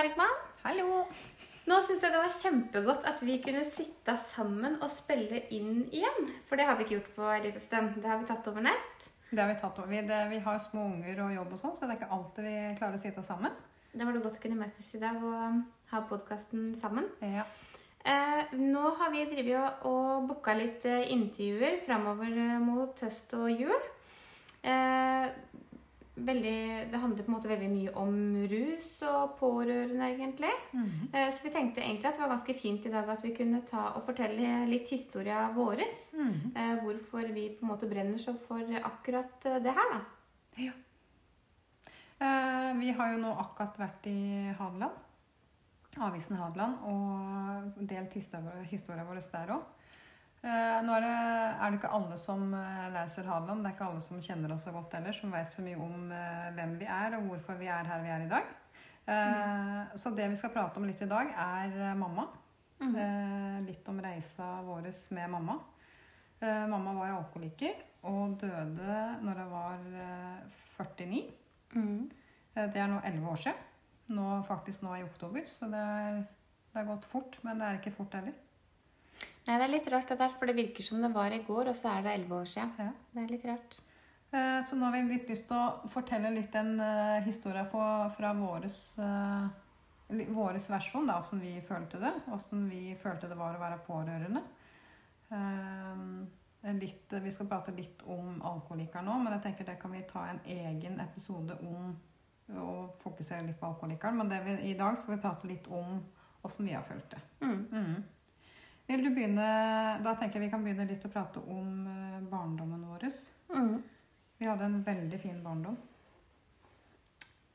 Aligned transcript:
Bergman. 0.00 0.36
Hallo! 0.62 1.02
Nå 1.68 1.78
syns 1.84 2.00
jeg 2.06 2.12
det 2.14 2.20
var 2.22 2.32
kjempegodt 2.32 3.02
at 3.04 3.18
vi 3.20 3.34
kunne 3.44 3.66
sitte 3.68 4.14
sammen 4.22 4.78
og 4.78 4.88
spille 4.88 5.42
inn 5.52 5.82
igjen. 5.92 6.30
For 6.48 6.56
det 6.56 6.64
har 6.64 6.78
vi 6.78 6.86
ikke 6.86 6.94
gjort 6.94 7.10
på 7.18 7.26
en 7.28 7.44
liten 7.44 7.60
stund. 7.60 7.98
Det 8.00 8.08
har 8.08 8.22
vi 8.22 8.28
tatt 8.30 8.48
over 8.48 8.64
nett. 8.64 9.04
Det 9.28 9.42
har 9.42 9.50
vi 9.50 9.58
tatt 9.60 9.76
over. 9.82 9.90
Vi, 9.92 10.00
det, 10.08 10.22
vi 10.30 10.38
har 10.46 10.56
små 10.64 10.86
unger 10.94 11.20
og 11.26 11.34
jobb 11.34 11.52
og 11.52 11.60
sånn, 11.60 11.76
så 11.76 11.84
det 11.84 11.92
er 11.92 12.00
ikke 12.00 12.16
alltid 12.16 12.48
vi 12.48 12.54
klarer 12.78 12.96
å 12.96 13.02
sitte 13.02 13.26
sammen. 13.26 13.60
Da 13.92 14.08
var 14.08 14.16
det 14.16 14.24
godt 14.24 14.40
å 14.40 14.44
kunne 14.46 14.62
møtes 14.62 14.88
i 14.96 15.02
dag 15.04 15.20
og 15.20 15.60
ha 15.92 16.02
podkasten 16.08 16.70
sammen. 16.80 17.12
Ja. 17.20 17.44
Eh, 18.00 18.56
nå 18.56 18.94
har 19.02 19.12
vi 19.12 19.28
drevet 19.34 19.84
og, 19.84 19.84
og 19.90 20.30
booka 20.32 20.56
litt 20.56 20.88
eh, 20.88 21.10
intervjuer 21.12 21.76
framover 21.84 22.40
eh, 22.46 22.56
mot 22.64 23.04
høst 23.04 23.36
og 23.36 23.52
jul. 23.52 23.76
Eh, 24.64 25.28
veldig, 26.14 26.90
det 26.92 27.00
handler 27.00 27.24
på 27.24 27.30
en 27.30 27.34
måte 27.36 27.50
veldig 27.50 27.68
mye 27.72 27.92
om 27.98 28.14
rus 28.50 28.88
og 29.08 29.36
pårørende, 29.38 30.08
egentlig. 30.08 30.52
Mm 30.72 30.84
-hmm. 30.84 31.30
så 31.32 31.42
vi 31.42 31.50
tenkte 31.50 31.80
egentlig 31.80 32.08
at 32.08 32.14
det 32.14 32.22
var 32.22 32.28
ganske 32.28 32.54
fint 32.54 32.86
i 32.86 32.90
dag 32.90 33.08
at 33.08 33.24
vi 33.24 33.34
kunne 33.34 33.62
ta 33.66 33.92
og 33.96 34.02
fortelle 34.02 34.66
litt 34.66 34.88
historia 34.90 35.50
vår. 35.52 35.80
Mm 36.12 36.32
-hmm. 36.32 36.80
hvorfor 36.82 37.32
vi 37.32 37.48
på 37.48 37.66
en 37.66 37.68
måte 37.68 37.88
brenner 37.88 38.18
så 38.18 38.34
for 38.48 38.62
akkurat 38.84 39.46
eh, 39.46 39.62
det 39.62 39.72
her, 39.72 39.92
da. 39.92 40.00
Ja. 40.56 40.72
Vi 42.74 42.90
har 42.90 43.12
jo 43.12 43.18
nå 43.18 43.32
akkurat 43.32 43.78
vært 43.78 44.06
i 44.06 44.52
Hadeland. 44.58 44.92
Avisen 45.98 46.36
Hadeland. 46.36 46.74
Og 46.82 47.88
delt 47.88 48.12
historia 48.70 49.04
vår 49.04 49.14
der 49.32 49.54
òg. 49.54 49.62
Nå 50.86 50.94
er 50.96 51.02
det, 51.04 51.16
er 51.60 51.70
det 51.74 51.78
ikke 51.80 51.90
alle 51.98 52.16
som 52.20 52.54
eh, 52.56 52.86
leser 52.94 53.26
Hadeland. 53.28 53.60
Det 53.64 53.70
er 53.70 53.74
ikke 53.76 53.88
alle 53.90 54.00
som 54.04 54.22
kjenner 54.24 54.54
oss 54.54 54.64
så 54.64 54.72
godt 54.72 54.94
heller, 54.96 55.12
som 55.12 55.34
vet 55.34 55.52
så 55.52 55.64
mye 55.66 55.76
om 55.84 56.06
eh, 56.16 56.46
hvem 56.56 56.78
vi 56.80 56.86
er, 56.88 57.16
og 57.18 57.26
hvorfor 57.28 57.58
vi 57.60 57.68
er 57.68 57.84
her 57.90 58.00
vi 58.06 58.12
er 58.14 58.24
i 58.24 58.30
dag. 58.30 58.54
Eh, 59.10 59.96
Så 60.00 60.14
det 60.16 60.30
vi 60.32 60.38
skal 60.40 60.54
prate 60.54 60.80
om 60.80 60.86
litt 60.88 61.02
i 61.04 61.10
dag, 61.10 61.34
er 61.36 61.76
eh, 61.90 61.94
mamma. 61.98 62.24
Mm. 62.80 62.94
Eh, 62.96 63.58
litt 63.68 63.88
om 63.92 64.00
reisa 64.00 64.48
vår 64.64 64.88
med 65.12 65.30
mamma. 65.36 65.58
Eh, 66.40 66.66
mamma 66.72 66.94
var 66.96 67.12
alkoholiker 67.18 67.76
og 68.08 68.38
døde 68.40 69.00
når 69.20 69.42
hun 69.42 69.50
var 69.52 69.82
eh, 69.92 70.60
49. 70.78 71.24
Mm. 71.76 72.10
Eh, 72.54 72.66
Det 72.72 72.80
er 72.80 72.88
nå 72.88 73.00
11 73.04 73.28
år 73.28 73.36
siden. 73.44 73.66
Nå, 74.16 74.42
faktisk 74.48 74.82
nå 74.82 74.96
i 74.96 75.04
oktober, 75.04 75.44
så 75.46 75.68
det 75.70 75.78
er, 75.78 76.22
det 76.72 76.80
er 76.80 76.88
gått 76.88 77.04
fort. 77.06 77.36
Men 77.44 77.60
det 77.60 77.66
er 77.68 77.76
ikke 77.78 77.92
fort 77.94 78.16
heller. 78.16 78.32
Nei, 79.46 79.56
det 79.56 79.64
er 79.64 79.72
litt 79.72 79.88
rart 79.92 80.10
det 80.12 80.18
der, 80.20 80.34
for 80.38 80.50
det 80.50 80.56
virker 80.58 80.84
som 80.84 81.00
det 81.02 81.12
var 81.14 81.32
i 81.34 81.42
går, 81.46 81.70
og 81.72 81.76
så 81.76 81.94
er 81.94 82.04
det 82.04 82.12
elleve 82.14 82.42
år 82.42 82.50
siden. 82.50 82.74
Ja. 82.78 82.90
Det 83.14 83.22
er 83.22 83.32
litt 83.32 83.46
rart. 83.48 83.78
Eh, 84.30 84.62
Så 84.62 84.76
nå 84.76 84.86
har 84.86 84.92
vi 84.94 85.02
litt 85.08 85.30
lyst 85.30 85.48
til 85.48 85.56
å 85.58 85.88
fortelle 85.90 86.30
litt 86.34 86.54
en 86.54 86.76
uh, 86.78 87.20
historie 87.24 87.64
fra, 87.72 88.32
våres, 88.38 88.98
uh, 89.00 89.48
våres 90.30 90.68
versjon, 90.70 91.08
da, 91.08 91.18
hvordan 91.18 91.42
vi 91.42 91.54
følte 91.66 92.02
det. 92.02 92.12
Hvordan 92.28 92.68
vi 92.70 92.82
følte 93.00 93.30
det 93.30 93.38
var 93.40 93.56
å 93.56 93.62
være 93.64 93.80
pårørende. 93.88 94.44
Uh, 95.30 96.20
litt, 96.76 97.10
vi 97.24 97.32
skal 97.32 97.48
prate 97.48 97.74
litt 97.74 98.04
om 98.06 98.38
alkoholikere 98.44 99.02
nå, 99.06 99.16
men 99.24 99.34
jeg 99.38 99.46
tenker 99.48 99.66
det 99.66 99.80
kan 99.80 99.96
vi 99.96 100.04
ta 100.06 100.28
en 100.28 100.40
egen 100.44 101.00
episode 101.00 101.56
om 101.64 101.96
og 102.58 102.94
fokusere 102.98 103.46
litt 103.46 103.60
på 103.60 103.68
alkoholikeren. 103.68 104.16
Men 104.18 104.30
det 104.30 104.40
vi, 104.42 104.54
i 104.70 104.78
dag 104.78 104.96
skal 104.98 105.14
vi 105.14 105.22
prate 105.22 105.46
litt 105.46 105.68
om 105.70 106.00
hvordan 106.40 106.66
vi 106.66 106.74
har 106.74 106.86
følt 106.86 107.12
det. 107.14 107.20
Mm. 107.44 107.60
Mhm. 107.70 108.00
Vil 108.90 109.04
du 109.04 109.12
begynne, 109.14 109.46
Da 110.02 110.16
tenker 110.18 110.40
jeg 110.40 110.48
vi 110.48 110.50
kan 110.52 110.64
begynne 110.66 110.88
litt 110.88 111.04
å 111.06 111.12
prate 111.12 111.42
om 111.46 111.86
eh, 111.86 112.18
barndommen 112.26 112.82
vår. 112.90 113.06
Mm. 113.54 113.76
Vi 114.40 114.48
hadde 114.48 114.66
en 114.66 114.80
veldig 114.82 115.20
fin 115.22 115.38
barndom. 115.44 115.76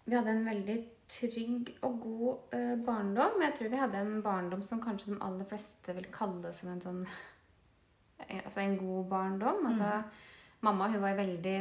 Vi 0.06 0.16
hadde 0.16 0.32
en 0.32 0.46
veldig 0.46 0.78
trygg 1.12 1.74
og 1.84 1.98
god 2.06 2.56
eh, 2.56 2.76
barndom. 2.88 3.42
Jeg 3.44 3.58
tror 3.58 3.74
vi 3.74 3.82
hadde 3.82 4.04
en 4.06 4.22
barndom 4.24 4.64
som 4.64 4.80
kanskje 4.84 5.12
de 5.12 5.20
aller 5.28 5.50
fleste 5.50 5.96
vil 5.98 6.08
kalle 6.14 6.54
som 6.56 6.72
en 6.72 6.84
sånn 6.86 7.02
eh, 8.28 8.40
Altså 8.40 8.64
en 8.64 8.78
god 8.80 9.12
barndom. 9.12 9.68
At 9.74 9.82
da, 9.82 9.94
mamma 10.64 10.88
hun 10.94 11.04
var 11.04 11.20
veldig, 11.20 11.60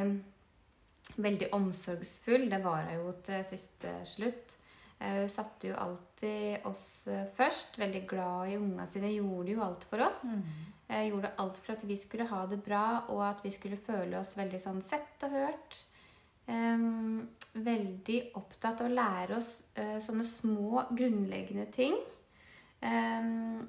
veldig 1.17 1.51
omsorgsfull. 1.57 2.47
Det 2.53 2.63
var 2.63 2.87
hun 2.93 3.01
jo 3.01 3.17
til 3.27 3.43
siste 3.51 3.99
slutt. 4.15 4.55
Eh, 5.05 5.21
Hun 5.21 5.33
satte 5.33 5.69
jo 5.69 5.79
alltid 5.79 6.67
oss 6.69 7.07
eh, 7.13 7.27
først. 7.37 7.79
Veldig 7.81 8.05
glad 8.09 8.53
i 8.53 8.59
ungene 8.59 8.87
sine. 8.89 9.13
Gjorde 9.13 9.53
jo 9.53 9.65
alt 9.65 9.85
for 9.91 10.07
oss. 10.09 10.25
Mm. 10.25 10.47
gjorde 11.09 11.33
alt 11.41 11.59
for 11.59 11.73
at 11.73 11.85
vi 11.89 11.97
skulle 11.97 12.27
ha 12.29 12.43
det 12.47 12.61
bra, 12.63 13.07
og 13.09 13.23
at 13.25 13.39
vi 13.45 13.51
skulle 13.51 13.81
føle 13.81 14.19
oss 14.19 14.35
veldig 14.37 14.61
sånn 14.61 14.83
sett 14.85 15.25
og 15.25 15.33
hørt. 15.33 15.79
Um, 16.45 17.23
veldig 17.57 18.19
opptatt 18.37 18.83
av 18.85 18.91
å 18.91 18.93
lære 18.93 19.39
oss 19.39 19.63
uh, 19.79 19.97
sånne 20.05 20.27
små, 20.29 20.85
grunnleggende 20.93 21.65
ting. 21.73 21.97
Um, 22.85 23.65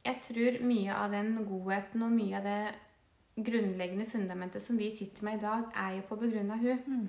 jeg 0.00 0.16
tror 0.24 0.56
mye 0.64 0.96
av 0.96 1.12
den 1.12 1.34
godheten 1.44 2.06
og 2.06 2.16
mye 2.16 2.40
av 2.40 2.48
det 2.48 3.44
grunnleggende 3.44 4.06
fundamentet 4.08 4.62
som 4.64 4.80
vi 4.80 4.88
sitter 4.96 5.24
med 5.28 5.38
i 5.38 5.44
dag, 5.44 5.68
er 5.76 5.98
jo 5.98 6.06
på 6.08 6.18
begrunn 6.24 6.50
av 6.54 6.64
hun. 6.64 7.06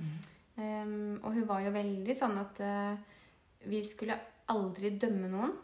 Ehm, 0.59 1.19
og 1.23 1.33
hun 1.33 1.47
var 1.47 1.63
jo 1.65 1.73
veldig 1.75 2.15
sånn 2.17 2.37
at 2.41 2.59
eh, 2.63 3.19
vi 3.69 3.81
skulle 3.85 4.17
aldri 4.51 4.93
dømme 4.99 5.29
noen. 5.31 5.55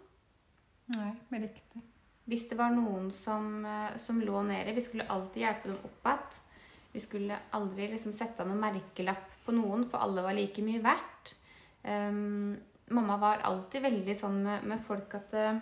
Nei, 0.93 1.11
men 1.29 1.47
riktig. 1.47 1.83
Hvis 2.27 2.47
det 2.49 2.57
var 2.59 2.73
noen 2.75 3.09
som, 3.15 3.65
eh, 3.65 3.95
som 3.97 4.19
lå 4.21 4.43
nede, 4.43 4.75
vi 4.75 4.83
skulle 4.83 5.07
alltid 5.07 5.43
hjelpe 5.43 5.71
dem 5.71 5.79
opp 5.83 6.11
igjen. 6.11 6.43
Vi 6.91 6.99
skulle 6.99 7.37
aldri 7.51 7.87
liksom 7.91 8.13
sette 8.15 8.45
noen 8.47 8.59
merkelapp 8.59 9.33
på 9.45 9.53
noen, 9.53 9.85
for 9.85 10.01
alle 10.01 10.23
var 10.25 10.33
like 10.33 10.63
mye 10.65 10.81
verdt. 10.81 11.35
Um, 11.83 12.57
mamma 12.89 13.17
var 13.21 13.43
alltid 13.45 13.83
veldig 13.83 14.15
sånn 14.17 14.39
med, 14.43 14.63
med 14.65 14.81
folk 14.83 15.13
at 15.19 15.35
uh, 15.37 15.59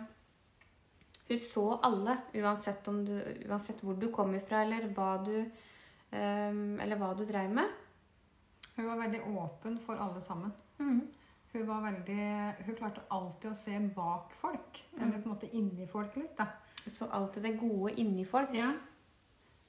hun 1.28 1.42
så 1.42 1.66
alle, 1.84 2.18
uansett, 2.40 2.88
om 2.88 3.02
du, 3.06 3.14
uansett 3.50 3.82
hvor 3.84 3.98
du 4.00 4.08
kom 4.14 4.34
ifra, 4.38 4.64
eller 4.64 4.88
hva 4.96 5.10
du, 5.26 5.36
um, 6.14 6.80
eller 6.80 7.02
hva 7.02 7.12
du 7.18 7.26
dreiv 7.26 7.52
med. 7.58 7.74
Hun 8.76 8.88
var 8.88 9.02
veldig 9.04 9.22
åpen 9.36 9.78
for 9.82 10.02
alle 10.02 10.24
sammen. 10.24 10.54
Mhm. 10.80 11.04
Hun, 11.56 11.68
var 11.70 11.86
veldig, 11.86 12.24
hun 12.68 12.76
klarte 12.76 13.06
alltid 13.16 13.52
å 13.52 13.56
se 13.56 13.80
bak 13.96 14.34
folk, 14.36 14.82
eller 15.00 15.22
på 15.22 15.30
en 15.30 15.34
måte 15.38 15.52
inni 15.56 15.88
folk 15.88 16.18
litt. 16.20 16.36
da. 16.38 16.50
Så 16.86 17.08
alltid 17.08 17.48
det 17.48 17.56
gode 17.58 17.96
inni 18.02 18.26
folk. 18.28 18.52
Ja. 18.54 18.74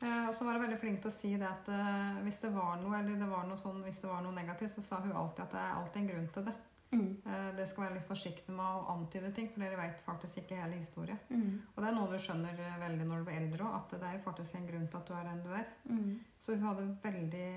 Eh, 0.00 0.28
og 0.28 0.34
så 0.36 0.44
var 0.44 0.58
hun 0.58 0.66
veldig 0.66 0.78
flink 0.80 1.00
til 1.00 1.08
å 1.08 1.14
si 1.14 1.32
det 1.40 1.48
at 1.48 1.68
eh, 1.72 2.18
hvis 2.26 2.42
det 2.42 2.52
var 2.52 2.76
noe 2.82 2.98
eller 2.98 3.16
det 3.16 3.28
var 3.30 3.46
noe 3.48 3.60
sånn, 3.60 3.80
hvis 3.86 4.02
det 4.02 4.10
var 4.10 4.20
noe 4.24 4.36
negativt, 4.36 4.74
så 4.74 4.84
sa 4.84 4.98
hun 5.00 5.14
alltid 5.16 5.46
at 5.46 5.54
det 5.54 5.62
er 5.62 5.76
alltid 5.78 6.02
en 6.02 6.10
grunn 6.10 6.26
til 6.34 6.48
det. 6.50 6.56
Mm. 6.92 7.08
Eh, 7.26 7.48
det 7.56 7.64
skal 7.70 7.86
være 7.86 7.96
litt 7.96 8.08
forsiktig 8.08 8.52
med 8.52 8.66
å 8.66 8.84
antyde 8.92 9.32
ting, 9.38 9.48
for 9.52 9.64
dere 9.64 9.80
vet 9.80 10.04
faktisk 10.04 10.42
ikke 10.42 10.60
hele 10.60 10.82
historien. 10.82 11.18
Mm. 11.30 11.48
Og 11.72 11.80
det 11.80 11.88
er 11.88 11.96
noe 11.96 12.12
du 12.12 12.20
skjønner 12.20 12.60
veldig 12.82 13.08
når 13.08 13.22
du 13.22 13.28
blir 13.30 13.40
eldre 13.40 13.70
òg, 13.70 13.78
at 13.80 13.96
det 13.96 14.10
er 14.10 14.18
jo 14.18 14.24
faktisk 14.28 14.58
en 14.58 14.68
grunn 14.68 14.86
til 14.92 15.00
at 15.00 15.08
du 15.08 15.16
er 15.16 15.28
den 15.30 15.42
du 15.46 15.50
er. 15.62 15.74
Mhm. 15.88 16.14
Så 16.38 16.54
hun 16.54 16.68
hadde 16.68 16.86
veldig 17.02 17.48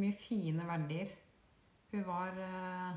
mye 0.00 0.16
fine 0.16 0.68
verdier. 0.72 1.12
Hun 1.92 2.04
var 2.06 2.40
eh, 2.44 2.96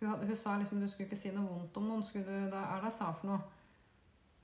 hun, 0.00 0.26
hun 0.26 0.36
sa 0.36 0.56
liksom 0.58 0.80
du 0.80 0.88
skulle 0.90 1.08
ikke 1.08 1.18
si 1.18 1.32
noe 1.34 1.46
vondt 1.48 1.76
om 1.80 1.90
noen. 1.90 2.04
Skulle 2.06 2.26
du, 2.26 2.50
da, 2.52 2.64
er 2.70 2.80
det 2.82 2.90
jeg 2.90 2.98
sa 2.98 3.10
for 3.16 3.30
noe? 3.32 3.40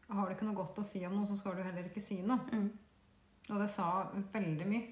Har 0.06 0.28
du 0.28 0.36
ikke 0.36 0.46
noe 0.46 0.58
godt 0.58 0.78
å 0.78 0.84
si 0.86 1.00
om 1.06 1.16
noen, 1.16 1.26
så 1.26 1.38
skal 1.38 1.56
du 1.58 1.64
heller 1.66 1.88
ikke 1.88 2.02
si 2.02 2.20
noe. 2.22 2.38
Mm. 2.52 2.68
Og 3.50 3.58
det 3.62 3.70
sa 3.72 3.88
veldig 4.34 4.68
mye. 4.70 4.84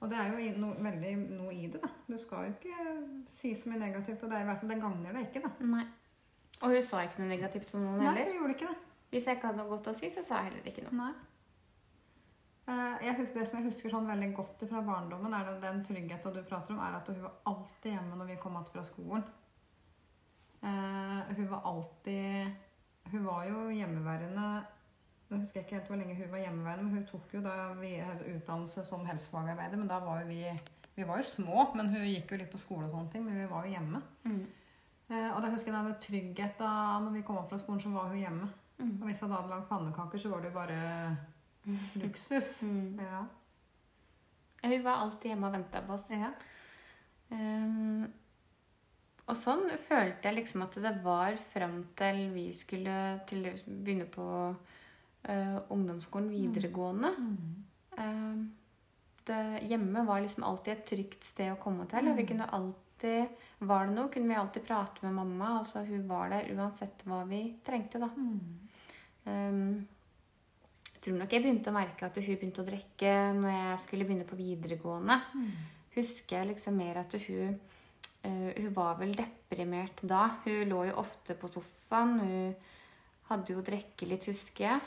Og 0.00 0.10
det 0.10 0.18
er 0.20 0.32
jo 0.32 0.56
noe, 0.60 0.74
veldig 0.84 1.12
noe 1.38 1.52
i 1.54 1.68
det, 1.72 1.80
da. 1.82 1.88
Du 2.08 2.16
skal 2.20 2.48
jo 2.48 2.56
ikke 2.56 2.96
si 3.30 3.54
så 3.56 3.70
mye 3.70 3.80
negativt, 3.80 4.24
og 4.24 4.32
det 4.32 4.38
er 4.38 4.44
i 4.44 4.48
hvert 4.50 4.60
fall 4.60 4.72
det 4.74 4.80
gagner 4.82 5.16
deg 5.16 5.28
ikke, 5.30 5.44
da. 5.46 5.70
Nei. 5.70 5.86
Og 6.62 6.72
hun 6.72 6.84
sa 6.84 7.04
ikke 7.04 7.22
noe 7.22 7.30
negativt 7.30 7.72
om 7.76 7.84
noen 7.84 8.02
Nei, 8.02 8.10
heller. 8.10 8.28
hun 8.28 8.38
gjorde 8.40 8.56
ikke 8.56 8.68
det. 8.72 8.76
Hvis 9.12 9.28
jeg 9.28 9.38
ikke 9.38 9.50
hadde 9.50 9.62
noe 9.62 9.70
godt 9.70 9.88
å 9.92 9.96
si, 9.96 10.10
så 10.12 10.24
sa 10.26 10.42
jeg 10.42 10.50
heller 10.50 10.70
ikke 10.72 10.84
noe. 10.88 10.98
Nei. 10.98 11.12
Eh, 12.68 13.06
Jeg 13.06 13.14
husker, 13.20 13.40
det 13.40 13.48
som 13.48 13.58
jeg 13.60 13.68
husker 13.68 13.92
sånn 13.92 14.08
veldig 14.10 14.32
godt 14.34 14.64
fra 14.68 14.80
barndommen, 14.82 15.34
er 15.34 15.44
det 15.46 15.60
den 15.62 15.82
tryggheten 15.86 16.34
du 16.34 16.42
prater 16.42 16.74
om, 16.74 16.80
er 16.82 16.96
at 16.98 17.08
hun 17.08 17.20
var 17.22 17.34
alltid 17.46 17.92
hjemme 17.92 18.16
når 18.18 18.32
vi 18.32 18.38
kom 18.42 18.56
tilbake 18.56 18.72
fra 18.74 18.82
skolen. 18.82 19.26
Eh, 20.62 21.34
hun 21.36 21.50
var 21.50 21.62
alltid 21.64 22.54
Hun 23.12 23.24
var 23.24 23.44
jo 23.46 23.68
hjemmeværende 23.70 24.64
Jeg 25.30 25.38
husker 25.38 25.60
ikke 25.60 25.76
helt 25.76 25.86
hvor 25.86 25.96
lenge 26.00 26.14
hun 26.16 26.30
var 26.32 26.38
hjemmeværende, 26.38 26.84
men 26.84 26.94
hun 26.96 27.06
tok 27.06 27.34
jo 27.34 27.40
da 27.44 27.72
vi 27.78 27.92
hadde 28.02 28.32
utdannelse 28.34 28.84
som 28.84 29.04
helsefagarbeider. 29.06 29.76
Men 29.76 29.88
da 29.88 29.98
var 30.00 30.20
jo 30.22 30.26
vi 30.26 30.58
Vi 30.96 31.04
var 31.06 31.18
jo 31.18 31.22
små, 31.22 31.72
men 31.76 31.88
hun 31.92 32.06
gikk 32.08 32.32
jo 32.32 32.36
litt 32.40 32.50
på 32.50 32.58
skole 32.58 32.86
og 32.86 32.90
sånne 32.90 33.12
ting, 33.12 33.24
men 33.24 33.36
vi 33.38 33.46
var 33.50 33.66
jo 33.66 33.74
hjemme. 33.74 34.02
Mm. 34.24 34.46
Eh, 35.10 35.30
og 35.36 35.42
da 35.42 35.50
husker 35.52 35.72
jeg 35.72 35.84
den 35.84 36.00
tryggheten 36.00 36.58
da 36.58 36.98
når 36.98 37.12
vi 37.12 37.22
kom 37.22 37.36
opp 37.36 37.50
fra 37.50 37.58
skolen, 37.58 37.80
så 37.80 37.92
var 37.92 38.08
hun 38.08 38.18
hjemme. 38.18 38.48
Mm. 38.78 38.94
Og 39.02 39.04
hvis 39.06 39.20
jeg 39.20 39.28
da 39.28 39.36
hadde 39.36 39.50
lagd 39.50 39.68
pannekaker, 39.68 40.18
så 40.18 40.30
var 40.32 40.40
det 40.40 40.50
jo 40.50 40.56
bare 40.56 41.16
luksus. 42.02 42.62
Mm. 42.62 43.00
Ja. 43.00 43.24
Hun 44.66 44.84
var 44.84 45.02
alltid 45.02 45.30
hjemme 45.30 45.48
og 45.50 45.52
venta 45.58 45.82
på 45.86 45.96
oss. 45.96 46.06
ja. 46.10 46.32
Um, 47.30 48.06
og 49.26 49.34
sånn 49.34 49.64
følte 49.88 50.28
jeg 50.28 50.36
liksom 50.36 50.62
at 50.62 50.76
det 50.78 50.92
var 51.02 51.34
fram 51.50 51.80
til 51.98 52.28
vi 52.30 52.44
skulle 52.54 52.94
til 53.26 53.48
begynne 53.66 54.06
på 54.06 54.26
uh, 54.54 55.58
ungdomsskolen 55.74 56.28
videregående. 56.30 57.10
Mm. 57.18 57.64
Um, 57.98 58.44
det, 59.26 59.40
hjemme 59.66 60.04
var 60.06 60.22
liksom 60.22 60.46
alltid 60.46 60.72
et 60.76 60.86
trygt 60.86 61.26
sted 61.26 61.50
å 61.50 61.58
komme 61.58 61.88
til. 61.90 62.06
Og 62.06 62.14
vi 62.16 62.22
Mm. 62.22 62.28
kunne 62.28 62.50
alltid 62.50 62.82
Var 63.58 63.86
det 63.86 63.94
noe, 63.94 64.08
kunne 64.08 64.28
vi 64.28 64.34
alltid 64.34 64.64
prate 64.64 65.02
med 65.02 65.12
mamma. 65.14 65.58
Altså 65.58 65.82
hun 65.84 66.06
var 66.08 66.30
der 66.30 66.48
uansett 66.54 67.02
hva 67.04 67.26
vi 67.28 67.58
trengte, 67.64 67.98
da. 68.00 68.08
Mm. 68.16 68.68
Um, 69.26 69.88
tror 71.06 71.18
nok 71.20 71.32
jeg 71.32 71.44
begynte 71.44 71.70
å 71.70 71.76
merke 71.76 72.08
at 72.08 72.18
hun 72.18 72.26
begynte 72.34 72.62
å 72.64 72.66
drikke 72.66 73.14
når 73.38 73.52
jeg 73.54 73.80
skulle 73.84 74.06
begynne 74.08 74.26
på 74.28 74.38
videregående. 74.38 75.20
Mm. 75.38 75.50
Husker 75.96 76.40
jeg 76.40 76.50
liksom 76.50 76.76
mer 76.76 77.00
at 77.00 77.14
hun 77.24 77.54
eh, 78.26 78.50
Hun 78.58 78.72
var 78.76 78.98
vel 79.00 79.14
deprimert 79.16 80.02
da. 80.02 80.24
Hun 80.44 80.66
lå 80.68 80.84
jo 80.90 80.98
ofte 81.00 81.38
på 81.38 81.50
sofaen. 81.52 82.18
Hun 82.20 82.54
hadde 83.30 83.54
jo 83.54 83.64
drukket 83.64 84.08
litt, 84.10 84.26
husker 84.30 84.66
jeg. 84.68 84.80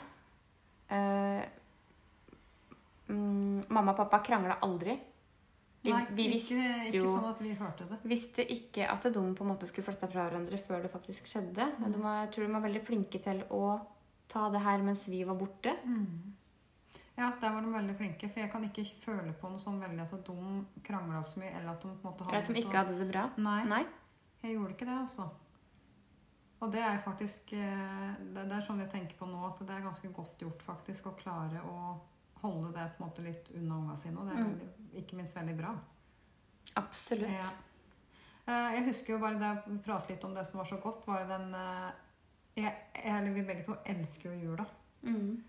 Eh, 0.90 1.42
mm, 3.08 3.70
mamma 3.70 3.94
og 3.94 4.02
pappa 4.04 4.20
krangla 4.26 4.60
aldri. 4.66 4.98
Vi, 5.80 5.92
Nei, 5.94 6.02
ikke, 6.04 6.24
visste 6.28 6.56
ikke 6.60 6.98
jo 6.98 7.08
sånn 7.08 7.30
at 7.30 7.38
vi 7.40 7.54
hørte 7.56 7.86
det. 7.88 7.98
visste 8.04 8.44
ikke 8.52 8.84
at 8.92 9.06
de 9.08 9.22
på 9.32 9.44
en 9.46 9.48
måte 9.48 9.68
skulle 9.68 9.86
flytte 9.86 10.10
fra 10.12 10.26
hverandre 10.26 10.58
før 10.60 10.84
det 10.84 10.90
faktisk 10.92 11.30
skjedde. 11.30 11.70
Mm. 11.78 11.86
De 11.94 12.02
var, 12.02 12.18
jeg 12.26 12.34
tror 12.34 12.46
de 12.46 12.52
var 12.58 12.64
veldig 12.66 12.82
flinke 12.84 13.22
til 13.24 13.40
å 13.56 13.62
ta 14.30 14.46
det 14.54 14.60
her 14.62 14.82
mens 14.86 15.08
vi 15.10 15.24
var 15.26 15.34
borte. 15.40 15.72
Mm. 15.84 16.36
Ja, 17.18 17.32
der 17.42 17.52
var 17.52 17.60
de 17.66 17.72
veldig 17.74 17.96
flinke. 17.98 18.28
For 18.30 18.40
jeg 18.40 18.50
kan 18.52 18.62
ikke 18.64 18.84
føle 19.02 19.32
på 19.36 19.50
noe 19.50 19.60
sånn 19.60 19.80
veldig 19.82 20.06
at 20.06 20.24
de 20.30 20.82
krangla 20.86 21.20
så 21.26 21.42
mye, 21.42 21.50
eller 21.58 21.74
at 21.74 21.82
de 21.84 21.90
på 21.90 22.08
en 22.08 22.12
måte 22.12 22.24
Eller 22.30 22.38
at 22.44 22.48
de 22.48 22.62
ikke 22.62 22.78
hadde 22.78 22.96
det 23.02 23.08
bra. 23.10 23.26
Nei, 23.36 23.58
Nei. 23.68 23.82
jeg 24.44 24.54
gjorde 24.56 24.72
ikke 24.76 24.88
det, 24.88 24.98
altså. 25.02 25.26
Og 26.60 26.72
det 26.72 26.80
er 26.84 26.98
faktisk 27.00 27.52
eh, 27.56 28.14
Det, 28.20 28.42
det 28.50 28.52
er 28.58 28.64
sånn 28.66 28.80
jeg 28.82 28.90
tenker 28.92 29.16
på 29.16 29.26
nå, 29.28 29.38
at 29.48 29.60
det 29.66 29.74
er 29.76 29.84
ganske 29.84 30.10
godt 30.12 30.42
gjort 30.44 30.62
faktisk 30.64 31.06
å 31.10 31.14
klare 31.16 31.60
å 31.64 31.76
holde 32.42 32.70
det 32.76 32.86
på 32.96 33.02
en 33.02 33.08
måte 33.10 33.24
litt 33.24 33.48
unna 33.56 33.78
unga 33.82 33.96
sine. 34.00 34.16
Og 34.20 34.28
det 34.28 34.34
er 34.36 34.40
Mm. 34.44 34.50
veldig, 34.50 34.68
ikke 35.02 35.16
minst 35.16 35.36
veldig 35.36 35.56
bra. 35.58 35.74
Absolutt. 36.76 37.30
Ja. 37.32 37.48
Eh, 38.46 38.74
Jeg 38.78 38.86
husker 38.86 39.12
jo 39.14 39.18
bare 39.18 39.38
det 39.38 39.50
å 39.50 39.78
prate 39.84 40.08
litt 40.14 40.24
om 40.24 40.34
det 40.34 40.46
som 40.46 40.58
var 40.60 40.66
så 40.68 40.80
godt, 40.80 41.04
var 41.06 41.26
den 41.28 41.52
eh, 41.54 41.90
jeg, 42.62 42.74
Eller 43.04 43.32
vi 43.34 43.46
begge 43.46 43.64
to 43.64 43.74
elsker 43.86 44.32
jo 44.32 44.50
jula. 44.50 44.64
Mm. 45.02 45.42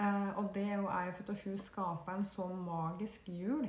Eh, 0.00 0.38
og 0.38 0.50
det 0.54 0.62
er 0.62 0.76
jo 0.76 0.86
er 0.86 1.06
jo 1.06 1.12
for 1.16 1.32
at 1.32 1.44
hun 1.44 1.58
skapa 1.58 2.14
en 2.14 2.24
så 2.24 2.46
magisk 2.54 3.28
jul. 3.28 3.68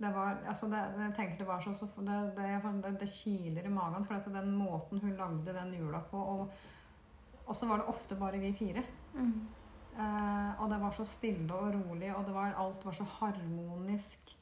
Det 0.00 0.14
var, 0.14 0.38
altså 0.48 0.66
det, 0.66 0.80
jeg 0.96 1.12
tenker 1.16 1.38
det 1.38 1.46
var 1.46 1.60
så, 1.60 1.74
så 1.74 1.86
det, 1.96 2.18
det, 2.36 2.84
det, 2.84 3.00
det 3.00 3.08
kiler 3.12 3.66
i 3.68 3.72
magen, 3.72 4.04
for 4.04 4.14
at 4.14 4.28
den 4.32 4.52
måten 4.56 5.00
hun 5.00 5.16
lagde 5.16 5.54
den 5.54 5.74
jula 5.74 6.00
på 6.10 6.16
Og, 6.16 6.52
og 7.46 7.56
så 7.56 7.66
var 7.68 7.76
det 7.76 7.90
ofte 7.92 8.16
bare 8.16 8.38
vi 8.38 8.52
fire. 8.52 8.82
Mm. 9.14 9.46
Eh, 9.98 10.62
og 10.62 10.70
det 10.70 10.80
var 10.80 10.90
så 10.90 11.04
stille 11.04 11.54
og 11.54 11.74
rolig, 11.74 12.14
og 12.16 12.24
det 12.26 12.34
var, 12.34 12.54
alt 12.56 12.84
var 12.84 12.92
så 12.92 13.04
harmonisk. 13.04 14.36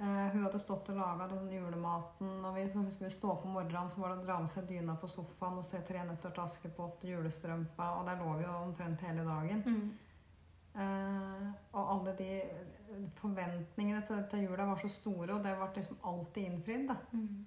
Eh, 0.00 0.26
hun 0.32 0.44
hadde 0.46 0.58
stått 0.58 0.88
og 0.88 0.96
laga 0.96 1.26
den 1.28 1.50
julematen, 1.52 2.28
og 2.40 2.54
vi 2.56 2.62
husker 2.72 3.04
vi 3.04 3.12
stå 3.12 3.34
opp 3.34 3.42
om 3.44 3.58
morgenen, 3.58 3.90
så 3.92 4.00
var 4.00 4.14
det 4.14 4.22
å 4.22 4.24
dra 4.24 4.38
med 4.40 4.48
seg 4.48 4.70
dyna 4.70 4.94
på 4.96 5.10
sofaen 5.12 5.58
og 5.60 5.66
se 5.66 5.82
Tre 5.84 6.04
nøtter 6.08 6.32
til 6.32 6.44
Askepott, 6.46 7.04
julestrømpa, 7.04 7.88
og 7.98 8.08
der 8.08 8.22
lå 8.22 8.36
vi 8.38 8.46
jo 8.46 8.54
omtrent 8.62 9.04
hele 9.04 9.26
dagen. 9.26 9.60
Mm. 9.66 9.90
Uh, 10.70 11.48
og 11.74 11.92
alle 11.96 12.14
de 12.16 12.30
forventningene 13.18 14.00
til, 14.06 14.22
til 14.30 14.46
jula 14.46 14.68
var 14.70 14.80
så 14.80 14.88
store, 14.88 15.34
og 15.34 15.44
det 15.44 15.52
ble 15.58 15.68
liksom 15.76 16.00
alltid 16.12 16.48
innfridd. 16.48 16.86
da. 16.88 16.96
Mm. 17.12 17.44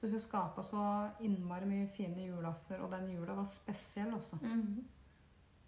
Så 0.00 0.08
hun 0.08 0.24
skapa 0.24 0.64
så 0.64 0.86
innmari 1.20 1.68
mye 1.68 1.90
fine 1.92 2.24
julaftener, 2.30 2.80
og 2.80 2.94
den 2.94 3.10
jula 3.12 3.36
var 3.42 3.50
spesiell 3.50 4.14
også. 4.16 4.40
Mm. 4.40 4.80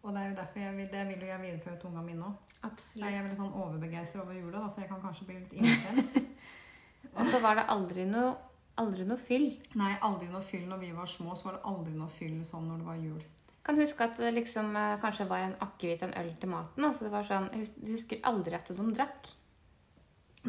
Og 0.03 0.15
det 0.15 0.23
er 0.23 0.31
jo 0.31 0.39
derfor 0.39 0.59
jeg 0.61 0.77
vil, 0.77 0.87
det 0.91 1.03
vil 1.09 1.21
jo 1.23 1.29
jeg 1.31 1.43
videreføre 1.43 1.77
til 1.79 1.91
ungene 1.91 2.07
mine 2.07 2.31
òg. 2.31 2.55
Jeg 2.99 3.13
er 3.13 3.25
veldig 3.25 3.37
sånn 3.39 3.59
overbegeistra 3.65 4.23
over 4.23 4.35
jula, 4.35 4.63
da, 4.63 4.71
så 4.71 4.83
jeg 4.83 4.89
kan 4.91 5.03
kanskje 5.03 5.27
bli 5.29 5.37
litt 5.39 5.53
intens. 5.59 6.17
Og 7.19 7.29
så 7.29 7.39
var 7.43 7.59
det 7.59 7.69
aldri 7.71 8.07
noe, 8.09 8.33
aldri 8.83 9.07
noe 9.07 9.21
fyll. 9.21 9.47
Nei, 9.79 9.93
aldri 10.07 10.31
noe 10.33 10.43
fyll 10.47 10.65
når 10.71 10.81
vi 10.83 10.91
var 10.97 11.11
små, 11.11 11.37
så 11.39 11.51
var 11.51 11.59
det 11.59 11.63
aldri 11.71 11.95
noe 11.99 12.11
fyll 12.11 12.41
sånn 12.47 12.67
når 12.71 12.83
det 12.83 12.89
var 12.89 13.05
jul. 13.05 13.21
Kan 13.63 13.79
huske 13.79 14.09
at 14.09 14.19
det 14.19 14.33
liksom 14.35 14.75
eh, 14.75 14.97
kanskje 15.03 15.29
var 15.31 15.45
en 15.45 15.55
akevitt 15.63 16.03
og 16.03 16.11
en 16.11 16.19
øl 16.25 16.33
til 16.41 16.51
maten. 16.51 16.89
Altså 16.89 17.07
det 17.07 17.13
var 17.13 17.29
sånn, 17.29 17.47
Du 17.79 17.93
husker 17.93 18.23
aldri 18.27 18.59
at 18.59 18.73
de 18.73 18.89
drakk. 18.97 19.31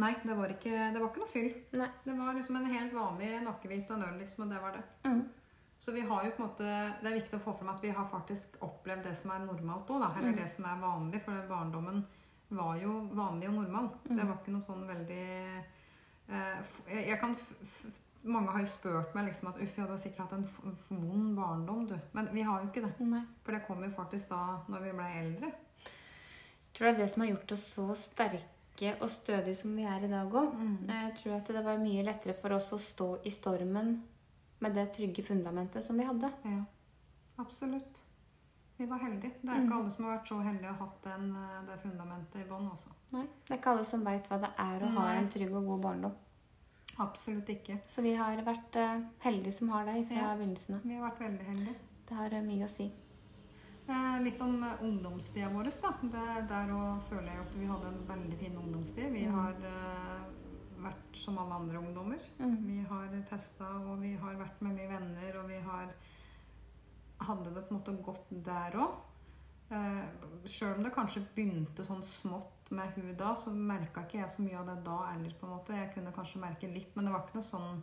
Nei, 0.02 0.16
det 0.24 0.34
var 0.34 0.50
ikke, 0.50 0.72
det 0.74 0.98
var 0.98 1.12
ikke 1.12 1.22
noe 1.22 1.30
fyll. 1.30 1.52
Nei. 1.78 1.90
Det 2.02 2.16
var 2.18 2.34
liksom 2.34 2.58
en 2.58 2.72
helt 2.72 2.96
vanlig 2.96 3.30
akevitt 3.52 3.92
og 3.92 4.00
en 4.00 4.08
øl, 4.08 4.16
liksom, 4.24 4.48
og 4.48 4.56
det 4.56 4.62
var 4.64 4.80
det. 4.80 4.86
Mm. 5.06 5.20
Så 5.84 5.92
vi 5.92 6.02
har 6.08 6.24
jo 6.24 6.32
på 6.32 6.44
en 6.44 6.48
måte, 6.48 6.68
Det 7.02 7.10
er 7.12 7.18
viktig 7.20 7.36
å 7.40 7.44
få 7.44 7.54
frem 7.60 7.70
at 7.74 7.82
vi 7.84 7.90
har 7.92 8.06
faktisk 8.08 8.56
opplevd 8.64 9.04
det 9.10 9.16
som 9.20 9.32
er 9.36 9.42
normalt 9.44 9.90
òg, 9.92 10.06
eller 10.18 10.32
Mm. 10.32 10.38
det 10.38 10.50
som 10.52 10.66
er 10.66 10.80
vanlig. 10.80 11.22
For 11.26 11.48
barndommen 11.50 12.06
var 12.50 12.78
jo 12.80 12.94
vanlig 13.12 13.50
og 13.50 13.54
normal. 13.58 13.90
Mm. 14.08 14.16
Det 14.18 14.28
var 14.30 14.38
ikke 14.38 14.54
noe 14.54 14.62
sånn 14.62 14.88
veldig 14.88 15.26
eh, 16.30 16.64
jeg, 16.88 17.08
jeg 17.10 17.20
kan 17.20 17.36
Mange 18.26 18.54
har 18.54 18.60
jo 18.64 18.66
spurt 18.72 19.14
meg 19.14 19.26
liksom 19.28 19.50
at 19.50 19.58
uff, 19.60 19.78
ja, 19.78 19.84
du 19.84 19.92
har 19.92 19.98
sikkert 20.00 20.20
hatt 20.32 20.34
en 20.38 20.46
vond 20.90 21.36
barndom, 21.36 21.82
du. 21.90 21.98
Men 22.14 22.30
vi 22.32 22.42
har 22.48 22.62
jo 22.62 22.70
ikke 22.70 22.86
det. 22.86 22.94
Nei. 23.06 23.26
For 23.44 23.52
det 23.52 23.66
kom 23.68 23.84
jo 23.84 23.90
faktisk 23.90 24.30
da 24.30 24.62
når 24.70 24.80
vi 24.86 24.92
ble 24.96 25.08
eldre. 25.20 25.50
Jeg 25.84 26.74
tror 26.74 26.88
det 26.88 26.94
er 26.94 27.02
det 27.02 27.10
som 27.12 27.22
har 27.26 27.30
gjort 27.34 27.52
oss 27.52 27.66
så 27.76 27.88
sterke 28.00 28.94
og 29.02 29.10
stødige 29.12 29.58
som 29.60 29.76
vi 29.76 29.84
er 29.84 30.06
i 30.06 30.08
dag 30.08 30.32
òg. 30.32 30.54
Mm. 30.56 30.88
Jeg 30.88 31.12
tror 31.20 31.36
at 31.36 31.52
det 31.52 31.66
var 31.66 31.78
mye 31.84 32.06
lettere 32.08 32.34
for 32.40 32.56
oss 32.56 32.72
å 32.72 32.80
stå 32.80 33.10
i 33.28 33.30
stormen 33.36 33.92
med 34.64 34.76
det 34.78 34.88
trygge 34.96 35.24
fundamentet 35.28 35.84
som 35.86 35.98
vi 36.00 36.06
hadde. 36.08 36.32
Ja, 36.48 36.62
absolutt. 37.44 38.02
Vi 38.78 38.86
var 38.90 38.98
heldige. 39.04 39.32
Det 39.42 39.50
er 39.54 39.60
ikke 39.62 39.70
Mm. 39.70 39.78
alle 39.78 39.90
som 39.94 40.06
har 40.06 40.18
vært 40.18 40.28
så 40.32 40.38
heldige 40.44 40.72
ha 40.74 40.86
hatt 40.86 41.04
den, 41.04 41.28
eh, 41.36 41.62
det 41.68 41.80
fundamentet 41.84 42.36
i 42.42 42.50
bånn. 42.50 42.70
Altså. 42.72 42.90
Nei, 43.14 43.28
Det 43.48 43.54
er 43.54 43.58
ikke 43.60 43.72
alle 43.76 43.86
som 43.86 44.04
veit 44.04 44.28
hva 44.30 44.40
det 44.42 44.50
er 44.58 44.80
å 44.88 44.90
ha 44.98 45.12
en 45.14 45.30
trygg 45.30 45.54
og 45.54 45.66
god 45.68 45.82
barndom. 45.82 46.16
Absolutt 47.00 47.48
ikke. 47.50 47.80
Så 47.90 48.02
vi 48.02 48.14
har 48.16 48.38
vært 48.46 48.76
eh, 48.76 49.02
heldige 49.26 49.54
som 49.54 49.70
har 49.70 49.86
det 49.86 50.08
fra 50.08 50.16
Ja. 50.16 50.36
begynnelsen 50.36 50.76
av. 50.76 50.82
Vi 50.84 50.96
har 50.96 51.10
vært 51.12 51.20
veldig 51.20 51.46
heldige. 51.46 51.76
Det 52.08 52.16
har 52.18 52.34
eh, 52.34 52.42
mye 52.42 52.66
å 52.66 52.70
si. 52.70 52.92
Eh, 53.90 54.20
litt 54.24 54.42
om 54.42 54.64
ungdomstida 54.82 55.50
vår. 55.52 55.64
Da. 55.82 55.92
Det, 56.02 56.48
der 56.50 56.68
òg 56.74 57.02
føler 57.10 57.28
jeg 57.34 57.40
at 57.40 57.56
vi 57.56 57.66
hadde 57.66 57.88
en 57.88 58.06
veldig 58.08 58.38
fin 58.40 58.56
ungdomstid. 58.58 59.12
Vi 59.12 59.26
Mm. 59.26 59.34
har 59.34 59.52
eh, 59.54 60.22
vært 60.84 61.18
som 61.18 61.38
alle 61.42 61.60
andre 61.62 61.80
ungdommer. 61.80 62.26
Mm. 62.40 62.58
Vi 62.68 62.82
har 62.90 63.16
festa, 63.30 63.70
og 63.84 64.02
vi 64.02 64.14
har 64.20 64.36
vært 64.40 64.62
med 64.66 64.78
mye 64.78 64.92
venner, 64.92 65.40
og 65.42 65.50
vi 65.50 65.62
har 65.64 65.94
hadde 67.24 67.54
det 67.56 67.64
på 67.68 67.74
en 67.74 67.80
måte 67.80 67.96
godt 68.04 68.32
der 68.46 68.78
òg. 68.84 69.02
Eh, 69.74 70.04
Sjøl 70.50 70.78
om 70.78 70.86
det 70.86 70.94
kanskje 70.94 71.24
begynte 71.36 71.86
sånn 71.88 72.04
smått 72.06 72.72
med 72.76 72.94
hun 72.98 73.14
da, 73.18 73.34
så 73.40 73.54
merka 73.54 74.04
ikke 74.04 74.20
jeg 74.20 74.34
så 74.34 74.46
mye 74.46 74.60
av 74.60 74.70
det 74.70 74.78
da 74.86 75.00
heller. 75.12 75.34
på 75.40 75.48
en 75.48 75.56
måte. 75.56 75.78
Jeg 75.78 75.94
kunne 75.96 76.14
kanskje 76.16 76.42
merke 76.42 76.70
litt, 76.70 76.96
men 76.96 77.06
det 77.06 77.14
var 77.14 77.26
ikke 77.26 77.40
noe 77.40 77.50
sånn 77.50 77.82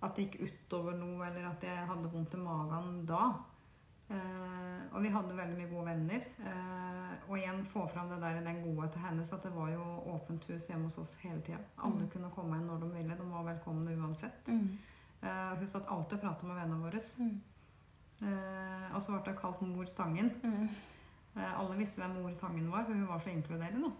at 0.00 0.16
det 0.16 0.26
gikk 0.26 0.40
utover 0.48 0.96
noe, 0.96 1.26
eller 1.26 1.50
at 1.50 1.62
jeg 1.62 1.86
hadde 1.86 2.12
vondt 2.12 2.34
i 2.34 2.40
magen 2.40 3.04
da. 3.06 3.24
Eh, 4.10 4.80
og 4.90 5.02
vi 5.04 5.10
hadde 5.14 5.36
veldig 5.38 5.56
mye 5.58 5.70
gode 5.70 5.86
venner. 5.86 6.24
Eh, 6.42 7.12
og 7.30 7.36
igjen 7.38 7.60
få 7.64 7.84
fram 7.92 8.08
det 8.10 8.18
der 8.22 8.40
den 8.42 8.62
godheten 8.64 9.04
hennes, 9.04 9.32
at 9.32 9.42
det 9.46 9.52
var 9.54 9.68
jo 9.70 9.84
åpent 10.16 10.44
hus 10.50 10.66
hjemme 10.66 10.88
hos 10.88 10.98
oss 10.98 11.16
hele 11.22 11.40
tida. 11.46 11.58
Alle 11.78 12.02
Mm. 12.04 12.10
kunne 12.10 12.30
komme 12.34 12.56
inn 12.58 12.66
når 12.66 12.80
de 12.80 12.88
ville. 12.96 13.16
De 13.16 13.30
var 13.30 13.44
velkomne 13.44 13.94
uansett. 13.96 14.48
Mm. 14.48 14.78
Eh, 15.22 15.54
hun 15.58 15.68
satt 15.68 15.86
alltid 15.88 16.18
og 16.18 16.20
prata 16.24 16.46
med 16.46 16.56
vennene 16.56 16.82
våre. 16.82 17.00
Mm. 17.20 17.40
Eh, 18.22 18.94
og 18.94 19.02
så 19.02 19.12
ble 19.12 19.22
det 19.32 19.40
kalt 19.40 19.60
Mor 19.62 19.84
Tangen. 19.84 20.30
Mm. 20.42 20.68
Alle 21.36 21.76
visste 21.78 22.00
hvem 22.02 22.22
Mor 22.22 22.34
Tangen 22.40 22.70
var, 22.70 22.84
for 22.84 22.92
hun 22.92 23.06
var 23.06 23.18
så 23.18 23.30
inkluderende. 23.30 23.92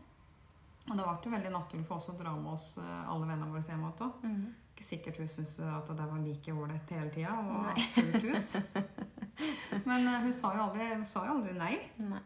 Og 0.91 0.97
det 0.97 1.05
ble 1.23 1.31
veldig 1.37 1.53
naturlig 1.53 1.87
for 1.87 1.95
oss 1.97 2.09
å 2.11 2.19
dra 2.19 2.33
med 2.35 2.53
oss 2.53 2.79
alle 2.83 3.27
vennene 3.29 3.53
våre 3.53 3.63
hjem 3.63 3.85
igjen. 3.87 4.13
Mm. 4.25 4.55
Ikke 4.75 4.85
sikkert 4.85 5.17
hun 5.19 5.29
syntes 5.29 5.61
at 5.61 5.87
det 5.87 6.07
var 6.11 6.19
like 6.19 6.53
ålreit 6.53 6.91
hele 6.91 7.11
tida. 7.11 7.37
Og 7.39 7.79
fullt 7.95 8.23
hus. 8.23 8.57
Men 9.89 10.07
uh, 10.07 10.21
hun 10.25 10.35
sa 10.37 10.53
jo 10.57 10.67
aldri, 10.69 10.89
sa 11.09 11.25
jo 11.27 11.37
aldri 11.39 11.55
nei. 11.59 11.75
Nei. 12.03 12.23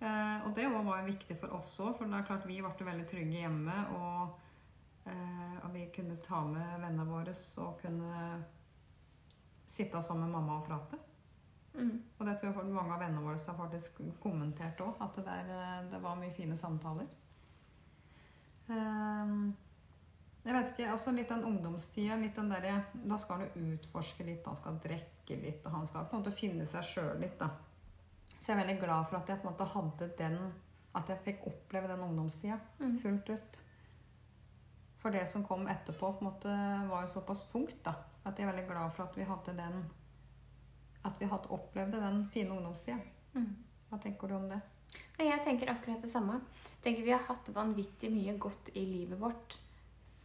Uh, 0.00 0.46
og 0.48 0.54
det 0.56 0.64
var 0.72 1.02
jo 1.02 1.10
viktig 1.10 1.36
for 1.40 1.58
oss 1.58 1.74
òg, 1.84 1.98
for 1.98 2.08
det 2.08 2.20
er 2.20 2.28
klart 2.28 2.48
vi 2.48 2.60
ble 2.64 2.86
veldig 2.88 3.06
trygge 3.10 3.42
hjemme. 3.42 3.76
Og, 3.98 4.38
eh, 5.04 5.58
og 5.60 5.68
vi 5.74 5.84
kunne 5.94 6.16
ta 6.24 6.40
med 6.48 6.80
vennene 6.80 7.04
våre 7.08 7.34
og 7.60 7.76
kunne 7.82 8.24
sitte 9.70 10.02
sammen 10.02 10.26
med 10.26 10.38
mamma 10.38 10.58
og 10.58 10.66
prate. 10.66 10.98
Mm. 11.74 12.02
Og 12.18 12.26
det 12.26 12.36
tror 12.38 12.50
jeg 12.50 12.72
mange 12.74 12.94
av 12.94 13.02
vennene 13.02 13.22
våre 13.22 13.38
har 13.38 13.58
faktisk 13.58 14.00
kommentert 14.22 14.80
òg, 14.82 14.96
at 15.04 15.20
det, 15.20 15.26
der, 15.28 15.90
det 15.92 16.00
var 16.02 16.18
mye 16.18 16.32
fine 16.34 16.56
samtaler. 16.58 17.10
Ehm, 18.70 19.52
Jeg 20.44 20.54
vet 20.56 20.68
ikke, 20.72 20.90
altså 20.90 21.12
Litt 21.12 21.28
den 21.28 21.44
ungdomstida. 21.44 22.16
litt 22.16 22.36
den 22.36 22.48
derre 22.48 22.84
Da 22.94 23.18
skal 23.18 23.42
du 23.42 23.60
utforske 23.74 24.24
litt, 24.24 24.44
da 24.44 24.54
skal 24.56 24.78
drikke 24.80 25.19
litt. 25.36 25.66
og 25.66 25.72
Han 25.72 25.86
skal 25.86 26.04
på 26.04 26.16
en 26.16 26.22
måte 26.22 26.32
finne 26.36 26.66
seg 26.66 26.82
sjøl 26.84 27.18
litt. 27.20 27.38
da. 27.38 27.48
Så 28.40 28.52
jeg 28.52 28.56
er 28.58 28.62
veldig 28.66 28.80
glad 28.80 29.06
for 29.08 29.16
at 29.16 29.28
jeg 29.28 29.40
på 29.42 29.48
en 29.48 29.52
måte 29.54 29.64
hadde 29.74 30.10
den 30.18 30.52
At 30.94 31.06
jeg 31.08 31.18
fikk 31.24 31.44
oppleve 31.46 31.86
den 31.88 32.00
ungdomstida 32.00 32.58
Mm. 32.80 32.98
fullt 32.98 33.28
ut. 33.30 33.60
For 34.98 35.10
det 35.10 35.28
som 35.28 35.44
kom 35.44 35.66
etterpå, 35.68 36.18
på 36.18 36.24
en 36.24 36.32
måte 36.32 36.88
var 36.88 37.02
jo 37.02 37.06
såpass 37.20 37.44
tungt 37.52 37.82
da, 37.84 37.94
at 38.26 38.36
jeg 38.38 38.46
er 38.48 38.52
veldig 38.52 38.66
glad 38.68 38.92
for 38.92 39.04
at 39.04 39.16
vi 39.16 39.22
hadde 39.22 39.56
den 39.56 39.84
At 41.04 41.12
vi 41.20 41.26
hadde 41.26 41.48
opplevd 41.50 41.92
den 41.92 42.28
fine 42.32 42.50
ungdomstida. 42.50 42.98
Mm. 43.34 43.56
Hva 43.90 43.98
tenker 44.02 44.28
du 44.28 44.34
om 44.34 44.48
det? 44.48 44.60
Jeg 45.18 45.40
tenker 45.44 45.70
akkurat 45.70 46.02
det 46.02 46.10
samme. 46.10 46.32
Jeg 46.32 46.82
tenker 46.82 47.04
Vi 47.04 47.10
har 47.12 47.18
hatt 47.28 47.48
vanvittig 47.54 48.10
mye 48.12 48.38
godt 48.38 48.70
i 48.74 48.84
livet 48.84 49.20
vårt 49.20 49.56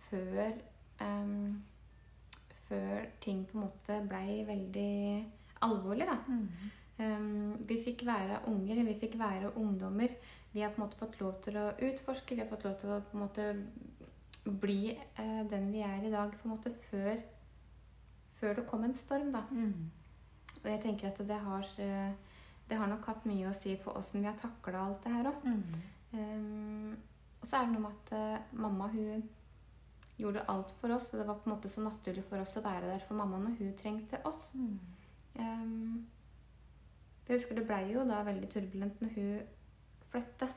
før 0.09 0.53
ehm, 0.99 1.61
Før 2.75 3.05
ting 3.23 3.45
på 3.47 3.57
en 3.57 3.65
måte 3.65 3.99
blei 4.09 4.41
veldig 4.47 4.95
alvorlig, 5.65 6.07
da. 6.09 6.17
Ehm, 7.03 7.55
vi 7.67 7.81
fikk 7.83 8.05
være 8.07 8.41
unger, 8.51 8.83
vi 8.83 8.95
fikk 8.99 9.17
være 9.19 9.57
ungdommer. 9.57 10.15
Vi 10.53 10.61
har 10.63 10.71
på 10.71 10.81
en 10.81 10.85
måte 10.85 10.99
fått 10.99 11.19
lov 11.19 11.41
til 11.43 11.57
å 11.59 11.71
utforske, 11.87 12.35
vi 12.35 12.43
har 12.43 12.49
fått 12.51 12.63
lov 12.67 12.77
til 12.79 12.93
å 12.95 13.01
på 13.03 13.17
en 13.17 13.23
måte 13.25 13.47
bli 14.45 14.93
uh, 15.19 15.41
den 15.49 15.71
vi 15.73 15.81
er 15.83 16.03
i 16.05 16.11
dag, 16.11 16.31
på 16.31 16.47
en 16.47 16.53
måte 16.53 16.71
før, 16.89 17.19
før 18.39 18.59
det 18.59 18.67
kom 18.69 18.83
en 18.85 18.95
storm, 18.95 19.31
da. 19.33 19.43
Og 20.61 20.69
jeg 20.69 20.81
tenker 20.81 21.09
at 21.09 21.19
det 21.27 21.39
har, 21.47 21.67
eh, 21.77 22.13
det 22.69 22.77
har 22.77 22.87
nok 22.89 23.05
hatt 23.05 23.25
mye 23.25 23.49
å 23.49 23.53
si 23.57 23.75
for 23.77 23.97
åssen 23.97 24.21
vi 24.21 24.27
har 24.27 24.37
takla 24.39 24.85
alt 24.85 25.03
det 25.03 25.11
her 25.13 25.29
òg. 25.29 25.43
Um, 26.15 26.95
og 27.41 27.47
så 27.47 27.57
er 27.57 27.65
det 27.65 27.73
noe 27.75 27.83
med 27.83 27.91
at 27.91 28.13
uh, 28.15 28.55
mamma 28.61 28.87
hun 28.87 29.23
gjorde 30.17 30.45
alt 30.51 30.73
for 30.79 30.95
oss. 30.95 31.09
Og 31.11 31.19
det 31.19 31.27
var 31.27 31.39
på 31.39 31.49
en 31.49 31.55
måte 31.55 31.71
så 31.71 31.83
naturlig 31.85 32.23
for 32.27 32.41
oss 32.41 32.57
å 32.59 32.65
være 32.65 32.89
der 32.93 33.05
for 33.07 33.19
mamma 33.19 33.39
når 33.41 33.57
hun 33.59 33.75
trengte 33.79 34.21
oss. 34.27 34.51
Um, 35.35 36.05
jeg 37.25 37.39
husker 37.39 37.57
det 37.57 37.65
blei 37.67 37.83
jo 37.91 38.05
da 38.07 38.21
veldig 38.25 38.49
turbulent 38.53 39.01
når 39.01 39.15
hun 39.15 39.39
flytta. 40.11 40.49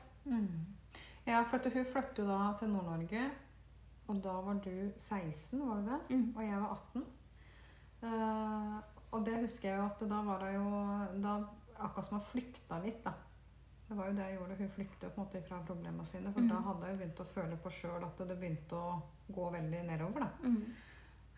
Ja, 1.25 1.43
for 1.49 1.71
hun 1.73 1.85
flytta 1.85 2.23
jo 2.23 2.27
da 2.29 2.41
til 2.59 2.71
Nord-Norge, 2.73 3.23
og 4.09 4.21
da 4.25 4.35
var 4.41 4.61
du 4.63 4.91
16, 4.97 5.59
var 5.61 5.81
det 5.81 5.85
det? 5.89 6.17
Mm. 6.17 6.27
Og 6.35 6.43
jeg 6.45 6.61
var 6.61 6.77
18. 6.77 7.07
Uh, 7.99 8.77
og 9.11 9.25
det 9.25 9.41
husker 9.41 9.69
jeg 9.69 9.79
jo 9.79 9.87
at 9.89 10.03
da 10.09 10.21
var 10.23 10.45
det 10.45 10.53
jo 10.55 10.69
da, 11.23 11.39
Akkurat 11.79 12.05
som 12.05 12.17
hun 12.17 12.25
flykta 12.27 12.79
litt, 12.83 12.99
da. 13.05 13.13
Det 13.89 13.97
var 13.97 14.07
jo 14.11 14.13
det 14.19 14.25
jeg 14.27 14.37
gjorde. 14.37 14.55
Hun 14.59 14.69
flyktet 14.69 15.13
på 15.15 15.21
en 15.21 15.25
måte 15.25 15.41
fra 15.47 15.57
problemene 15.65 16.05
sine. 16.05 16.31
For 16.33 16.41
Mm. 16.41 16.49
da 16.49 16.59
hadde 16.61 16.85
jeg 16.85 16.93
jo 16.93 16.99
begynt 17.01 17.19
å 17.23 17.25
føle 17.33 17.57
på 17.57 17.69
sjøl 17.73 18.03
at 18.05 18.17
det 18.27 18.37
begynte 18.39 18.75
å 18.77 19.01
gå 19.33 19.49
veldig 19.51 19.83
nedover. 19.87 20.19
da. 20.19 20.29
Mm. 20.43 20.63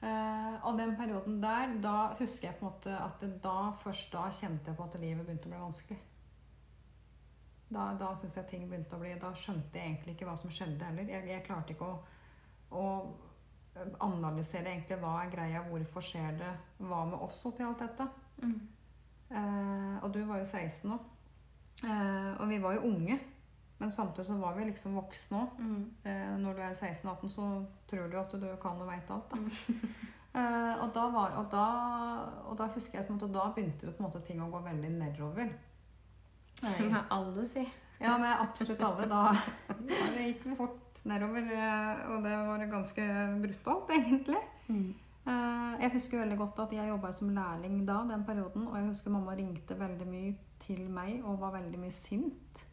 Eh, 0.04 0.66
og 0.66 0.78
den 0.78 0.96
perioden 0.98 1.42
der, 1.42 1.76
da 1.82 2.14
husker 2.20 2.48
jeg 2.48 2.58
på 2.60 2.66
en 2.66 2.72
måte 2.72 2.96
at 3.00 3.42
da, 3.44 3.72
først 3.84 4.12
da 4.12 4.24
kjente 4.30 4.68
jeg 4.68 4.76
på 4.78 4.84
at 4.84 5.00
livet 5.00 5.26
begynte 5.26 5.48
å 5.48 5.52
bli 5.54 5.60
vanskelig. 5.62 6.00
Da, 7.72 7.94
da 7.96 8.16
syns 8.16 8.36
jeg 8.36 8.48
ting 8.50 8.66
begynte 8.70 8.98
å 8.98 9.00
bli 9.00 9.14
Da 9.22 9.30
skjønte 9.32 9.78
jeg 9.80 9.86
egentlig 9.94 10.16
ikke 10.18 10.26
hva 10.28 10.36
som 10.38 10.50
skjedde 10.52 10.84
heller. 10.84 11.08
Jeg, 11.08 11.28
jeg 11.30 11.44
klarte 11.46 11.72
ikke 11.72 11.86
å, 11.88 12.00
å 12.72 13.14
analysere 14.04 14.74
egentlig 14.74 14.98
hva 15.00 15.14
er 15.24 15.32
greia, 15.32 15.62
hvorfor 15.70 16.04
skjer 16.04 16.36
det, 16.42 16.52
hva 16.80 17.06
med 17.08 17.20
oss 17.24 17.46
oppi 17.48 17.64
alt 17.64 17.80
dette. 17.80 18.08
Mm. 18.42 18.58
Eh, 19.32 20.04
og 20.04 20.12
du 20.12 20.26
var 20.26 20.42
jo 20.42 20.46
16 20.50 20.90
nå. 20.92 21.00
Eh, 21.84 22.32
og 22.38 22.50
vi 22.50 22.60
var 22.62 22.78
jo 22.78 22.88
unge. 22.92 23.20
Men 23.82 23.92
samtidig 23.92 24.28
så 24.28 24.38
var 24.38 24.54
vi 24.58 24.68
liksom 24.68 24.96
voksne 25.00 25.40
òg. 25.42 25.60
Mm. 25.60 25.86
Eh, 26.06 26.34
når 26.44 26.58
du 26.58 26.62
er 26.62 26.74
16-18, 26.76 27.30
så 27.34 27.46
tror 27.90 28.12
du 28.12 28.18
at 28.20 28.36
du 28.44 28.48
kan 28.62 28.82
og 28.82 28.90
veit 28.92 29.14
alt. 29.18 29.32
Da. 29.32 29.38
Eh, 30.32 30.76
og, 30.80 30.94
da 30.96 31.02
var, 31.12 31.34
og, 31.42 31.48
da, 31.52 31.64
og 32.48 32.54
da 32.56 32.70
husker 32.72 33.02
jeg 33.02 33.04
at 33.04 33.24
da 33.34 33.50
begynte 33.52 33.84
det 33.84 33.98
på 33.98 34.00
en 34.00 34.06
måte 34.06 34.22
ting 34.24 34.40
å 34.40 34.46
gå 34.48 34.62
veldig 34.64 34.92
nedover. 34.96 35.50
Det 36.62 36.86
må 36.88 37.02
alle 37.12 37.44
si. 37.50 37.66
Ja, 38.00 38.14
med 38.16 38.32
absolutt 38.40 38.80
alle. 38.80 39.10
Da, 39.12 39.26
da 39.68 40.24
gikk 40.24 40.46
vi 40.46 40.56
fort 40.56 41.02
nedover, 41.04 41.52
eh, 41.52 42.06
og 42.14 42.24
det 42.24 42.38
var 42.48 42.64
ganske 42.72 43.08
brutalt, 43.44 43.92
egentlig. 43.98 44.40
Mm. 44.70 44.94
Eh, 45.28 45.76
Jeg 45.82 45.92
husker 45.94 46.20
veldig 46.22 46.38
godt 46.38 46.60
at 46.60 46.74
jeg 46.74 46.90
jobba 46.90 47.12
som 47.14 47.30
lærling 47.34 47.86
da, 47.88 48.00
den 48.10 48.24
perioden. 48.26 48.68
Og 48.68 48.76
jeg 48.78 48.88
husker 48.88 49.12
mamma 49.14 49.36
ringte 49.38 49.78
veldig 49.80 50.08
mye 50.08 50.36
til 50.62 50.90
meg 50.94 51.24
og 51.26 51.40
var 51.42 51.56
veldig 51.58 51.80
mye 51.82 51.92
sint 51.94 52.66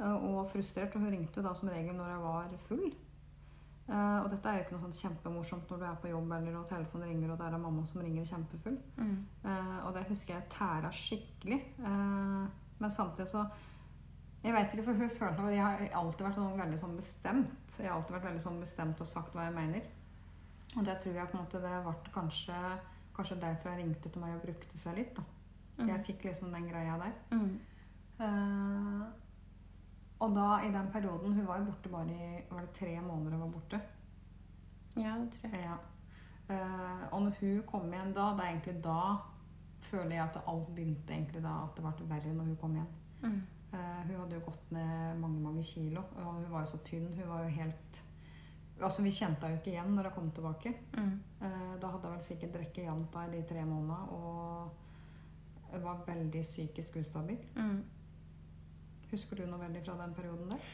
eh, 0.00 0.12
og 0.14 0.48
frustrert. 0.52 0.94
Og 0.96 1.00
hun 1.04 1.10
ringte 1.12 1.40
jo 1.40 1.44
da 1.46 1.52
som 1.54 1.68
regel 1.72 1.96
når 1.96 2.08
jeg 2.14 2.22
var 2.24 2.56
full. 2.68 2.86
Eh, 3.88 4.18
Og 4.24 4.30
dette 4.32 4.48
er 4.48 4.58
jo 4.58 4.64
ikke 4.64 4.76
noe 4.76 4.84
sånn 4.86 4.98
kjempemorsomt 5.02 5.70
når 5.70 5.78
du 5.78 5.84
er 5.86 6.00
på 6.02 6.10
jobb 6.10 6.32
eller 6.32 6.56
og 6.58 6.66
telefonen 6.68 7.08
ringer, 7.08 7.30
og 7.32 7.38
det 7.38 7.46
er 7.46 7.58
mamma 7.58 7.84
som 7.86 8.02
ringer 8.02 8.24
kjempefull. 8.26 8.78
Mm. 8.96 9.16
Og 9.86 9.94
det 9.94 10.06
husker 10.08 10.34
jeg 10.34 10.48
tæra 10.50 10.90
skikkelig. 10.90 11.60
Men 12.78 12.90
samtidig 12.90 13.28
så 13.30 13.46
Jeg 14.44 14.52
vet 14.54 14.72
ikke, 14.74 14.82
for 14.84 14.92
hun 14.94 15.08
følte 15.10 15.42
at 15.42 15.52
jeg 15.54 15.62
har 15.62 15.80
alltid 15.98 16.26
vært 16.26 16.34
sånn 16.38 16.58
veldig 16.60 16.76
sånn 16.78 16.96
bestemt. 16.96 17.78
Jeg 17.80 17.88
har 17.88 17.96
alltid 17.96 18.14
vært 18.14 18.26
veldig 18.28 18.42
sånn 18.44 18.60
bestemt 18.60 19.00
og 19.00 19.06
sagt 19.10 19.32
hva 19.34 19.46
jeg 19.48 19.54
mener. 19.56 19.86
Og 20.76 20.84
det 20.84 20.98
tror 21.00 21.16
jeg 21.16 21.30
på 21.30 21.38
en 21.38 21.44
måte 21.44 21.62
det 21.62 21.76
ble 21.86 22.12
kanskje, 22.14 22.56
kanskje 23.16 23.40
derfor 23.40 23.72
jeg 23.72 23.82
ringte 23.82 24.12
til 24.12 24.22
meg 24.22 24.36
og 24.36 24.44
brukte 24.44 24.78
seg 24.78 24.98
litt. 24.98 25.16
da. 25.16 25.24
Mm. 25.78 25.88
Jeg 25.88 26.04
fikk 26.08 26.26
liksom 26.28 26.52
den 26.52 26.68
greia 26.68 26.98
der. 27.00 27.14
Mm. 27.32 27.54
Uh, 28.20 29.06
og 30.24 30.36
da, 30.36 30.46
i 30.64 30.70
den 30.72 30.86
perioden 30.92 31.34
Hun 31.36 31.46
var 31.46 31.58
jo 31.58 31.66
borte 31.66 31.90
bare 31.92 32.08
i 32.08 32.28
Var 32.48 32.60
det 32.62 32.70
tre 32.72 32.94
måneder 33.04 33.34
hun 33.34 33.40
var 33.40 33.50
borte? 33.52 33.80
Ja, 34.96 35.18
det 35.20 35.34
tror 35.34 35.52
jeg. 35.52 35.64
Ja. 35.66 35.76
Uh, 36.48 37.02
og 37.12 37.22
når 37.22 37.34
hun 37.40 37.62
kom 37.66 37.92
igjen 37.92 38.14
da, 38.16 38.30
det 38.32 38.44
er 38.44 38.54
egentlig 38.54 38.84
da 38.84 39.00
føler 39.86 40.16
jeg 40.16 40.24
at 40.24 40.38
alt 40.48 40.70
begynte 40.74 41.12
egentlig 41.12 41.42
da 41.44 41.58
at 41.64 41.76
det 41.76 41.84
ble 41.84 42.08
verre 42.08 42.32
når 42.32 42.48
hun 42.50 42.56
kom 42.60 42.76
igjen. 42.78 42.92
Mm. 43.22 43.42
Uh, 43.72 44.00
hun 44.06 44.16
hadde 44.20 44.38
jo 44.38 44.44
gått 44.46 44.72
ned 44.72 45.20
mange 45.20 45.40
mange 45.42 45.62
kilo, 45.66 46.02
og 46.16 46.32
hun 46.38 46.50
var 46.50 46.64
jo 46.64 46.70
så 46.72 46.80
tynn. 46.86 47.10
Hun 47.18 47.28
var 47.28 47.44
jo 47.44 47.52
helt 47.58 48.02
Altså, 48.80 49.02
Vi 49.02 49.10
kjente 49.10 49.46
henne 49.46 49.60
ikke 49.60 49.72
igjen 49.72 49.94
når 49.96 50.10
hun 50.10 50.14
kom 50.18 50.30
tilbake. 50.36 50.74
Mm. 50.96 51.12
Eh, 51.40 51.76
da 51.80 51.92
hadde 51.92 52.08
hun 52.08 52.16
vel 52.16 52.24
sikkert 52.24 52.52
drukket 52.58 52.84
janta 52.84 53.24
i 53.26 53.30
de 53.32 53.42
tre 53.48 53.64
månedene 53.64 54.02
og 54.12 55.80
var 55.82 56.02
veldig 56.06 56.42
psykisk 56.42 56.96
ustabil. 57.00 57.38
Mm. 57.56 57.80
Husker 59.10 59.36
du 59.40 59.46
noe 59.46 59.60
veldig 59.60 59.82
fra 59.84 59.96
den 60.02 60.14
perioden 60.14 60.52
der? 60.54 60.70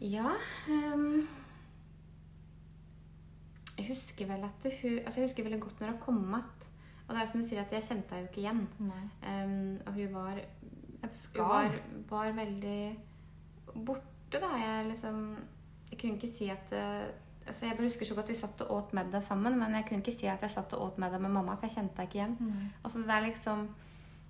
Ja 0.00 0.32
Um, 0.68 1.26
Jeg 3.76 3.86
husker 3.88 4.26
vel 4.26 4.44
at 4.44 4.66
hun 4.82 4.98
Altså 5.04 5.20
jeg 5.20 5.28
husker 5.28 5.44
veldig 5.44 5.60
godt 5.60 5.80
når 5.80 5.90
hun 5.92 6.00
kom 6.00 6.18
igjen. 6.24 6.66
Og 7.08 7.14
det 7.16 7.22
er 7.22 7.26
som 7.26 7.40
du 7.40 7.46
sier, 7.48 7.60
at 7.60 7.72
jeg 7.72 7.82
kjente 7.82 8.14
henne 8.14 8.22
jo 8.22 8.28
ikke 8.28 8.40
igjen. 8.40 8.60
Ehm, 9.26 9.80
og 9.86 9.92
hun 9.92 10.12
var, 10.14 10.36
Et 11.02 11.16
hun 11.34 11.48
var, 11.48 11.72
var 12.08 12.32
veldig 12.32 12.98
borte, 13.74 14.38
da. 14.38 14.50
Jeg 14.56 14.86
liksom 14.86 15.36
Jeg 15.90 15.98
kunne 15.98 16.16
ikke 16.18 16.28
si 16.30 16.48
at 16.52 16.72
eh, 16.72 17.08
altså 17.46 17.66
Jeg 17.66 17.76
husker 17.80 18.06
så 18.06 18.14
godt 18.14 18.28
vi 18.30 18.34
satt 18.38 18.60
og 18.62 18.70
åt 18.76 18.92
middag 18.94 19.22
sammen, 19.22 19.58
men 19.58 19.74
jeg 19.74 19.84
kunne 19.88 20.02
ikke 20.04 20.14
si 20.18 20.26
at 20.30 20.42
jeg 20.42 20.50
satt 20.54 20.72
og 20.78 20.82
åt 20.86 20.98
middag 21.02 21.20
med 21.20 21.30
mamma, 21.34 21.56
for 21.56 21.66
jeg 21.66 21.76
kjente 21.78 21.96
henne 21.98 22.08
ikke 22.08 22.18
igjen. 22.20 22.36
Nei. 22.40 22.68
Altså 22.84 22.98
det 23.02 23.10
er 23.16 23.24
liksom 23.26 23.68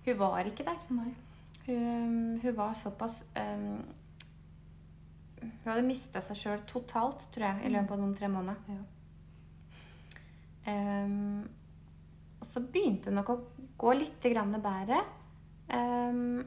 Hun 0.06 0.18
var 0.18 0.38
ikke 0.48 0.64
der. 0.64 0.78
Nei. 0.96 1.10
Hun, 1.66 2.40
hun 2.42 2.56
var 2.56 2.72
såpass 2.74 3.18
um, 3.36 3.82
Hun 5.42 5.66
hadde 5.66 5.84
mista 5.86 6.22
seg 6.24 6.36
sjøl 6.36 6.62
totalt, 6.68 7.26
tror 7.32 7.44
jeg, 7.46 7.66
i 7.68 7.72
løpet 7.74 7.92
av 7.96 8.00
noen 8.00 8.16
tre 8.16 8.28
måneder. 8.32 8.56
Ja. 8.72 8.80
Um, 10.66 11.48
og 12.40 12.46
så 12.48 12.60
begynte 12.72 13.10
hun 13.10 13.18
nok 13.20 13.30
å 13.32 13.38
gå 13.80 13.94
litt 13.96 14.26
grann 14.32 14.52
bedre. 14.60 15.00
Um, 15.72 16.40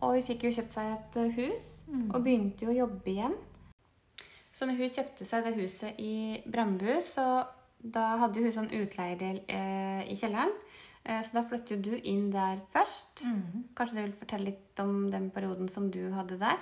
og 0.00 0.16
hun 0.16 0.24
fikk 0.24 0.46
jo 0.48 0.52
kjøpt 0.56 0.72
seg 0.76 0.92
et 0.94 1.16
eh, 1.20 1.34
hus, 1.40 1.76
Mm. 1.90 2.04
og 2.14 2.22
begynte 2.22 2.62
jo 2.64 2.70
å 2.70 2.76
jobbe 2.84 3.10
igjen. 3.10 3.32
Så 4.60 4.66
når 4.68 4.76
hun 4.76 4.90
kjøpte 4.92 5.24
seg 5.24 5.46
det 5.46 5.54
huset 5.56 6.00
i 6.04 6.42
Brandbu, 6.44 6.98
så 7.00 7.22
da 7.80 8.02
hadde 8.20 8.42
hun 8.44 8.52
sånn 8.52 8.66
utleiedel 8.76 9.38
eh, 9.48 10.02
i 10.12 10.16
kjelleren. 10.20 10.52
Eh, 11.00 11.22
så 11.24 11.38
da 11.38 11.42
flyttet 11.48 11.72
jo 11.72 11.78
du 11.86 11.94
inn 11.96 12.26
der 12.28 12.60
først. 12.74 13.22
Mm. 13.24 13.62
Kanskje 13.72 13.96
du 13.96 14.02
vil 14.02 14.18
fortelle 14.18 14.50
litt 14.50 14.82
om 14.84 15.06
den 15.08 15.30
perioden 15.32 15.72
som 15.72 15.88
du 15.88 16.02
hadde 16.12 16.36
der? 16.44 16.60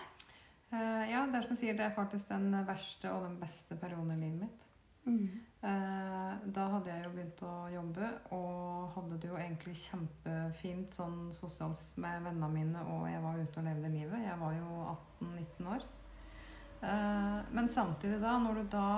Eh, 0.71 1.11
ja, 1.11 1.25
det 1.26 1.40
er 1.40 1.49
som 1.49 1.57
jeg 1.57 1.64
sier, 1.64 1.75
det 1.75 1.88
er 1.88 1.99
faktisk 1.99 2.31
den 2.31 2.55
verste 2.71 3.11
og 3.11 3.26
den 3.26 3.35
beste 3.43 3.75
perioden 3.83 4.14
i 4.14 4.21
livet 4.23 4.47
mitt. 4.47 4.69
Eh, 5.09 6.33
da 6.55 6.71
hadde 6.76 6.93
jeg 6.93 7.02
jo 7.02 7.12
begynt 7.17 7.40
å 7.43 7.52
jobbe 7.73 8.14
og 8.37 8.95
hadde 8.95 9.19
det 9.19 9.33
jo 9.33 9.38
egentlig 9.43 9.75
kjempefint 9.81 10.95
sånn 10.95 11.33
sosialt 11.35 11.99
med 11.99 12.23
vennene 12.28 12.55
mine, 12.55 12.88
og 12.95 13.09
jeg 13.11 13.26
var 13.26 13.43
ute 13.43 13.59
og 13.59 13.67
levde 13.73 13.95
livet. 13.99 14.23
Jeg 14.23 14.38
var 14.38 14.55
jo 14.55 14.83
18-19 15.26 15.73
år. 15.75 15.88
Eh, 16.80 17.38
men 17.52 17.68
samtidig 17.68 18.20
da, 18.23 18.37
når 18.42 18.61
du 18.61 18.68
da 18.73 18.88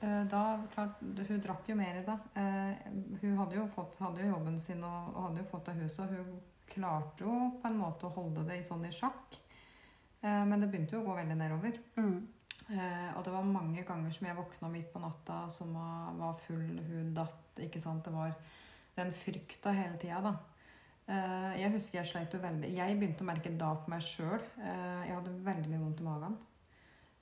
eh, 0.00 0.24
da, 0.28 0.42
klart, 0.74 0.98
Hun 1.00 1.40
drakk 1.40 1.70
jo 1.70 1.76
mer 1.78 2.02
da. 2.06 2.18
Eh, 2.34 2.90
hun 3.22 3.38
hadde 3.38 3.56
jo, 3.56 3.68
fått, 3.72 3.96
hadde 4.02 4.24
jo 4.24 4.34
jobben 4.34 4.58
sin 4.60 4.84
og, 4.84 5.14
og 5.14 5.28
hadde 5.28 5.44
jo 5.44 5.50
fått 5.52 5.70
det 5.70 5.78
huset, 5.80 6.12
hun 6.12 6.40
klarte 6.72 7.24
jo 7.24 7.38
på 7.60 7.68
en 7.68 7.80
måte 7.80 8.08
å 8.08 8.14
holde 8.14 8.44
det 8.48 8.60
i 8.60 8.66
sånn 8.66 8.86
i 8.88 8.92
sjakk. 8.94 9.40
Eh, 10.22 10.44
men 10.48 10.60
det 10.60 10.70
begynte 10.70 10.96
jo 10.96 11.02
å 11.02 11.10
gå 11.10 11.18
veldig 11.18 11.38
nedover. 11.38 11.80
Mm. 11.98 12.16
Eh, 12.72 13.10
og 13.16 13.24
det 13.26 13.34
var 13.34 13.48
mange 13.48 13.84
ganger 13.86 14.14
som 14.14 14.28
jeg 14.28 14.38
våkna 14.38 14.70
midt 14.72 14.92
på 14.92 15.02
natta 15.02 15.44
som 15.52 15.74
var, 15.76 16.12
var 16.20 16.38
full, 16.46 16.78
hun 16.88 17.12
datt. 17.16 17.38
ikke 17.60 17.80
sant? 17.82 18.04
Det 18.04 18.14
var 18.14 18.32
den 18.96 19.12
frykta 19.12 19.74
hele 19.76 19.98
tida, 20.00 20.22
da. 20.24 20.36
Eh, 21.10 21.60
jeg 21.60 21.74
husker 21.74 21.98
jeg 21.98 22.08
sleit 22.12 22.34
jo 22.34 22.38
veldig 22.38 22.68
Jeg 22.70 22.94
begynte 22.94 23.24
å 23.24 23.26
merke 23.26 23.50
da 23.58 23.72
på 23.76 23.90
meg 23.92 24.04
sjøl. 24.06 24.38
Eh, 24.62 25.00
jeg 25.08 25.16
hadde 25.16 25.34
veldig 25.48 25.72
mye 25.72 25.82
vondt 25.82 26.02
i 26.02 26.06
magen. 26.06 26.38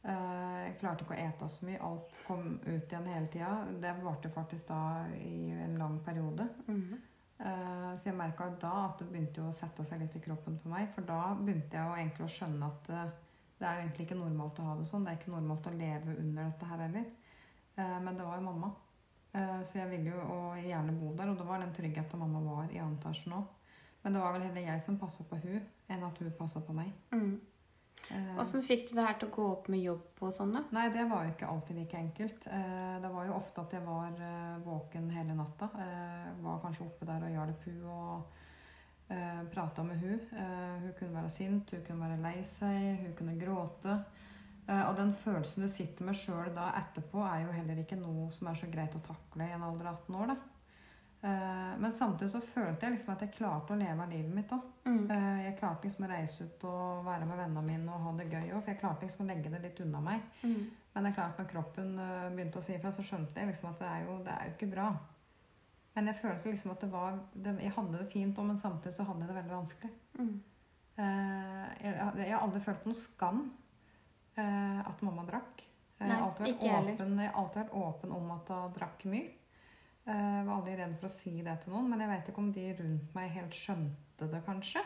Eh, 0.02 0.58
jeg 0.64 0.76
klarte 0.80 1.04
ikke 1.04 1.16
å 1.16 1.22
ete 1.26 1.48
så 1.52 1.66
mye. 1.68 1.80
Alt 1.84 2.18
kom 2.26 2.44
ut 2.64 2.92
igjen 2.92 3.08
hele 3.12 3.28
tida. 3.32 3.52
Det 3.82 3.94
varte 4.00 4.32
faktisk 4.32 4.70
da 4.70 5.06
i 5.16 5.50
en 5.52 5.78
lang 5.78 6.00
periode. 6.04 6.48
Mm 6.66 6.82
-hmm. 6.82 6.98
Så 7.96 8.08
jeg 8.08 8.16
merka 8.16 8.50
da 8.60 8.86
at 8.86 8.98
det 8.98 9.08
begynte 9.08 9.40
å 9.40 9.52
sette 9.52 9.84
seg 9.84 10.00
litt 10.00 10.16
i 10.16 10.20
kroppen 10.20 10.58
på 10.58 10.68
meg. 10.68 10.88
For 10.94 11.02
da 11.02 11.34
begynte 11.34 11.76
jeg 11.76 11.98
egentlig 11.98 12.24
å 12.24 12.28
skjønne 12.28 12.66
at 12.66 12.88
eh, 12.88 13.10
det 13.58 13.66
er 13.66 13.74
jo 13.74 13.80
egentlig 13.80 14.06
ikke 14.06 14.18
normalt 14.18 14.58
å 14.58 14.62
ha 14.62 14.76
det 14.76 14.84
sånn. 14.84 15.04
Det 15.04 15.10
er 15.10 15.16
ikke 15.16 15.30
normalt 15.30 15.66
å 15.66 15.70
leve 15.70 16.16
under 16.18 16.44
dette 16.44 16.66
her 16.66 16.78
heller. 16.78 17.04
Men 17.76 18.16
det 18.16 18.24
var 18.24 18.36
jo 18.36 18.42
mamma. 18.42 18.70
Så 19.64 19.78
jeg 19.78 19.90
ville 19.90 20.10
jo 20.10 20.54
gjerne 20.54 20.92
bo 20.92 21.14
der, 21.14 21.28
og 21.28 21.38
det 21.38 21.46
var 21.46 21.58
den 21.58 21.72
tryggheten 21.72 22.18
mamma 22.18 22.40
var 22.40 22.72
i 22.72 22.78
annen 22.78 22.98
etasje 22.98 23.30
nå. 23.30 23.46
Men 24.02 24.12
det 24.12 24.20
var 24.20 24.32
vel 24.32 24.42
heller 24.42 24.60
jeg 24.60 24.82
som 24.82 24.98
passa 24.98 25.24
på 25.24 25.36
hun, 25.36 25.60
enn 25.88 26.04
at 26.04 26.18
hun 26.18 26.32
passa 26.38 26.60
på 26.60 26.72
meg. 26.72 26.92
Mhm. 27.12 27.40
Eh, 28.10 28.38
Åssen 28.42 28.62
fikk 28.66 28.88
du 28.88 28.94
det 28.96 29.04
her 29.06 29.18
til 29.20 29.28
å 29.28 29.34
gå 29.36 29.44
opp 29.52 29.68
med 29.70 29.82
jobb 29.84 30.22
og 30.26 30.32
sånn, 30.34 30.52
da? 30.56 30.64
Nei, 30.74 30.88
det 30.90 31.04
var 31.10 31.24
jo 31.26 31.30
ikke 31.34 31.46
alltid 31.52 31.76
like 31.76 31.98
enkelt. 31.98 32.46
Eh, 32.50 32.98
Det 33.00 33.10
var 33.12 33.26
jo 33.26 33.34
ofte 33.36 33.60
at 33.62 33.72
jeg 33.72 33.84
var 33.86 34.10
eh, 34.18 34.58
våken 34.64 35.10
hele 35.14 35.34
natta. 35.38 35.68
Jeg 35.78 36.34
Var 36.42 36.60
kanskje 36.64 36.86
oppe 36.86 37.06
der 37.06 37.22
og 37.28 37.30
hjalp 37.36 37.64
hun 37.64 37.82
og 37.84 38.36
prata 39.50 39.82
med 39.82 39.98
hun. 39.98 40.20
Eh, 40.32 40.80
Hun 40.82 40.92
kunne 40.98 41.14
være 41.22 41.30
sint, 41.30 41.70
hun 41.70 41.84
kunne 41.86 42.08
være 42.08 42.22
lei 42.22 42.42
seg, 42.44 43.00
hun 43.04 43.14
kunne 43.18 43.38
gråte. 43.40 43.96
Eh, 44.68 44.88
Og 44.90 44.96
den 44.96 45.12
følelsen 45.12 45.62
du 45.62 45.68
sitter 45.68 46.04
med 46.04 46.14
sjøl 46.14 46.52
da 46.54 46.72
etterpå, 46.78 47.18
er 47.26 47.44
jo 47.46 47.52
heller 47.52 47.78
ikke 47.82 47.98
noe 47.98 48.30
som 48.30 48.48
er 48.48 48.54
så 48.54 48.70
greit 48.70 48.94
å 48.94 49.02
takle 49.02 49.48
i 49.48 49.52
en 49.52 49.62
alder 49.62 49.86
av 49.90 49.98
18 49.98 50.14
år, 50.14 50.26
da. 50.26 50.36
Eh, 51.22 51.78
Men 51.78 51.92
samtidig 51.92 52.30
så 52.32 52.40
følte 52.40 52.86
jeg 52.86 52.94
liksom 52.94 53.12
at 53.12 53.20
jeg 53.26 53.32
klarte 53.34 53.74
å 53.74 53.78
leve 53.78 54.02
av 54.02 54.08
livet 54.12 54.32
mitt 54.34 54.52
òg. 54.56 54.62
Mm. 54.86 55.10
Eh, 55.10 55.40
Jeg 55.44 55.58
klarte 55.58 55.84
liksom 55.84 56.04
å 56.06 56.08
reise 56.10 56.44
ut 56.44 56.64
og 56.64 57.04
være 57.04 57.26
med 57.28 57.38
vennene 57.38 57.62
mine 57.66 57.92
og 57.92 58.00
ha 58.06 58.12
det 58.16 58.30
gøy 58.32 58.52
òg, 58.54 58.62
for 58.62 58.70
jeg 58.72 58.80
klarte 58.80 59.02
liksom 59.06 59.26
å 59.26 59.28
legge 59.28 59.50
det 59.52 59.60
litt 59.62 59.80
unna 59.84 60.00
meg. 60.00 60.20
Mm. 60.42 60.70
Men 60.94 61.04
det 61.04 61.10
er 61.12 61.16
klart 61.20 61.38
når 61.38 61.50
kroppen 61.52 61.98
eh, 61.98 62.28
begynte 62.34 62.58
å 62.58 62.62
si 62.64 62.72
ifra, 62.74 62.92
så 62.92 63.02
skjønte 63.04 63.36
jeg 63.40 63.50
liksom 63.50 63.68
at 63.70 63.78
det 63.78 63.88
er 63.88 64.04
jo, 64.06 64.18
det 64.24 64.32
er 64.34 64.46
jo 64.48 64.54
ikke 64.56 64.70
bra. 64.72 64.88
Men 65.94 66.06
jeg 66.06 66.20
følte 66.22 66.50
liksom 66.54 66.70
at 66.72 66.80
det 66.80 66.90
var 66.92 67.18
det, 67.34 67.56
Jeg 67.62 67.72
hadde 67.76 67.98
det 67.98 68.10
fint 68.12 68.38
òg, 68.38 68.46
men 68.46 68.58
samtidig 68.58 68.94
så 68.96 69.04
hadde 69.04 69.20
jeg 69.26 69.28
det 69.28 69.36
veldig 69.42 69.56
vanskelig. 69.56 69.92
Mm. 70.18 70.40
Jeg, 71.00 71.92
jeg 72.16 72.32
har 72.32 72.42
aldri 72.44 72.60
følt 72.60 72.82
på 72.84 72.90
noe 72.92 72.98
skam 72.98 73.40
at 74.36 75.02
mamma 75.02 75.24
drakk. 75.28 75.64
Nei, 76.00 76.08
Jeg 76.08 76.16
har 76.16 76.26
alltid 76.28 76.46
vært 76.46 76.62
åpen, 77.00 77.18
jeg 77.18 77.28
har 77.30 77.40
alltid 77.42 77.60
vært 77.62 77.74
åpen 77.80 78.12
om 78.16 78.30
at 78.36 78.52
hun 78.54 78.72
drakk 78.76 79.04
mye. 79.12 79.30
Eh, 80.06 80.36
Jeg 80.40 80.46
var 80.46 80.54
aldri 80.56 80.76
redd 80.78 80.96
for 80.98 81.08
å 81.10 81.12
si 81.12 81.42
det 81.42 81.58
til 81.62 81.72
noen, 81.74 81.88
men 81.90 82.00
jeg 82.00 82.08
vet 82.08 82.28
ikke 82.32 82.38
om 82.42 82.52
de 82.52 82.66
rundt 82.78 83.14
meg 83.14 83.30
helt 83.36 83.52
skjønte 83.56 84.30
det, 84.30 84.40
kanskje. 84.46 84.82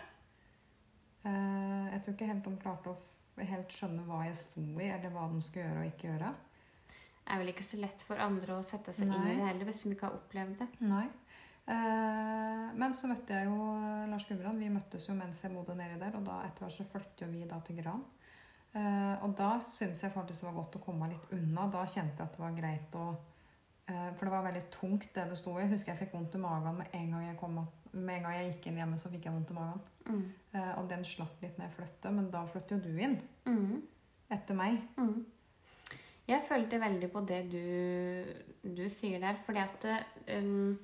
Eh, 1.25 1.90
Jeg 1.94 2.02
tror 2.02 2.14
ikke 2.16 2.26
helt 2.33 2.44
de 2.49 2.56
klarte 2.62 2.90
å 2.94 3.44
helt 3.44 3.68
skjønne 3.75 4.04
hva 4.09 4.25
jeg 4.28 4.37
sto 4.40 4.64
i, 4.80 4.88
eller 4.90 5.11
hva 5.14 5.28
de 5.33 5.40
skulle 5.42 5.64
gjøre 5.68 5.85
og 5.85 5.92
ikke 5.92 6.09
gjøre. 6.11 6.33
Det 7.25 7.33
er 7.33 7.38
vel 7.40 7.49
ikke 7.54 7.64
så 7.64 7.78
lett 7.80 8.02
for 8.04 8.21
andre 8.21 8.59
å 8.59 8.64
sette 8.66 8.92
seg 8.92 9.06
inn 9.09 9.14
i 9.14 9.37
det 9.38 9.47
heller, 9.47 9.64
hvis 9.64 9.83
de 9.83 9.92
ikke 9.94 10.09
har 10.11 10.18
opplevd 10.18 10.59
det. 10.61 10.68
Nei. 10.85 11.06
Eh, 11.66 12.73
men 12.76 12.92
så 12.92 13.09
møtte 13.09 13.33
jeg 13.33 13.47
jo 13.49 13.56
eh, 13.78 14.06
Lars 14.11 14.26
Gudbrand. 14.28 14.61
Vi 14.61 14.68
møttes 14.68 15.09
jo 15.09 15.14
mens 15.16 15.40
jeg 15.42 15.54
bodde 15.54 15.75
nedi 15.78 15.97
der, 16.02 16.18
og 16.18 16.25
da 16.26 16.42
etter 16.44 16.66
hvert 16.66 16.76
så 16.76 16.85
flyttet 16.85 17.25
jo 17.25 17.30
vi 17.33 17.47
da 17.49 17.61
til 17.64 17.78
Gran. 17.80 18.02
Eh, 18.75 19.14
og 19.25 19.33
da 19.38 19.54
syntes 19.64 20.02
jeg 20.02 20.12
faktisk 20.12 20.42
det 20.42 20.50
var 20.50 20.59
godt 20.61 20.76
å 20.76 20.83
komme 20.85 21.06
meg 21.06 21.14
litt 21.16 21.33
unna. 21.38 21.68
Da 21.73 21.87
kjente 21.87 22.21
jeg 22.21 22.26
at 22.28 22.37
det 22.37 22.42
var 22.44 22.59
greit 22.59 22.99
å 23.00 23.06
eh, 23.14 23.34
For 23.87 24.25
det 24.25 24.31
var 24.33 24.45
veldig 24.47 24.62
tungt, 24.73 25.11
det 25.14 25.26
det 25.29 25.37
sto 25.37 25.57
i. 25.59 25.62
Jeg 25.67 25.71
husker 25.75 25.93
jeg 25.93 25.99
fikk 26.07 26.14
vondt 26.17 26.35
i 26.35 26.38
magen 26.41 26.79
med 26.79 26.87
en 26.97 27.11
gang 27.12 27.26
jeg, 27.26 27.37
kom, 27.37 27.59
med 27.93 28.14
en 28.17 28.23
gang 28.25 28.35
jeg 28.38 28.47
gikk 28.55 28.67
inn 28.71 28.79
hjemme. 28.81 28.99
så 28.99 29.11
fikk 29.12 29.26
jeg 29.29 29.35
vondt 29.35 29.50
i 29.53 29.57
magen. 29.59 29.80
Mm. 30.08 30.23
Eh, 30.54 30.71
og 30.78 30.89
den 30.89 31.04
slapp 31.04 31.43
litt 31.45 31.58
når 31.58 31.67
jeg 31.69 31.75
flyttet, 31.76 32.13
men 32.17 32.30
da 32.32 32.45
flyttet 32.49 32.71
jo 32.78 32.78
du 32.95 32.99
inn 33.04 33.19
Mm. 33.45 33.82
etter 34.30 34.54
meg. 34.56 34.78
Mm. 34.97 35.25
Jeg 36.26 36.41
følte 36.49 36.80
veldig 36.80 37.11
på 37.13 37.21
det 37.28 37.43
du, 37.52 37.61
du 38.80 38.89
sier 38.89 39.21
der, 39.21 39.37
fordi 39.45 39.61
at 39.61 39.85
um, 40.39 40.78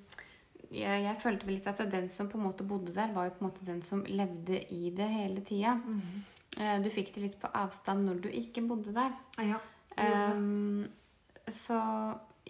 jeg, 0.71 1.03
jeg 1.07 1.17
følte 1.23 1.47
vel 1.49 1.57
litt 1.57 1.67
at 1.73 1.81
den 1.91 2.09
som 2.13 2.29
på 2.29 2.37
en 2.37 2.45
måte 2.45 2.67
bodde 2.69 2.93
der, 2.93 3.15
var 3.17 3.25
jo 3.31 3.37
på 3.39 3.45
en 3.47 3.49
måte 3.49 3.65
den 3.65 3.81
som 3.83 4.05
levde 4.05 4.61
i 4.77 4.91
det 4.93 5.09
hele 5.09 5.41
tida. 5.41 5.79
Eh, 6.61 6.77
Du 6.85 6.91
fikk 6.93 7.15
det 7.15 7.23
litt 7.25 7.39
på 7.41 7.49
avstand 7.57 8.05
når 8.11 8.21
du 8.27 8.29
ikke 8.29 8.61
bodde 8.69 8.93
der. 8.93 9.17
Ja. 9.41 9.59
Um, 9.97 10.85
så 11.49 11.81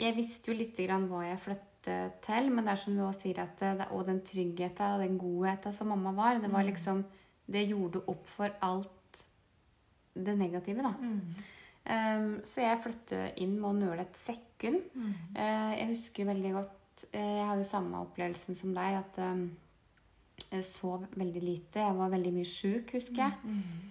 jeg 0.01 0.17
visste 0.17 0.51
jo 0.51 0.57
litt 0.59 0.79
grann 0.81 1.07
hva 1.11 1.23
jeg 1.27 1.41
flyttet 1.45 2.19
til, 2.25 2.51
men 2.53 2.65
det 2.67 2.73
er 2.75 2.81
som 2.83 2.97
du 2.97 3.03
også 3.05 3.27
sier 3.27 3.39
at 3.45 3.61
det, 3.61 3.87
og 3.93 4.07
den 4.09 4.21
tryggheten 4.27 4.95
og 4.97 5.01
den 5.05 5.19
godheten 5.21 5.73
som 5.77 5.89
mamma 5.93 6.13
var, 6.17 6.41
det 6.41 6.51
var 6.53 6.65
Mm. 6.65 6.71
liksom 6.73 7.05
Det 7.51 7.65
gjorde 7.69 8.05
opp 8.07 8.27
for 8.31 8.53
alt 8.63 9.25
det 10.15 10.37
negative, 10.39 10.83
da. 10.83 10.93
Mm. 11.01 11.21
Um, 11.91 12.41
så 12.45 12.61
jeg 12.63 12.79
flyttet 12.85 13.39
inn 13.43 13.57
med 13.59 13.71
å 13.71 13.73
nøle 13.75 14.05
et 14.05 14.17
sekund. 14.21 14.83
Mm. 14.95 15.15
Uh, 15.35 15.73
jeg 15.79 15.89
husker 15.89 16.29
veldig 16.29 16.53
godt 16.53 17.05
eh, 17.13 17.37
Jeg 17.39 17.47
har 17.49 17.57
jo 17.57 17.65
samme 17.65 18.03
opplevelsen 18.05 18.55
som 18.55 18.75
deg, 18.77 19.01
at 19.01 19.19
um, 19.25 19.51
jeg 20.53 20.65
sov 20.65 21.07
veldig 21.17 21.43
lite. 21.43 21.81
Jeg 21.81 21.97
var 21.97 22.13
veldig 22.13 22.33
mye 22.37 22.45
sjuk, 22.47 22.93
husker 22.95 23.25
jeg. 23.25 23.33
Mm. 23.43 23.91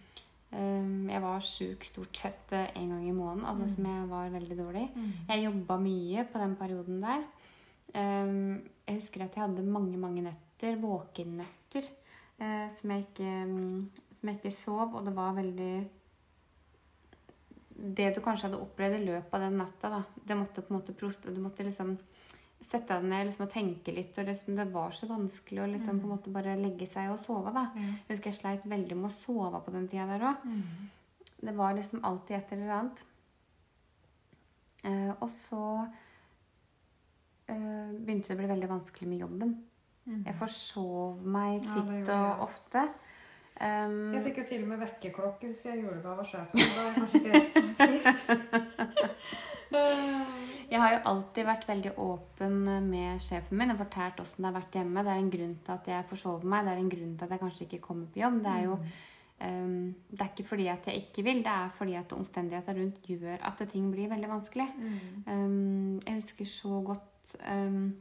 Um, 0.51 1.09
jeg 1.11 1.21
var 1.21 1.43
sjuk 1.45 1.83
stort 1.85 2.17
sett 2.17 2.53
eh, 2.57 2.71
en 2.79 2.89
gang 2.89 3.03
i 3.05 3.11
måneden, 3.13 3.45
altså 3.45 3.67
Mm. 3.67 3.75
som 3.75 3.85
jeg 3.85 4.07
var 4.09 4.29
veldig 4.33 4.57
dårlig. 4.57 4.85
Mm. 4.95 5.11
Jeg 5.27 5.43
jobba 5.43 5.77
mye 5.77 6.23
på 6.25 6.39
den 6.41 6.55
perioden 6.55 7.01
der. 7.03 7.23
Um, 7.93 8.61
jeg 8.87 8.95
husker 8.95 9.23
at 9.23 9.35
jeg 9.35 9.43
hadde 9.43 9.63
mange, 9.65 9.97
mange 9.97 10.23
netter, 10.25 10.75
våkennetter, 10.81 11.85
eh, 12.39 12.67
som, 12.69 12.89
jeg 12.89 13.05
ikke, 13.05 13.45
mm, 13.45 13.89
som 14.11 14.29
jeg 14.29 14.37
ikke 14.39 14.51
sov, 14.55 14.95
og 14.95 15.05
det 15.05 15.15
var 15.15 15.33
veldig 15.37 15.89
Det 17.95 18.09
du 18.15 18.19
kanskje 18.19 18.49
hadde 18.49 18.59
opplevd 18.59 18.97
i 18.97 19.05
løpet 19.05 19.33
av 19.33 19.39
den 19.45 19.57
natta, 19.57 19.89
da. 19.89 20.03
Det 20.25 20.35
måtte 20.35 20.61
på 20.61 20.73
en 20.73 20.81
måte 20.81 20.93
proste, 20.93 21.33
Du 21.33 21.39
måtte 21.39 21.63
liksom 21.63 21.97
sette 22.61 22.91
deg 22.93 23.03
ned 23.07 23.25
liksom, 23.29 23.45
og 23.45 23.51
tenke 23.53 23.93
litt, 23.95 24.17
og 24.19 24.25
liksom, 24.27 24.55
det 24.57 24.65
var 24.73 24.91
så 24.91 25.07
vanskelig 25.07 25.61
å 25.63 25.67
liksom, 25.71 25.95
Mm. 25.95 25.99
på 26.01 26.07
en 26.07 26.13
måte 26.15 26.33
bare 26.35 26.55
legge 26.59 26.87
seg 26.87 27.09
og 27.11 27.19
sove, 27.21 27.53
da. 27.55 27.71
Jeg 27.75 28.09
husker 28.09 28.31
jeg 28.31 28.39
sleit 28.39 28.65
veldig 28.67 28.95
med 28.99 29.09
å 29.09 29.13
sove 29.15 29.61
på 29.63 29.71
den 29.71 29.87
tida 29.87 30.05
der 30.09 30.25
òg. 30.33 30.35
Mm. 30.43 30.89
Det 31.39 31.55
var 31.55 31.73
liksom 31.73 32.03
alltid 32.03 32.35
et 32.37 32.51
eller 32.51 32.71
annet. 32.75 33.05
Uh, 34.83 35.11
og 35.19 35.29
så 35.29 35.63
uh, 37.49 37.89
begynte 37.95 38.27
det 38.27 38.35
å 38.35 38.41
bli 38.41 38.47
veldig 38.51 38.69
vanskelig 38.69 39.07
med 39.09 39.19
jobben. 39.23 39.55
Mm. 40.05 40.23
Jeg 40.25 40.35
forsov 40.39 41.19
meg 41.23 41.61
titt 41.63 42.07
ja, 42.07 42.19
og 42.35 42.41
ofte. 42.49 42.85
Um, 43.59 44.13
Jeg 44.15 44.23
fikk 44.23 44.37
jo 44.39 44.43
til 44.47 44.61
og 44.63 44.69
med 44.71 44.79
vekkerklokke, 44.85 45.47
husker 45.51 45.73
jeg, 45.73 45.83
julegave 45.83 46.19
av 46.23 46.27
sjefen. 46.27 46.59
Jeg 49.69 50.81
har 50.81 50.93
jo 50.93 51.01
alltid 51.11 51.45
vært 51.47 51.67
veldig 51.69 51.91
åpen 52.01 52.57
med 52.89 53.21
sjefen 53.21 53.57
min 53.57 53.73
og 53.73 53.79
fortalt 53.81 54.19
åssen 54.21 54.43
det 54.43 54.49
har 54.49 54.57
vært 54.57 54.75
hjemme. 54.79 55.03
Det 55.05 55.13
er 55.13 55.21
en 55.21 55.31
grunn 55.35 55.55
til 55.65 55.75
at 55.75 55.89
jeg 55.91 56.09
forsover 56.09 56.49
meg. 56.49 56.65
Det 56.65 56.73
er 56.73 56.81
en 56.81 56.91
grunn 56.93 57.15
til 57.17 57.25
at 57.25 57.35
jeg 57.35 57.43
kanskje 57.43 57.65
ikke 57.67 57.85
kommer 57.85 58.11
på 58.13 58.21
jobb. 58.21 58.41
Det 58.45 58.51
er 58.53 58.65
jo 58.65 58.75
um, 58.75 59.77
det 60.09 60.21
er 60.25 60.31
ikke 60.33 60.47
fordi 60.51 60.67
at 60.73 60.89
jeg 60.89 61.03
ikke 61.03 61.25
vil, 61.29 61.41
det 61.45 61.53
er 61.53 61.71
fordi 61.77 61.95
at 61.99 62.17
omstendigheter 62.17 62.77
rundt 62.81 63.09
gjør 63.09 63.47
at 63.49 63.63
ting 63.71 63.89
blir 63.93 64.11
veldig 64.11 64.29
vanskelig. 64.29 64.67
Mm. 64.77 64.99
Um, 65.27 66.01
jeg 66.05 66.19
husker 66.21 66.51
så 66.53 66.81
godt 66.91 67.37
um, 67.45 67.95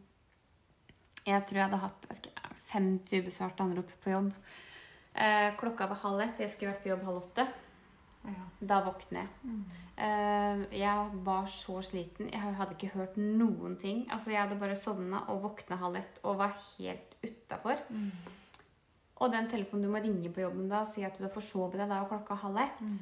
Jeg 1.26 1.44
tror 1.44 1.58
jeg 1.58 1.66
hadde 1.68 1.84
hatt 1.84 2.10
ikke, 2.16 2.34
50 2.68 3.22
ubesvarte 3.22 3.64
anrop 3.64 3.92
på 4.04 4.12
jobb. 4.12 4.32
Uh, 5.16 5.48
klokka 5.56 5.88
var 5.88 6.04
halv 6.04 6.20
ett. 6.20 6.40
Jeg 6.40 6.52
skulle 6.52 6.72
vært 6.72 6.84
på 6.84 6.92
jobb 6.92 7.08
halv 7.08 7.22
åtte. 7.24 7.48
Ja. 8.24 8.46
Da 8.60 8.80
våkner 8.84 9.20
jeg. 9.20 9.28
Mm. 9.44 9.64
Eh, 9.98 10.78
jeg 10.78 11.10
var 11.24 11.46
så 11.46 11.78
sliten. 11.82 12.30
Jeg 12.32 12.40
hadde 12.58 12.74
ikke 12.76 12.92
hørt 12.94 13.16
noen 13.16 13.76
ting. 13.80 14.06
Altså, 14.10 14.30
jeg 14.30 14.42
hadde 14.42 14.58
bare 14.60 14.76
sovna 14.76 15.24
og 15.28 15.42
våkna 15.42 15.78
halv 15.80 15.96
ett 15.96 16.20
og 16.24 16.38
var 16.38 16.56
helt 16.78 17.16
utafor. 17.24 17.78
Mm. 17.90 18.10
Og 19.20 19.32
den 19.32 19.48
telefonen 19.50 19.82
du 19.86 19.90
må 19.90 19.98
ringe 20.02 20.30
på 20.30 20.40
jobben 20.44 20.68
da 20.70 20.82
og 20.84 20.92
si 20.92 21.02
at 21.02 21.16
du 21.18 21.24
har 21.24 21.32
forsovet 21.34 21.78
deg 21.80 21.88
da 21.90 22.04
klokka 22.06 22.36
halv 22.38 22.56
ett, 22.62 22.80
Mm. 22.80 22.98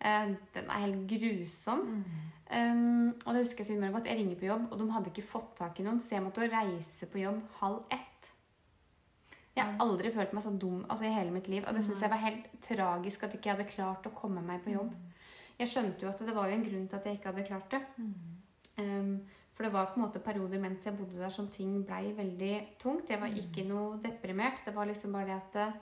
eh, 0.00 0.34
den 0.54 0.64
er 0.70 0.84
helt 0.86 1.06
grusom. 1.10 2.04
Um, 2.50 3.08
og 3.26 3.34
det 3.34 3.42
husker 3.44 3.58
jeg 3.60 3.66
siden 3.66 3.92
godt. 3.92 4.06
Jeg 4.06 4.16
ringer 4.16 4.36
på 4.40 4.46
jobb, 4.46 4.72
og 4.72 4.78
de 4.78 4.90
hadde 4.90 5.10
ikke 5.10 5.26
fått 5.28 5.50
tak 5.58 5.80
i 5.80 5.82
noen, 5.82 6.00
så 6.00 6.14
jeg 6.16 6.22
måtte 6.24 6.48
reise 6.48 7.04
på 7.06 7.18
jobb 7.20 7.42
halv 7.60 7.82
ett. 7.92 8.07
Jeg 9.58 9.66
har 9.66 9.82
aldri 9.84 10.10
følt 10.14 10.32
meg 10.36 10.42
så 10.44 10.52
dum 10.58 10.84
altså, 10.88 11.04
i 11.08 11.12
hele 11.14 11.30
mitt 11.34 11.48
liv. 11.48 11.64
Og 11.66 11.74
det 11.74 11.84
syns 11.84 12.00
jeg 12.04 12.10
var 12.12 12.22
helt 12.22 12.46
tragisk 12.64 13.22
at 13.26 13.34
ikke 13.34 13.50
jeg 13.50 13.56
hadde 13.56 13.70
klart 13.72 14.06
å 14.06 14.14
komme 14.14 14.42
meg 14.44 14.62
på 14.64 14.72
jobb. 14.76 14.92
Jeg 15.58 15.68
skjønte 15.72 16.04
jo 16.06 16.08
at 16.12 16.18
det 16.22 16.34
var 16.36 16.46
jo 16.48 16.54
en 16.54 16.64
grunn 16.68 16.86
til 16.88 16.96
at 17.00 17.04
jeg 17.10 17.18
ikke 17.18 17.32
hadde 17.32 17.46
klart 17.48 17.70
det. 17.74 17.80
Mm. 17.98 18.14
Um, 18.78 19.20
for 19.52 19.66
det 19.66 19.72
var 19.74 19.86
på 19.90 19.98
en 19.98 20.04
måte 20.06 20.20
perioder 20.22 20.60
mens 20.62 20.84
jeg 20.86 20.94
bodde 20.94 21.18
der 21.18 21.32
som 21.34 21.48
ting 21.50 21.80
blei 21.84 22.12
veldig 22.14 22.78
tungt. 22.78 23.10
Jeg 23.10 23.20
var 23.20 23.28
Mm. 23.28 23.38
ikke 23.42 23.64
noe 23.66 23.98
deprimert. 23.98 24.64
Det 24.64 24.74
var 24.74 24.86
liksom 24.86 25.12
bare 25.12 25.26
det 25.26 25.42
at 25.58 25.72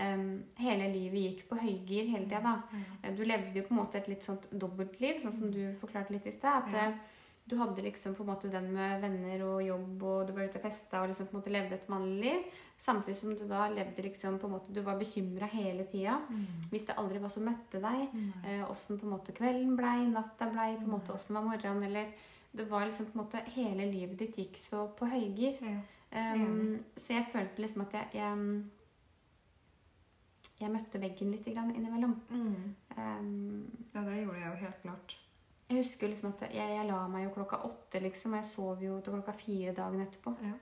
Um, 0.00 0.44
hele 0.56 0.86
livet 0.88 1.20
gikk 1.20 1.48
på 1.50 1.56
høygir 1.60 2.06
hele 2.08 2.24
tida, 2.24 2.38
da. 2.40 2.62
Ja. 3.04 3.10
Du 3.12 3.22
levde 3.28 3.52
jo 3.58 3.62
på 3.66 3.74
en 3.74 3.76
måte 3.76 3.98
et 3.98 4.06
litt 4.08 4.22
sånt 4.24 4.46
dobbeltliv, 4.50 5.18
sånn 5.20 5.34
som 5.36 5.50
du 5.52 5.58
forklarte 5.76 6.14
litt 6.14 6.24
i 6.26 6.30
sted. 6.32 6.48
At 6.48 6.72
Ja. 6.72 6.92
Eh, 7.42 7.48
du 7.50 7.56
hadde 7.58 7.82
liksom 7.82 8.14
på 8.14 8.22
en 8.22 8.30
måte 8.30 8.48
den 8.48 8.68
med 8.72 9.00
venner 9.02 9.42
og 9.44 9.62
jobb, 9.66 10.02
og 10.02 10.26
du 10.26 10.32
var 10.36 10.46
ute 10.46 10.60
og 10.60 10.66
festa 10.66 11.02
og 11.02 11.10
liksom 11.10 11.26
på 11.28 11.34
en 11.36 11.40
måte 11.40 11.52
levde 11.52 11.74
et 11.74 11.88
mannlig 11.90 12.20
liv. 12.22 12.60
Samtidig 12.78 13.16
som 13.18 13.34
du 13.38 13.44
da 13.46 13.68
levde 13.70 14.02
liksom 14.02 14.38
på 14.42 14.48
en 14.48 14.54
måte 14.56 14.72
Du 14.74 14.80
var 14.82 14.98
bekymra 14.98 15.46
hele 15.46 15.84
tida. 15.86 16.20
Mm. 16.30 16.68
Visste 16.70 16.96
aldri 16.98 17.20
hva 17.22 17.30
som 17.30 17.46
møtte 17.46 17.78
deg. 17.82 18.14
Nei. 18.14 18.60
Åssen 18.66 18.98
på 18.98 19.06
en 19.06 19.14
måte 19.14 19.34
kvelden 19.36 19.76
blei, 19.78 20.00
natta 20.10 20.48
blei, 20.50 20.76
på 20.80 20.88
en 20.88 20.94
måte 20.96 21.14
åssen 21.14 21.38
var 21.38 21.46
morgenen, 21.46 21.82
eller 21.86 22.12
Det 22.52 22.64
var 22.68 22.84
liksom 22.84 23.06
på 23.06 23.18
en 23.18 23.24
måte 23.24 23.42
Hele 23.54 23.86
livet 23.86 24.18
ditt 24.18 24.38
gikk 24.38 24.58
så 24.58 24.86
på 24.98 25.06
høygir. 25.06 25.58
Ja. 25.62 25.80
Um, 26.12 26.76
så 26.96 27.14
jeg 27.14 27.28
følte 27.32 27.62
liksom 27.62 27.86
at 27.86 27.94
jeg, 27.96 28.06
jeg 28.14 28.64
Jeg 30.60 30.70
møtte 30.70 31.00
veggen 31.00 31.30
litt 31.32 31.46
grann 31.48 31.72
innimellom. 31.74 32.20
Mm. 32.30 32.74
Um, 32.96 33.86
ja, 33.94 34.02
det 34.04 34.20
gjorde 34.20 34.38
jeg 34.38 34.48
jo 34.50 34.58
helt 34.60 34.82
klart. 34.82 35.21
Jeg 35.72 35.80
husker 35.80 36.10
liksom 36.12 36.34
at 36.34 36.44
jeg, 36.52 36.74
jeg 36.76 36.88
la 36.88 36.98
meg 37.10 37.24
jo 37.26 37.32
klokka 37.38 37.62
åtte, 37.66 38.02
liksom, 38.04 38.34
og 38.34 38.42
jeg 38.42 38.50
sov 38.50 38.84
jo 38.84 39.00
til 39.00 39.16
klokka 39.16 39.34
fire 39.40 39.72
dagen 39.76 40.04
etterpå. 40.04 40.34
Ja. 40.44 40.58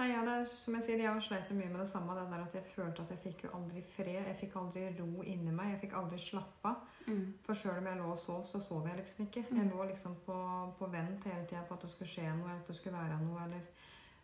Nei, 0.00 0.06
ja, 0.14 0.20
det 0.24 0.32
er, 0.32 0.46
som 0.48 0.76
jeg 0.78 0.84
sier, 0.86 1.02
jeg 1.04 1.22
sleit 1.26 1.50
mye 1.52 1.68
med 1.68 1.82
det 1.82 1.88
samme. 1.90 2.14
Det 2.16 2.22
der 2.30 2.44
at 2.46 2.54
Jeg 2.56 2.68
følte 2.72 3.02
at 3.04 3.10
jeg 3.12 3.20
fikk 3.20 3.42
jo 3.44 3.50
aldri 3.58 3.82
fred. 3.84 4.22
Jeg 4.30 4.36
fikk 4.40 4.56
aldri 4.56 4.86
ro 4.96 5.24
inni 5.28 5.52
meg. 5.52 5.74
Jeg 5.74 5.80
fikk 5.82 5.96
aldri 6.00 6.20
slappe 6.24 6.72
av. 6.72 6.86
Mm. 7.04 7.26
For 7.44 7.58
sjøl 7.60 7.82
om 7.82 7.90
jeg 7.90 8.00
lå 8.00 8.06
og 8.08 8.16
sov, 8.16 8.46
så 8.48 8.62
sov 8.64 8.88
jeg 8.88 8.96
liksom 8.96 9.26
ikke. 9.26 9.44
Mm. 9.50 9.58
Jeg 9.58 9.68
lå 9.74 9.88
liksom 9.90 10.14
på, 10.24 10.38
på 10.78 10.88
vent 10.94 11.28
hele 11.28 11.44
tida 11.44 11.66
på 11.68 11.76
at 11.76 11.84
det 11.84 11.92
skulle 11.92 12.08
skje 12.14 12.30
noe, 12.30 12.48
eller 12.48 12.62
at 12.62 12.72
det 12.72 12.78
skulle 12.78 12.96
være 12.96 13.20
noe. 13.26 13.44
Eller, 13.44 13.68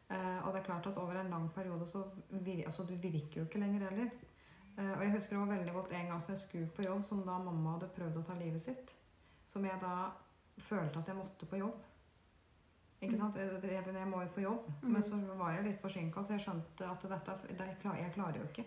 Uh, 0.06 0.46
og 0.46 0.52
det 0.54 0.60
er 0.60 0.66
klart 0.68 0.86
at 0.86 0.98
over 1.02 1.16
en 1.18 1.30
lang 1.30 1.48
periode 1.50 1.86
så 1.90 2.04
vir, 2.30 2.60
altså, 2.66 2.84
du 2.86 2.94
virker 2.94 3.40
jo 3.40 3.46
ikke 3.48 3.58
lenger 3.58 3.88
heller. 3.88 4.10
Uh, 4.78 4.92
og 4.92 5.02
jeg 5.02 5.12
husker 5.12 5.34
det 5.34 5.40
var 5.40 5.56
veldig 5.56 5.72
godt 5.74 5.94
en 5.98 6.06
gang 6.12 6.20
som 6.20 6.30
jeg 6.30 6.38
skulle 6.38 6.68
på 6.76 6.84
jobb, 6.86 7.04
som 7.04 7.24
da 7.26 7.38
mamma 7.42 7.72
hadde 7.74 7.88
prøvd 7.96 8.20
å 8.20 8.22
ta 8.28 8.36
livet 8.38 8.62
sitt. 8.62 8.92
Som 9.46 9.64
jeg 9.64 9.78
da 9.80 10.10
følte 10.58 10.98
at 11.02 11.08
jeg 11.12 11.16
måtte 11.16 11.46
på 11.46 11.60
jobb. 11.60 11.84
Ikke 13.04 13.18
sant? 13.20 13.36
Jeg, 13.36 13.60
jeg, 13.62 13.84
jeg 13.94 14.08
må 14.08 14.22
jo 14.24 14.28
på 14.34 14.40
jobb. 14.42 14.68
Mm. 14.82 14.92
Men 14.94 15.02
så 15.04 15.18
var 15.38 15.52
jeg 15.54 15.66
litt 15.68 15.80
forsinka, 15.82 16.24
så 16.24 16.32
jeg 16.36 16.46
skjønte 16.46 16.88
at 16.90 17.06
dette, 17.10 17.36
det, 17.58 17.66
jeg 17.84 18.12
klarer 18.14 18.40
jo 18.40 18.46
ikke. 18.48 18.64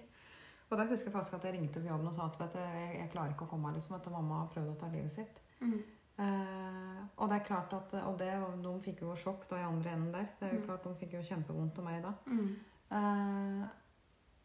Og 0.69 0.77
da 0.77 0.85
husker 0.85 1.09
jeg 1.09 1.15
faktisk 1.15 1.33
at 1.39 1.47
jeg 1.49 1.55
ringte 1.57 1.81
på 1.81 1.89
jobben 1.89 2.07
og 2.07 2.13
sa 2.13 2.27
at 2.29 2.35
vet 2.39 2.53
du, 2.53 2.59
jeg, 2.61 2.91
jeg 2.99 3.09
klarer 3.09 3.33
ikke 3.33 3.47
å 3.47 3.49
komme 3.49 3.71
meg, 3.71 3.79
liksom, 3.79 3.95
at 3.97 4.09
mamma 4.13 4.43
har 4.43 4.51
prøvd 4.53 4.69
å 4.69 4.77
ta 4.77 4.89
livet 4.93 5.11
sitt. 5.15 5.39
Mm. 5.65 5.79
Eh, 6.19 6.99
og 7.17 7.29
det 7.31 7.39
er 7.39 7.45
klart 7.47 7.73
at, 7.73 7.93
og 8.05 8.17
det, 8.19 8.29
de 8.63 8.73
fikk 8.83 9.01
jo 9.01 9.15
sjokk 9.17 9.47
da 9.49 9.63
i 9.63 9.65
andre 9.65 9.95
enden 9.95 10.13
der. 10.13 10.27
Det 10.39 10.45
er 10.47 10.53
jo 10.53 10.59
Mm. 10.61 10.65
klart 10.67 10.83
De 10.83 10.93
fikk 11.01 11.13
jo 11.17 11.21
kjempevondt 11.25 11.79
av 11.81 11.85
meg 11.89 12.03
da. 12.05 12.13
Mm. 12.27 12.49
Eh, 12.99 13.67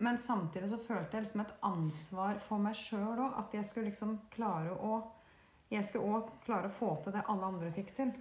men 0.04 0.18
samtidig 0.18 0.68
så 0.72 0.78
følte 0.80 1.16
jeg 1.18 1.26
liksom 1.26 1.44
et 1.44 1.52
ansvar 1.62 2.40
for 2.48 2.58
meg 2.58 2.74
sjøl 2.78 3.20
òg. 3.20 3.36
At 3.38 3.52
jeg 3.54 3.66
skulle 3.68 3.90
liksom 3.92 4.16
klare 4.30 4.72
å 4.74 5.02
Jeg 5.72 5.84
skulle 5.88 6.18
òg 6.18 6.30
klare 6.44 6.68
å 6.68 6.76
få 6.76 6.90
til 7.02 7.14
det 7.16 7.24
alle 7.28 7.48
andre 7.48 7.72
fikk 7.74 7.94
til. 7.96 8.12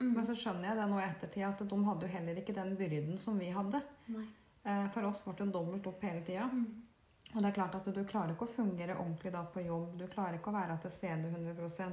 Mm. 0.00 0.12
Men 0.16 0.26
så 0.26 0.34
skjønner 0.36 0.70
jeg 0.70 0.78
det 0.78 0.86
nå 0.90 1.00
i 1.00 1.06
ettertid 1.06 1.44
at 1.44 1.64
de 1.70 1.78
hadde 1.84 2.06
jo 2.06 2.12
heller 2.14 2.38
ikke 2.40 2.56
den 2.56 2.76
byrden 2.76 3.18
som 3.20 3.40
vi 3.40 3.50
hadde. 3.52 3.82
Nei. 4.14 4.26
Eh, 4.62 4.86
for 4.94 5.08
oss 5.08 5.22
ble 5.24 5.34
det 5.38 5.52
dobbelt 5.52 5.88
opp 5.88 6.02
hele 6.04 6.22
tida. 6.24 6.46
Mm. 6.52 6.86
Og 7.30 7.42
det 7.42 7.50
er 7.50 7.54
klart 7.54 7.76
at 7.78 7.86
du 7.94 8.00
klarer 8.04 8.34
ikke 8.34 8.48
å 8.48 8.54
fungere 8.56 8.96
ordentlig 8.98 9.32
da 9.32 9.44
på 9.46 9.62
jobb. 9.62 9.92
Du 10.00 10.06
klarer 10.10 10.38
ikke 10.38 10.50
å 10.50 10.56
være 10.56 10.78
til 10.82 10.94
stede 10.94 11.30
100 11.30 11.84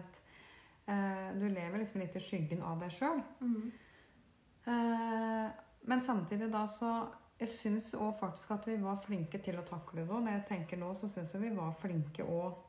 eh, 0.87 1.27
Du 1.37 1.45
lever 1.45 1.77
liksom 1.77 2.01
litt 2.01 2.15
i 2.17 2.23
skyggen 2.23 2.63
av 2.65 2.79
deg 2.81 2.95
sjøl. 2.95 3.21
Mm. 3.41 3.71
Eh, 4.67 5.47
men 5.87 6.03
samtidig 6.03 6.51
da 6.51 6.65
så 6.67 6.97
Jeg 7.37 7.51
syns 7.53 7.91
òg 7.93 8.15
faktisk 8.17 8.51
at 8.55 8.63
vi 8.65 8.79
var 8.81 8.95
flinke 8.97 9.37
til 9.45 9.59
å 9.59 9.65
takle 9.65 10.01
det 10.01 10.09
òg. 10.09 10.23
Når 10.25 10.39
jeg 10.39 10.45
tenker 10.47 10.79
nå, 10.81 10.87
så 10.97 11.05
syns 11.05 11.35
jeg 11.35 11.41
vi 11.43 11.51
var 11.53 11.75
flinke 11.77 12.23
jeg- 12.25 12.63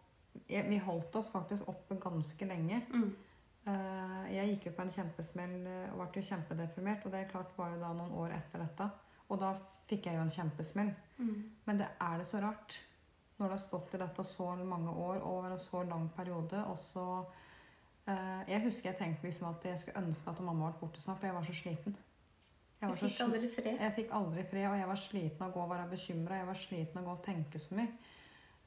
Vi 0.48 0.78
holdt 0.80 1.16
oss 1.20 1.28
faktisk 1.32 1.68
oppe 1.68 1.98
ganske 2.00 2.46
lenge. 2.48 2.82
Mm. 2.92 3.08
Eh, 3.68 4.28
jeg 4.32 4.52
gikk 4.54 4.68
jo 4.70 4.76
på 4.78 4.84
en 4.84 4.92
kjempesmell 4.92 5.56
eh, 5.68 5.90
og 5.92 6.00
ble 6.00 6.22
jo 6.22 6.28
kjempedeprimert. 6.30 7.04
Og 7.04 7.12
det 7.12 7.26
klart 7.32 7.52
var 7.58 7.74
jo 7.74 7.82
da 7.82 7.92
noen 7.96 8.14
år 8.22 8.36
etter 8.38 8.64
dette. 8.64 8.88
Og 9.28 9.40
da 9.42 9.52
fikk 9.88 10.08
jeg 10.08 10.16
jo 10.16 10.24
en 10.24 10.32
kjempesmell. 10.32 10.92
Mm. 11.18 11.34
Men 11.66 11.82
det 11.82 11.88
er 12.00 12.20
det 12.20 12.28
så 12.28 12.40
rart. 12.44 12.80
Når 13.38 13.44
det 13.44 13.54
har 13.54 13.62
stått 13.62 13.94
i 13.94 14.00
dette 14.00 14.24
så 14.26 14.48
mange 14.56 14.90
år 14.90 15.20
over 15.22 15.52
en 15.52 15.60
så 15.62 15.84
lang 15.86 16.08
periode, 16.16 16.58
og 16.66 16.78
så 16.78 17.04
eh, 18.08 18.40
Jeg 18.48 18.64
husker 18.64 18.90
jeg 18.90 18.98
tenkte 18.98 19.28
liksom 19.28 19.52
at 19.52 19.64
jeg 19.68 19.78
skulle 19.78 20.02
ønske 20.02 20.30
at 20.32 20.40
mamma 20.42 20.70
var 20.70 20.78
borte 20.80 21.00
snart, 21.00 21.20
for 21.20 21.28
jeg 21.28 21.36
var 21.36 21.46
så 21.46 21.54
sliten. 21.54 21.96
Jeg, 22.80 22.90
Jeg 22.90 22.98
fikk 22.98 23.16
så 23.16 23.24
aldri 23.24 23.48
fred. 23.54 23.78
jeg 23.80 23.94
fikk 23.94 24.12
aldri 24.14 24.44
fred, 24.50 24.66
og 24.70 24.78
jeg 24.78 24.88
var 24.88 25.00
sliten 25.02 25.42
av 25.42 25.50
å 25.50 25.54
gå 25.54 25.62
og 25.62 25.70
være 25.70 25.86
bekymra. 25.92 26.40
Jeg 26.40 26.46
var 26.46 26.58
sliten 26.58 26.98
av 26.98 27.04
å 27.04 27.06
gå 27.06 27.14
og 27.14 27.24
tenke 27.26 27.58
så 27.62 27.78
mye. 27.78 27.88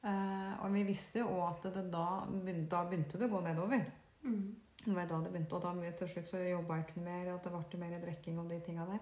Eh, 0.02 0.54
og 0.66 0.74
vi 0.74 0.84
visste 0.88 1.22
jo 1.22 1.30
òg 1.36 1.48
at 1.52 1.68
det 1.76 1.86
da, 1.94 2.06
da 2.26 2.84
begynte 2.90 3.20
det 3.22 3.28
å 3.28 3.34
gå 3.36 3.42
nedover. 3.46 3.84
Mm. 4.26 4.46
Det 4.82 4.94
var 4.96 5.10
da 5.10 5.20
det 5.22 5.32
begynte, 5.34 5.58
og 5.58 5.66
da 5.66 5.92
til 5.98 6.10
slutt 6.10 6.30
så 6.30 6.40
jobba 6.42 6.80
jeg 6.80 6.88
ikke 6.88 7.04
mer, 7.06 7.34
og 7.36 7.44
det 7.44 7.52
ble 7.54 7.82
mer 7.84 8.00
drikking 8.02 8.40
og 8.42 8.50
de 8.50 8.58
tinga 8.66 8.88
der. 8.90 9.02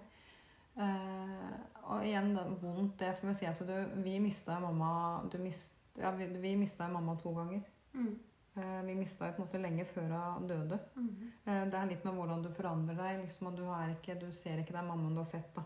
Eh, 0.80 1.54
og 1.90 2.04
igjen 2.04 2.34
det 2.36 2.44
vondt 2.60 2.98
det, 3.00 3.14
for 3.18 3.32
å 3.32 3.36
si 3.36 3.48
at 3.48 3.62
du, 3.66 3.76
vi 4.04 4.18
mista 4.22 4.58
mamma 4.62 4.90
du 5.32 5.38
mist, 5.42 5.78
ja, 5.98 6.12
vi, 6.16 6.28
vi 6.40 6.52
mamma 6.92 7.16
to 7.20 7.32
ganger. 7.34 7.64
Mm. 7.94 8.12
Eh, 8.60 8.82
vi 8.86 8.94
mista 8.94 9.32
på 9.32 9.40
en 9.40 9.48
måte 9.48 9.62
lenge 9.62 9.88
før 9.88 10.12
hun 10.36 10.46
døde. 10.52 10.78
Mm. 10.96 11.10
Eh, 11.44 11.64
det 11.72 11.80
er 11.80 11.90
litt 11.94 12.04
med 12.04 12.20
hvordan 12.20 12.44
du 12.44 12.52
forandrer 12.52 13.00
deg, 13.00 13.24
liksom, 13.24 13.54
du, 13.56 13.64
ikke, 13.96 14.20
du 14.20 14.30
ser 14.32 14.60
ikke 14.60 14.76
den 14.76 14.88
mammaen 14.92 15.16
du 15.16 15.24
har 15.24 15.32
sett. 15.32 15.56
da. 15.56 15.64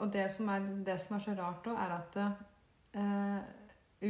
Og 0.00 0.12
det 0.12 0.30
som, 0.32 0.48
er, 0.48 0.68
det 0.86 0.94
som 1.02 1.16
er 1.16 1.24
så 1.24 1.32
rart 1.36 1.64
da, 1.66 1.72
er 1.80 1.96
at 1.96 2.18
eh, 2.94 3.40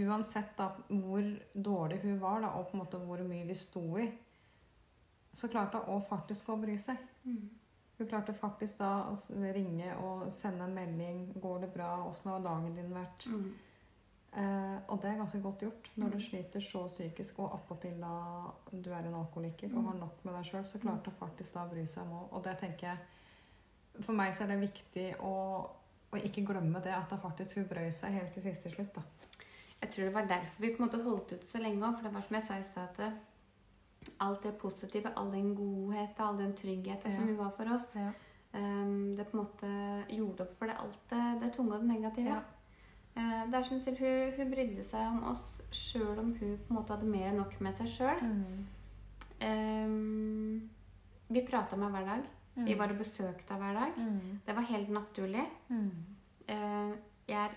uansett 0.07 0.57
da, 0.57 0.69
hvor 0.89 1.23
dårlig 1.55 2.01
hun 2.03 2.19
var, 2.21 2.41
da, 2.41 2.49
og 2.49 2.69
på 2.71 2.77
en 2.77 2.85
måte 2.85 2.99
hvor 3.07 3.23
mye 3.27 3.47
vi 3.47 3.55
sto 3.55 3.83
i, 3.99 4.11
så 5.33 5.49
klarte 5.49 5.79
hun 5.87 6.03
faktisk 6.03 6.49
å 6.49 6.57
bry 6.61 6.77
seg. 6.79 6.97
Mm. 7.25 7.49
Hun 7.99 8.09
klarte 8.09 8.33
faktisk 8.35 8.79
da 8.79 8.91
å 9.13 9.53
ringe 9.55 9.91
og 10.01 10.31
sende 10.33 10.65
en 10.65 10.75
melding. 10.75 11.33
'Går 11.41 11.61
det 11.61 11.73
bra? 11.75 12.07
Åssen 12.09 12.31
har 12.31 12.41
dagen 12.41 12.75
din 12.77 12.95
vært?' 12.95 13.27
Mm. 13.29 13.53
Eh, 14.33 14.79
og 14.89 15.03
det 15.03 15.11
er 15.11 15.17
ganske 15.19 15.43
godt 15.43 15.61
gjort 15.63 15.91
når 15.97 16.07
Mm. 16.07 16.13
du 16.13 16.21
sliter 16.21 16.61
så 16.61 16.87
psykisk, 16.87 17.39
og 17.39 17.53
appåtil 17.53 18.01
da 18.01 18.53
du 18.73 18.91
er 18.93 18.99
en 19.07 19.15
alkoholiker 19.15 19.67
og 19.77 19.83
Mm. 19.83 19.87
har 19.87 19.95
nok 19.95 20.25
med 20.25 20.35
deg 20.35 20.45
sjøl, 20.45 20.65
så 20.65 20.79
klarte 20.79 21.11
hun 21.11 21.29
faktisk 21.29 21.53
da 21.55 21.65
å 21.67 21.71
bry 21.71 21.85
seg 21.87 22.03
om 22.05 22.13
òg. 22.13 22.33
Og 22.33 22.43
det 22.45 22.59
tenker 22.59 22.87
jeg 22.89 22.99
For 24.05 24.13
meg 24.13 24.33
så 24.35 24.45
er 24.45 24.47
det 24.47 24.71
viktig 24.73 25.17
å, 25.21 25.69
å 26.11 26.19
ikke 26.19 26.45
glemme 26.47 26.81
det, 26.83 26.93
at 26.95 27.11
hun 27.15 27.21
faktisk 27.23 27.61
brøy 27.71 27.91
seg 27.95 28.17
helt 28.17 28.33
til 28.35 28.43
siste 28.43 28.71
slutt. 28.73 28.95
da. 28.95 29.03
Jeg 29.81 29.91
tror 29.91 30.05
det 30.05 30.15
var 30.15 30.27
derfor 30.29 30.61
vi 30.63 30.71
på 30.75 30.83
en 30.83 30.87
måte 30.89 31.03
holdt 31.05 31.33
ut 31.33 31.47
så 31.47 31.59
lenge 31.63 31.87
òg. 31.87 31.95
For 31.97 32.07
det 32.09 32.15
var 32.15 32.25
som 32.27 32.37
jeg 32.37 32.47
sa 32.47 32.59
i 32.59 32.63
stad, 32.67 32.99
at 33.01 34.11
alt 34.21 34.43
det 34.43 34.55
positive, 34.61 35.13
all 35.17 35.31
den 35.33 35.55
godheten, 35.57 36.25
all 36.25 36.39
den 36.39 36.57
tryggheten 36.57 37.13
som 37.13 37.27
vi 37.27 37.33
hun 37.35 37.39
var 37.45 37.51
for 37.57 37.75
oss, 37.75 37.95
Ja. 37.95 38.11
um, 38.55 39.17
det 39.17 39.27
på 39.29 39.37
en 39.37 39.45
måte 39.45 39.71
gjorde 40.09 40.41
opp 40.47 40.55
for 40.59 40.67
det 40.67 40.77
alt 40.81 41.01
det, 41.11 41.41
det 41.43 41.53
tunge 41.55 41.75
og 41.75 41.81
det 41.81 41.89
negative. 41.89 42.29
Ja. 42.29 42.41
Uh, 43.17 43.51
det 43.51 43.55
er 43.59 43.63
som 43.63 43.81
sier, 43.81 43.97
hun, 43.99 44.33
hun 44.37 44.51
brydde 44.53 44.85
seg 44.85 45.07
om 45.07 45.23
oss 45.33 45.63
sjøl 45.73 46.19
om 46.19 46.35
hun 46.35 46.59
på 46.59 46.71
en 46.71 46.77
måte 46.77 46.93
hadde 46.95 47.09
mer 47.11 47.31
enn 47.31 47.41
nok 47.43 47.57
med 47.61 47.77
seg 47.77 47.89
sjøl. 47.89 48.21
Mm. 49.41 50.69
vi 51.29 51.41
prata 51.47 51.77
med 51.77 51.91
hver 51.91 52.05
dag. 52.05 52.25
Mm. 52.57 52.65
Vi 52.67 52.75
var 52.79 52.91
og 52.93 52.99
besøkte 52.99 53.55
henne 53.55 53.65
hver 53.65 53.81
dag. 53.81 53.99
Mm. 53.99 54.41
Det 54.47 54.55
var 54.57 54.63
helt 54.71 54.89
naturlig. 54.91 55.45
Mm. 55.69 55.91
Eh, 56.49 56.93
er 57.29 57.51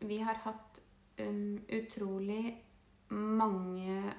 Vi 0.00 0.16
har 0.18 0.34
hatt 0.44 0.80
um, 1.20 1.58
utrolig 1.72 2.62
mange 3.10 4.14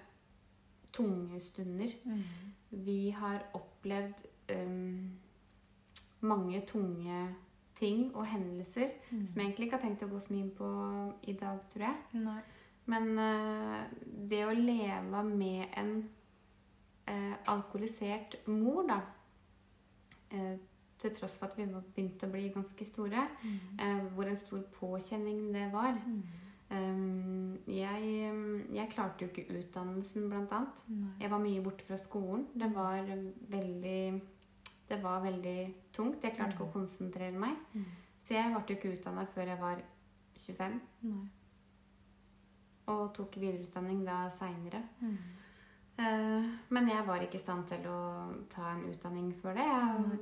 tunge 0.91 1.39
stunder. 1.39 1.91
Mm. 2.06 2.24
Vi 2.72 3.10
har 3.10 3.45
opplevd 3.54 4.26
um, 4.56 5.12
mange 6.22 6.62
tunge 6.67 7.36
ting 7.76 8.15
og 8.15 8.26
hendelser 8.28 8.89
Mm. 9.12 9.28
som 9.28 9.36
jeg 9.41 9.45
egentlig 9.45 9.65
ikke 9.65 9.78
har 9.78 9.86
tenkt 9.88 10.04
å 10.04 10.10
gå 10.12 10.19
så 10.19 10.34
mye 10.34 10.43
inn 10.43 10.52
på 10.52 10.67
i 11.24 11.34
dag, 11.34 11.60
tror 11.72 11.86
jeg. 11.86 11.95
Nei. 12.13 12.41
Men 12.86 13.19
uh, 13.19 13.86
det 14.30 14.45
å 14.45 14.52
leve 14.52 15.24
med 15.24 15.67
en 15.78 16.10
uh, 17.10 17.36
alkoholisert 17.48 18.36
mor, 18.48 18.84
da 18.88 19.00
Til 21.00 21.13
tross 21.15 21.38
for 21.39 21.46
at 21.48 21.56
vi 21.58 21.63
var 21.72 21.82
begynt 21.96 22.24
å 22.24 22.32
bli 22.32 22.50
ganske 22.52 22.86
store, 22.86 23.28
Mm. 23.44 23.60
eh, 23.80 24.02
hvor 24.13 24.28
en 24.28 24.38
stor 24.38 24.63
påkjenning 24.80 25.52
det 25.54 25.72
var. 25.72 25.94
Mm. 26.06 26.24
Um, 26.72 27.58
jeg, 27.68 28.68
jeg 28.76 28.89
klarte 28.92 29.24
jo 29.26 29.28
ikke 29.32 29.48
utdannelsen, 29.58 30.28
blant 30.30 30.52
annet. 30.52 30.84
Nei. 30.88 31.13
Jeg 31.22 31.32
var 31.32 31.39
mye 31.39 31.63
borte 31.65 31.84
fra 31.88 31.96
skolen. 31.98 32.46
Det 32.54 32.70
var 32.76 33.02
veldig 33.50 34.22
Det 34.89 35.02
var 35.04 35.22
veldig 35.22 35.74
tungt. 35.94 36.24
Jeg 36.24 36.34
klarte 36.36 36.54
ikke 36.58 36.68
å 36.68 36.74
konsentrere 36.74 37.32
meg. 37.38 37.56
Mm. 37.76 37.86
Så 38.24 38.34
jeg 38.34 38.52
ble 38.54 38.63
jo 38.68 38.76
ikke 38.76 38.94
utdanna 39.00 39.26
før 39.28 39.46
jeg 39.48 39.60
var 39.60 39.82
25, 40.36 40.80
Nei. 41.04 41.28
og 42.88 43.13
tok 43.13 43.36
videreutdanning 43.38 44.04
da 44.06 44.30
seinere. 44.30 44.82
Mm. 45.02 45.18
Eh, 45.99 46.49
men 46.69 46.88
jeg 46.89 47.05
var 47.07 47.19
ikke 47.25 47.35
i 47.35 47.43
stand 47.43 47.65
til 47.67 47.85
å 47.91 47.99
ta 48.49 48.69
en 48.73 48.85
utdanning 48.93 49.33
før 49.35 49.57
det. 49.57 49.65
Jeg 49.67 50.19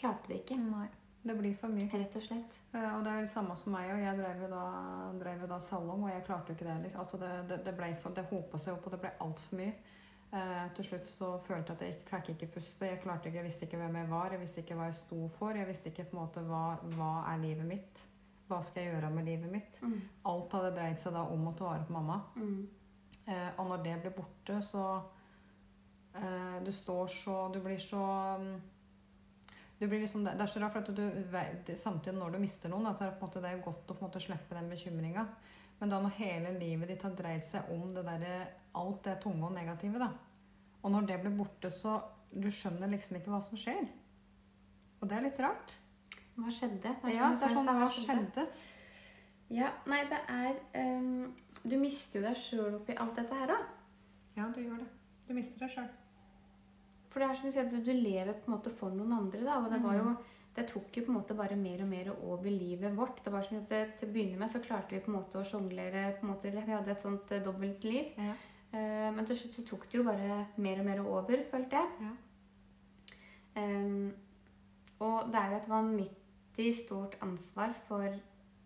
klarte 0.00 0.30
det 0.30 0.42
ikke. 0.44 0.58
Nei. 0.62 0.86
Det 1.22 1.34
blir 1.36 1.52
for 1.60 1.68
mye. 1.68 1.84
Rett 1.92 2.14
og 2.16 2.22
slett. 2.24 2.58
Eh, 2.72 2.94
Og 2.96 3.02
det 3.04 3.12
er 3.12 3.20
det 3.26 3.28
samme 3.32 3.56
som 3.60 3.74
meg, 3.76 3.90
og 3.92 3.98
jeg 4.00 4.16
drev 4.16 4.44
jo 4.46 4.48
da, 4.54 4.62
drev 5.20 5.42
jo 5.44 5.48
da 5.50 5.58
salong, 5.60 6.04
og 6.06 6.12
jeg 6.14 6.24
klarte 6.24 6.48
jo 6.52 6.56
ikke 6.56 6.64
det 6.68 6.76
heller. 6.78 6.94
Altså 7.02 7.18
det, 7.20 7.32
det, 7.50 7.58
det, 7.66 7.96
for, 8.00 8.14
det 8.16 8.24
hopa 8.30 8.58
seg 8.58 8.74
opp, 8.78 8.86
og 8.86 8.92
det 8.94 9.00
ble 9.02 9.10
altfor 9.26 9.58
mye. 9.60 9.74
Eh, 10.32 10.68
til 10.78 10.84
slutt 10.86 11.06
så 11.10 11.32
følte 11.42 11.74
jeg 11.74 11.76
at 11.76 11.82
jeg 11.82 11.96
ikke- 11.98 12.08
fikk 12.14 12.28
ikke 12.36 12.52
puste. 12.54 12.86
Jeg 12.86 13.02
klarte 13.02 13.26
ikke, 13.28 13.36
jeg 13.42 13.44
visste 13.50 13.66
ikke 13.66 13.76
hvem 13.82 13.96
jeg 14.00 14.08
var, 14.10 14.30
jeg 14.30 14.40
visste 14.40 14.60
ikke 14.62 14.76
hva 14.78 14.84
jeg 14.88 14.94
sto 14.94 15.28
for. 15.28 15.52
Jeg 15.52 15.66
visste 15.66 15.90
ikke 15.90 16.04
på 16.08 16.16
en 16.16 16.22
måte 16.22 16.40
hva, 16.46 16.78
hva 16.96 17.12
er 17.34 17.38
livet 17.42 17.66
mitt. 17.66 18.06
Hva 18.48 18.62
skal 18.64 18.82
jeg 18.84 18.94
gjøre 18.94 19.10
med 19.14 19.24
livet 19.26 19.50
mitt? 19.52 19.80
Mm. 19.82 20.00
Alt 20.26 20.52
hadde 20.52 20.74
dreid 20.76 20.98
seg 20.98 21.12
da 21.12 21.22
om 21.22 21.48
å 21.48 21.56
ta 21.58 21.64
vare 21.64 21.84
på 21.86 21.92
mamma. 21.92 22.20
Mm. 22.36 22.68
Eh, 23.26 23.48
og 23.58 23.68
når 23.68 23.82
det 23.84 23.96
blir 24.02 24.14
borte, 24.16 24.60
så 24.64 24.84
eh, 26.14 26.58
Du 26.64 26.72
står 26.72 27.06
så 27.12 27.48
Du 27.52 27.60
blir 27.60 27.78
så 27.78 28.04
mm, 28.40 28.54
du 29.80 29.86
blir 29.88 30.02
liksom, 30.02 30.24
det 30.24 30.36
er 30.36 30.48
så 30.50 30.60
rart, 30.60 30.74
for 30.74 30.84
at 30.84 30.96
du, 31.64 31.76
samtidig 31.76 32.18
når 32.18 32.34
du 32.34 32.38
mister 32.42 32.68
noen, 32.68 32.90
at 32.90 32.98
det 33.00 33.06
er, 33.06 33.14
på 33.16 33.24
en 33.24 33.30
måte, 33.30 33.40
det 33.40 33.48
er 33.48 33.62
godt 33.64 33.88
å 33.88 33.94
på 33.94 34.04
en 34.04 34.10
måte 34.10 34.20
slippe 34.20 34.52
den 34.52 34.68
bekymringa. 34.68 35.22
Men 35.78 35.92
da 35.92 36.00
når 36.04 36.18
hele 36.18 36.50
livet 36.58 36.90
ditt 36.92 37.06
har 37.06 37.14
dreid 37.16 37.46
seg 37.48 37.70
om 37.72 37.94
det 37.96 38.02
der, 38.04 38.26
alt 38.76 39.00
det 39.06 39.14
tunge 39.22 39.48
og 39.48 39.54
negative, 39.56 40.02
da. 40.02 40.10
Og 40.82 40.92
når 40.92 41.08
det 41.08 41.16
blir 41.22 41.32
borte, 41.38 41.70
så 41.72 41.94
du 42.28 42.50
skjønner 42.52 42.92
liksom 42.92 43.16
ikke 43.22 43.32
hva 43.32 43.40
som 43.40 43.56
skjer. 43.56 43.88
Og 45.00 45.08
det 45.08 45.16
er 45.16 45.24
litt 45.30 45.40
rart. 45.40 45.72
Hva 46.36 46.52
skjedde? 46.52 46.92
Det 47.00 47.14
Ja, 47.14 47.32
det 47.32 47.48
er 47.48 47.56
sånn, 47.56 47.72
hva 47.80 47.88
skjedde? 47.88 48.46
Ja, 49.50 49.72
nei, 49.90 50.04
det 50.10 50.18
er 50.30 50.58
um, 50.78 51.30
Du 51.66 51.74
mister 51.80 52.20
jo 52.20 52.26
deg 52.28 52.38
sjøl 52.38 52.76
oppi 52.78 52.94
alt 52.94 53.16
dette 53.18 53.38
her 53.38 53.54
òg. 53.56 53.64
Ja, 54.36 54.46
du 54.54 54.60
gjør 54.62 54.78
det. 54.82 54.90
Du 55.26 55.34
mister 55.36 55.64
deg 55.64 55.72
sjøl. 55.74 55.88
For 57.10 57.22
det 57.22 57.28
er 57.28 57.38
som 57.38 57.50
du 57.50 57.54
sier, 57.56 57.70
du, 57.70 57.80
du 57.82 57.90
lever 57.90 58.36
på 58.38 58.50
en 58.50 58.54
måte 58.54 58.70
for 58.72 58.94
noen 58.94 59.16
andre. 59.16 59.42
da, 59.42 59.58
Og 59.58 59.72
det 59.72 59.80
var 59.82 59.98
jo 59.98 60.12
det 60.56 60.66
tok 60.66 60.96
jo 60.98 61.04
på 61.06 61.12
en 61.12 61.18
måte 61.20 61.36
bare 61.38 61.56
mer 61.58 61.82
og 61.84 61.90
mer 61.90 62.08
over 62.12 62.50
livet 62.50 62.94
vårt. 62.96 63.22
Det 63.24 63.32
var 63.32 63.44
som 63.46 63.60
at 63.60 63.70
det, 63.70 63.82
Til 63.98 64.08
å 64.08 64.14
begynne 64.14 64.38
med 64.40 64.50
så 64.50 64.62
klarte 64.62 64.96
vi 64.96 65.02
på 65.02 65.12
en 65.12 65.18
måte 65.18 65.38
å 65.38 65.46
sjonglere 65.46 66.08
på 66.18 66.26
en 66.26 66.32
måte, 66.32 66.50
Vi 66.50 66.72
hadde 66.74 66.90
et 66.90 67.04
sånt 67.04 67.30
eh, 67.32 67.42
dobbelt 67.42 67.84
liv. 67.86 68.10
Ja. 68.18 68.34
Uh, 68.70 69.10
men 69.14 69.26
til 69.26 69.34
slutt 69.38 69.56
så 69.58 69.64
tok 69.66 69.86
det 69.90 69.98
jo 69.98 70.06
bare 70.06 70.44
mer 70.62 70.78
og 70.78 70.86
mer 70.86 71.00
over, 71.02 71.40
følte 71.50 71.80
jeg. 71.80 72.06
Ja. 72.06 72.12
Um, 73.58 74.12
og 75.02 75.30
det 75.32 75.40
er 75.40 75.50
jo 75.50 75.56
et 75.58 75.70
vanvittig 75.70 76.68
stort 76.84 77.16
ansvar 77.24 77.74
for 77.88 78.14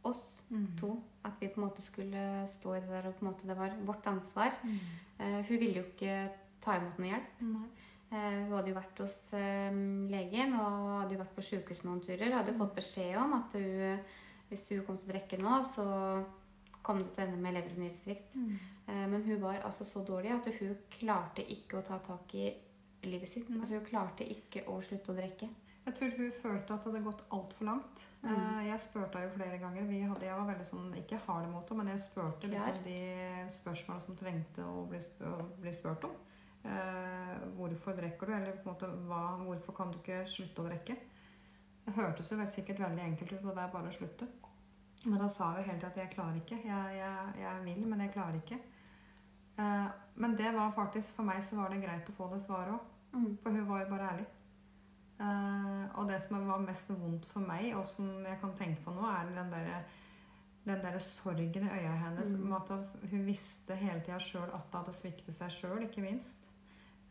oss 0.04 0.33
Mm. 0.50 0.66
to 0.76 0.90
at 1.24 1.40
vi 1.40 1.48
på 1.48 1.60
en 1.60 1.66
måte 1.66 1.82
skulle 1.82 2.44
stå 2.46 2.74
i 2.76 2.80
det 2.80 2.90
der, 2.90 3.08
og 3.08 3.14
på 3.16 3.24
en 3.24 3.30
måte 3.30 3.48
det 3.48 3.56
var 3.56 3.72
vårt 3.86 4.06
ansvar. 4.06 4.52
Mm. 4.62 4.78
Eh, 5.18 5.40
hun 5.48 5.58
ville 5.58 5.80
jo 5.80 5.86
ikke 5.88 6.18
ta 6.60 6.76
imot 6.78 6.98
noe 7.00 7.08
hjelp. 7.08 7.40
Nei. 7.48 7.66
Eh, 8.12 8.36
hun 8.44 8.52
hadde 8.52 8.70
jo 8.70 8.76
vært 8.76 9.00
hos 9.02 9.16
eh, 9.34 9.80
legen 10.12 10.54
og 10.58 11.00
hadde 11.00 11.16
jo 11.16 11.22
vært 11.22 11.34
på 11.38 11.46
sykehus 11.48 11.82
noen 11.86 12.04
turer. 12.04 12.36
Hadde 12.36 12.52
jo 12.52 12.60
fått 12.60 12.76
beskjed 12.76 13.16
om 13.18 13.34
at 13.40 13.56
hun, 13.56 14.04
hvis 14.50 14.68
hun 14.70 14.84
kom 14.86 15.00
til 15.00 15.10
å 15.10 15.14
drikke 15.14 15.40
nå, 15.40 15.58
så 15.72 15.86
kom 16.84 17.00
det 17.00 17.14
til 17.14 17.24
å 17.24 17.26
ende 17.26 17.40
med 17.40 17.56
lever- 17.56 17.74
og 17.74 17.82
nyresvikt. 17.82 18.36
Mm. 18.36 18.54
Eh, 18.86 19.06
men 19.08 19.24
hun 19.24 19.40
var 19.42 19.62
altså 19.64 19.86
så 19.88 20.04
dårlig 20.04 20.34
at 20.34 20.48
hun 20.60 20.76
klarte 20.92 21.44
ikke 21.56 21.80
å 21.80 21.86
ta 21.86 21.98
tak 22.04 22.34
i 22.36 22.50
livet 23.08 23.32
sitt. 23.32 23.50
Altså 23.50 23.78
Hun 23.78 23.88
klarte 23.88 24.26
ikke 24.28 24.66
å 24.68 24.80
slutte 24.84 25.12
å 25.12 25.16
drikke. 25.16 25.48
Jeg 25.84 25.94
tror 25.98 26.14
hun 26.16 26.30
følte 26.32 26.74
at 26.74 26.84
det 26.84 26.92
hadde 26.92 27.04
gått 27.04 27.24
altfor 27.36 27.66
langt. 27.68 28.04
Mm. 28.22 28.30
Eh, 28.32 28.60
Jeg 28.70 28.80
spurte 28.80 29.20
jo 29.20 29.32
flere 29.34 29.58
ganger. 29.60 29.82
Vi 29.88 29.98
hadde, 30.00 30.24
jeg 30.26 30.36
var 30.38 30.46
veldig 30.48 30.66
sånn, 30.66 30.86
ikke 30.96 31.18
hard 31.26 31.48
mot 31.52 31.68
henne, 31.68 31.82
men 31.82 31.92
jeg 31.92 32.00
spurte 32.06 32.48
liksom 32.48 32.78
de 32.86 33.00
spørsmålene 33.52 34.04
som 34.06 34.16
trengte 34.16 34.64
å 34.64 34.86
bli, 34.88 35.00
sp 35.04 35.20
bli 35.60 35.72
spurt 35.76 36.06
om. 36.08 36.14
Eh, 36.64 37.34
hvorfor 37.58 37.92
drikker 37.98 38.26
du, 38.26 38.32
eller 38.32 38.56
på 38.56 38.70
en 38.70 38.72
måte, 38.72 38.88
hva, 39.10 39.22
hvorfor 39.44 39.76
kan 39.76 39.92
du 39.92 39.98
ikke 39.98 40.22
slutte 40.26 40.62
å 40.64 40.68
drikke? 40.70 40.96
Det 41.84 41.92
hørtes 41.98 42.30
jo 42.32 42.38
vel 42.40 42.48
sikkert 42.48 42.80
veldig 42.80 43.04
enkelt 43.04 43.32
ut, 43.34 43.44
og 43.44 43.52
det 43.54 43.62
er 43.66 43.74
bare 43.74 43.90
å 43.92 43.98
slutte. 43.98 44.28
Men 45.04 45.18
da 45.20 45.28
sa 45.28 45.50
hun 45.52 45.64
hele 45.66 45.76
tiden 45.76 45.90
at 45.90 45.98
jeg 46.00 46.14
klarer 46.14 46.38
ikke. 46.40 46.62
Jeg, 46.64 46.96
jeg, 46.96 47.34
jeg 47.42 47.64
vil, 47.66 47.82
men 47.90 48.00
jeg 48.00 48.14
klarer 48.14 48.38
ikke. 48.40 48.56
Eh, 49.58 49.88
men 50.16 50.36
det 50.40 50.54
var 50.56 50.72
faktisk, 50.72 51.12
for 51.18 51.28
meg 51.28 51.42
så 51.44 51.58
var 51.60 51.68
det 51.68 51.82
greit 51.84 52.08
å 52.08 52.16
få 52.16 52.30
det 52.32 52.40
svaret 52.40 52.72
òg. 52.72 52.88
Mm. 53.12 53.28
For 53.42 53.50
hun 53.52 53.68
var 53.68 53.84
jo 53.84 53.90
bare 53.92 54.08
ærlig. 54.14 54.26
Eh, 55.20 55.82
og 55.94 56.08
det 56.08 56.18
som 56.22 56.40
var 56.48 56.62
mest 56.62 56.90
vondt 56.90 57.26
for 57.30 57.44
meg, 57.46 57.70
og 57.78 57.86
som 57.86 58.08
jeg 58.26 58.38
kan 58.40 58.54
tenke 58.58 58.82
på 58.82 58.94
nå, 58.94 59.04
er 59.06 59.30
den 59.30 59.52
der, 59.52 59.84
den 60.64 60.82
der 60.82 60.98
sorgen 60.98 61.68
i 61.68 61.70
øya 61.70 61.94
hennes. 62.02 62.34
Mm. 62.34 62.48
om 62.48 62.56
At 62.58 62.72
hun 63.10 63.26
visste 63.26 63.76
hele 63.78 64.02
tida 64.02 64.18
sjøl 64.18 64.50
at 64.50 64.66
det 64.72 64.80
hadde 64.80 64.96
sviktet 64.96 65.38
seg 65.38 65.54
sjøl, 65.54 65.86
ikke 65.86 66.04
minst. 66.04 66.40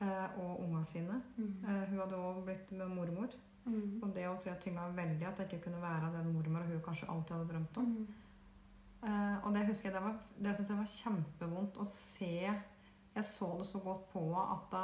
Uh, 0.04 0.40
og 0.42 0.64
unga 0.66 0.82
sine. 0.84 1.22
Mm. 1.38 1.52
Uh, 1.64 1.84
hun 1.88 2.00
hadde 2.02 2.18
òg 2.20 2.42
blitt 2.44 2.72
med 2.76 2.92
mormor. 2.92 3.32
Mm. 3.64 4.02
Og 4.04 4.10
det 4.12 4.26
tror 4.26 4.50
jeg 4.50 4.60
tynga 4.60 4.90
veldig 4.92 5.28
at 5.30 5.38
jeg 5.40 5.48
ikke 5.48 5.70
kunne 5.70 5.80
være 5.80 6.10
den 6.18 6.34
mormor 6.34 6.66
hun 6.68 6.82
kanskje 6.84 7.08
alltid 7.08 7.36
hadde 7.38 7.54
drømt 7.54 7.78
om. 7.80 7.86
Mm. 7.94 8.08
Og 9.44 9.56
det 9.56 9.66
husker 9.68 9.90
jeg, 9.90 9.96
det, 9.96 10.02
var, 10.04 10.18
det 10.40 10.56
synes 10.56 10.70
jeg 10.70 10.78
var 10.78 10.92
kjempevondt 10.92 11.80
å 11.80 11.86
se. 11.88 12.36
Jeg 13.16 13.26
så 13.28 13.50
det 13.60 13.66
så 13.68 13.80
godt 13.84 14.06
på 14.12 14.22
henne 14.26 14.44
at 14.56 14.68
da 14.72 14.84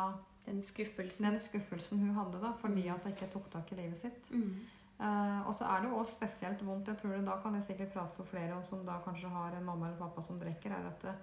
Den 0.50 0.62
skuffelsen. 0.66 1.26
den 1.30 1.40
skuffelsen 1.40 2.00
hun 2.02 2.16
hadde 2.18 2.42
da, 2.42 2.52
fordi 2.60 2.88
Mm. 2.90 2.94
at 2.96 3.04
hun 3.08 3.14
ikke 3.14 3.30
tok 3.32 3.50
tak 3.54 3.72
i 3.72 3.76
livet 3.80 3.98
sitt. 3.98 4.30
Mm. 4.32 4.56
Uh, 5.00 5.48
og 5.48 5.54
så 5.56 5.64
er 5.70 5.82
det 5.82 5.90
jo 5.92 5.98
også 6.02 6.18
spesielt 6.18 6.64
vondt, 6.66 6.88
jeg 6.92 6.98
tror 6.98 7.14
det, 7.16 7.26
da 7.28 7.38
kan 7.42 7.54
jeg 7.56 7.64
sikkert 7.64 7.94
prate 7.94 8.16
for 8.18 8.24
flere 8.28 8.58
som 8.68 8.82
da 8.86 8.98
kanskje 9.06 9.30
har 9.32 9.54
en 9.56 9.64
mamma 9.66 9.88
eller 9.88 10.00
pappa 10.02 10.22
som 10.22 10.40
drikker, 10.42 10.72
er 10.76 10.88
at 10.90 11.02
det, 11.06 11.14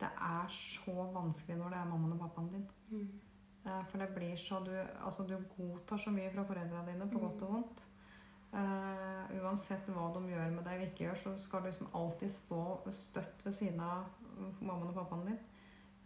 det 0.00 0.08
er 0.14 0.46
så 0.48 0.94
vanskelig 1.14 1.56
når 1.58 1.70
det 1.74 1.78
er 1.80 1.88
mammaen 1.90 2.12
og 2.12 2.20
pappaen 2.20 2.48
din. 2.52 2.68
Mm. 2.90 3.08
Uh, 3.66 3.82
for 3.90 3.98
det 3.98 4.08
blir 4.14 4.36
så 4.36 4.60
du, 4.64 4.70
altså 5.04 5.26
du 5.26 5.34
godtar 5.56 5.96
så 5.98 6.10
mye 6.14 6.30
fra 6.30 6.44
foreldrene 6.44 6.86
dine, 6.92 7.10
på 7.10 7.18
Mm. 7.18 7.24
godt 7.28 7.42
og 7.42 7.52
vondt. 7.52 7.86
Uh, 8.52 9.42
uansett 9.42 9.88
hva 9.90 10.06
de 10.14 10.28
gjør 10.30 10.50
med 10.54 10.64
deg 10.64 10.80
og 10.80 10.86
ikke 10.86 11.04
gjør, 11.08 11.16
så 11.24 11.32
skal 11.38 11.60
du 11.60 11.66
liksom 11.66 11.88
alltid 11.98 12.30
stå 12.30 12.60
støtt 12.94 13.42
ved 13.44 13.52
siden 13.52 13.80
av 13.80 14.04
mammaen 14.60 14.88
og 14.92 14.94
pappaen 14.94 15.26
din. 15.26 15.38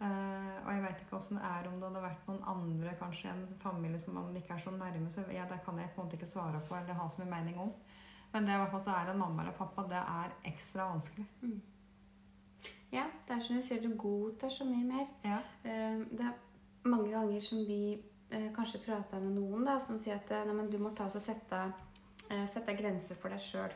Eh, 0.01 0.53
og 0.65 0.69
jeg 0.73 0.81
vet 0.81 1.01
ikke 1.03 1.17
åssen 1.19 1.37
det 1.37 1.45
er 1.45 1.67
om 1.69 1.75
det 1.77 1.85
hadde 1.89 2.01
vært 2.01 2.27
noen 2.29 2.43
andre, 2.49 2.93
kanskje 2.97 3.29
en 3.29 3.43
familie 3.61 3.99
som 4.01 4.15
man 4.17 4.35
ikke 4.39 4.55
er 4.55 4.63
så 4.63 4.71
nærme, 4.73 5.09
så 5.13 5.21
ja, 5.29 5.43
det 5.49 5.59
kan 5.65 5.77
jeg 5.77 5.91
på 5.93 6.01
en 6.01 6.07
måte 6.07 6.17
ikke 6.17 6.29
svare 6.31 6.61
på 6.65 6.73
eller 6.77 6.97
ha 6.97 7.05
så 7.09 7.21
mye 7.21 7.29
mening 7.35 7.59
om. 7.61 7.73
Men 8.33 8.47
det 8.47 8.55
i 8.55 8.61
hvert 8.63 8.71
fall 8.71 8.81
at 8.81 8.87
det 8.87 8.95
er 8.97 9.11
en 9.13 9.19
mamma 9.19 9.43
eller 9.43 9.57
pappa, 9.59 9.83
det 9.91 9.99
er 10.01 10.33
ekstra 10.49 10.87
vanskelig. 10.93 11.25
Ja, 12.91 13.03
det 13.27 13.35
er 13.35 13.43
som 13.45 13.55
du 13.59 13.61
sier, 13.63 13.81
du 13.83 13.93
godtar 13.99 14.49
så 14.51 14.65
mye 14.67 14.83
mer. 14.87 15.05
Ja. 15.23 15.37
Eh, 15.63 16.01
Det 16.11 16.25
er 16.25 16.89
mange 16.89 17.11
ganger 17.11 17.39
som 17.39 17.61
vi 17.67 18.01
eh, 18.31 18.49
kanskje 18.55 18.81
prater 18.85 19.19
med 19.21 19.35
noen 19.37 19.65
da, 19.67 19.77
som 19.79 19.99
sier 19.99 20.15
at 20.17 20.33
nei, 20.47 20.55
men 20.57 20.69
du 20.71 20.77
må 20.81 20.95
ta 20.95 21.05
oss 21.05 21.15
og 21.19 21.21
sette, 21.21 21.61
sette 22.47 22.73
grenser 22.79 23.15
for 23.19 23.29
deg 23.29 23.39
sjøl. 23.43 23.73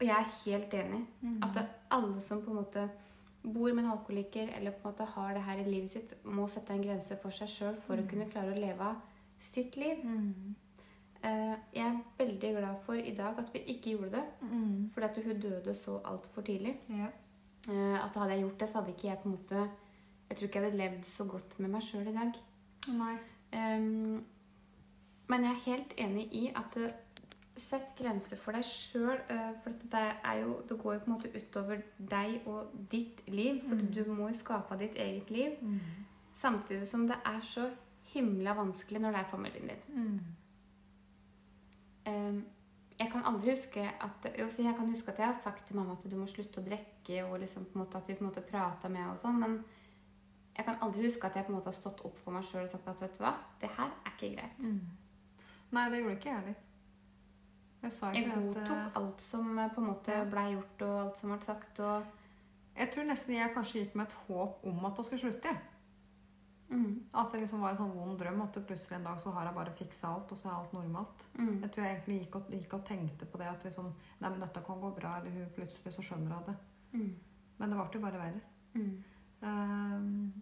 Og 0.00 0.04
jeg 0.04 0.10
er 0.18 0.32
helt 0.44 0.74
enig. 0.74 1.06
At 1.42 1.54
det, 1.54 1.64
alle 1.94 2.20
som 2.20 2.42
på 2.42 2.50
en 2.50 2.56
måte 2.60 2.88
bor 3.44 3.72
med 3.74 3.84
en 3.84 3.90
alkoholiker 3.90 4.48
eller 4.56 4.70
på 4.70 4.88
en 4.88 4.92
måte 4.94 5.04
har 5.14 5.34
det 5.34 5.42
her 5.42 5.58
i 5.58 5.64
livet 5.70 5.90
sitt, 5.90 6.12
må 6.24 6.44
sette 6.48 6.70
en 6.70 6.82
grense 6.82 7.16
for 7.18 7.30
seg 7.30 7.48
sjøl 7.48 7.76
for 7.76 7.96
å 7.96 8.02
Mm. 8.02 8.08
kunne 8.08 8.30
klare 8.30 8.52
å 8.54 8.60
leve 8.60 8.96
sitt 9.40 9.76
liv. 9.76 10.04
Mm. 10.04 10.54
Uh, 11.24 11.56
Jeg 11.72 11.86
er 11.86 12.00
veldig 12.18 12.50
glad 12.56 12.80
for 12.82 12.94
i 12.94 13.14
dag 13.14 13.38
at 13.38 13.50
vi 13.54 13.58
ikke 13.60 13.90
gjorde 13.96 14.10
det. 14.10 14.24
Mm. 14.42 14.88
Fordi 14.90 15.04
at 15.06 15.24
hun 15.24 15.40
døde 15.40 15.74
så 15.74 16.00
altfor 16.04 16.42
tidlig. 16.42 16.76
Ja. 16.88 17.08
Uh, 17.68 18.04
At 18.04 18.14
hadde 18.16 18.30
jeg 18.32 18.40
gjort 18.42 18.58
det, 18.60 18.68
så 18.68 18.78
hadde 18.80 18.90
ikke 18.94 19.08
jeg 19.08 19.18
på 19.18 19.28
en 19.28 19.36
måte 19.36 19.68
Jeg 20.30 20.36
tror 20.38 20.48
ikke 20.48 20.60
jeg 20.60 20.64
hadde 20.70 20.78
levd 20.78 21.04
så 21.04 21.24
godt 21.28 21.58
med 21.60 21.70
meg 21.70 21.82
sjøl 21.82 22.08
i 22.08 22.12
dag. 22.12 22.32
Nei. 22.88 23.16
Um, 23.52 24.24
men 25.28 25.42
jeg 25.44 25.50
er 25.52 25.64
helt 25.70 25.94
enig 25.98 26.28
i 26.32 26.48
at 26.56 26.76
sett 27.56 27.90
grenser 27.98 28.36
for 28.40 28.52
deg 28.56 28.64
sjøl. 28.64 29.18
for 29.62 29.70
det, 29.92 30.04
jo, 30.40 30.60
det 30.68 30.78
går 30.82 30.94
jo 30.94 31.00
på 31.00 31.10
en 31.10 31.12
måte 31.16 31.32
utover 31.36 31.82
deg 31.98 32.46
og 32.46 32.70
ditt 32.90 33.20
liv. 33.28 33.60
For 33.68 33.74
Mm. 33.76 33.92
du 33.94 34.04
må 34.12 34.28
jo 34.28 34.34
skape 34.38 34.78
ditt 34.78 34.94
eget 34.96 35.30
liv. 35.30 35.58
Mm. 35.60 35.80
Samtidig 36.32 36.86
som 36.88 37.06
det 37.06 37.16
er 37.26 37.40
så 37.40 37.70
himla 38.14 38.54
vanskelig 38.54 39.00
når 39.00 39.10
det 39.12 39.20
er 39.20 39.30
familien 39.30 39.68
din. 39.68 40.22
Mm. 42.06 42.44
Jeg 42.98 43.10
kan 43.10 43.24
aldri 43.26 43.50
huske 43.50 43.82
at 44.00 44.26
jo, 44.38 44.46
jeg 44.62 44.74
kan 44.76 44.88
huske 44.90 45.10
at 45.12 45.18
jeg 45.18 45.26
har 45.26 45.38
sagt 45.42 45.66
til 45.66 45.76
mamma 45.78 45.92
at 45.96 46.04
du 46.10 46.16
må 46.16 46.26
slutte 46.30 46.60
å 46.60 46.64
drikke, 46.66 47.22
og 47.24 47.40
liksom 47.42 47.64
at 47.80 48.08
vi 48.08 48.14
på 48.14 48.24
en 48.24 48.28
måte 48.30 48.42
prata 48.46 48.88
med 48.92 49.06
og 49.10 49.18
sånn, 49.22 49.38
men 49.40 49.56
jeg 50.56 50.66
kan 50.66 50.76
aldri 50.84 51.06
huske 51.08 51.26
at 51.26 51.36
jeg 51.36 51.46
på 51.46 51.52
en 51.52 51.56
måte 51.58 51.70
har 51.72 51.78
stått 51.78 52.02
opp 52.04 52.18
for 52.20 52.34
meg 52.36 52.44
sjøl 52.44 52.66
og 52.66 52.70
sagt 52.70 52.88
at 52.92 53.00
vet 53.02 53.16
du 53.18 53.22
hva, 53.24 53.32
det 53.62 53.70
her 53.78 53.90
er 54.04 54.12
ikke 54.12 54.30
greit. 54.36 54.58
Mm. 54.60 54.80
Nei, 55.72 55.86
det 55.90 56.02
gjorde 56.02 56.16
ikke 56.18 56.28
jeg 56.30 56.38
heller. 56.42 56.60
Jeg 58.14 58.28
godtok 58.54 58.70
eh, 58.76 58.96
alt 59.00 59.20
som 59.20 59.58
eh, 59.58 59.68
på 59.74 59.80
en 59.82 59.86
måte 59.88 60.18
blei 60.30 60.52
gjort, 60.54 60.82
og 60.86 60.98
alt 61.00 61.16
som 61.18 61.30
ble 61.34 61.40
sagt. 61.42 61.80
Og, 61.80 62.04
Jeg 62.76 62.90
tror 62.92 63.04
nesten 63.04 63.34
jeg 63.34 63.54
kanskje 63.54 63.80
gikk 63.82 63.94
med 63.98 64.06
et 64.06 64.16
håp 64.28 64.64
om 64.64 64.84
at 64.88 64.96
det 64.96 65.04
skulle 65.04 65.20
slutte. 65.32 65.52
mm, 66.70 66.92
At 67.14 67.32
det 67.32 67.40
liksom 67.42 67.60
var 67.60 67.70
en 67.74 67.76
sånn 67.76 67.92
vond 67.96 68.18
drøm 68.18 68.40
at 68.42 68.54
du 68.54 68.60
plutselig 68.60 68.96
en 68.96 69.04
dag 69.04 69.18
så 69.20 69.30
har 69.34 69.44
jeg 69.46 69.54
bare 69.54 69.74
fiksa 69.76 70.08
alt, 70.14 70.32
og 70.32 70.38
så 70.38 70.48
er 70.48 70.54
alt 70.54 70.72
normalt. 70.72 71.26
mm, 71.38 71.60
Jeg 71.62 71.70
tror 71.72 71.84
jeg 71.84 71.96
egentlig 71.96 72.20
gikk 72.22 72.34
og, 72.36 72.50
gikk 72.50 72.74
og 72.74 72.84
tenkte 72.86 73.26
på 73.26 73.38
det 73.38 73.46
at 73.50 73.64
liksom 73.64 73.92
Nei, 74.20 74.30
men 74.30 74.40
dette 74.40 74.62
kan 74.64 74.80
gå 74.80 74.94
bra, 74.96 75.16
eller 75.18 75.30
hun 75.30 75.50
plutselig 75.56 75.92
så 75.92 76.02
skjønner 76.02 76.32
hun 76.32 76.44
det. 76.46 76.56
mm, 76.92 77.16
Men 77.58 77.70
det 77.70 77.78
ble 77.78 78.00
jo 78.00 78.06
bare 78.06 78.18
verre. 78.18 78.40
mm, 78.74 79.02
Ehm, 79.42 80.32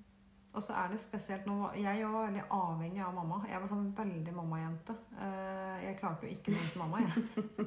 og 0.50 0.62
så 0.64 0.74
er 0.74 0.88
det 0.90 0.96
spesielt 0.98 1.44
nå 1.46 1.68
Jeg 1.78 2.06
var 2.10 2.24
veldig 2.26 2.42
avhengig 2.50 3.02
av 3.06 3.12
mamma. 3.14 3.36
Jeg 3.46 3.60
var 3.62 3.68
sånn 3.70 3.84
veldig 3.94 4.32
mammajente. 4.34 4.96
Uh, 5.14 5.76
jeg 5.84 5.98
klarte 6.00 6.26
jo 6.26 6.34
ikke 6.34 6.54
noe 6.54 6.70
til 6.72 6.80
mamma. 6.82 7.02
Jeg. 7.04 7.22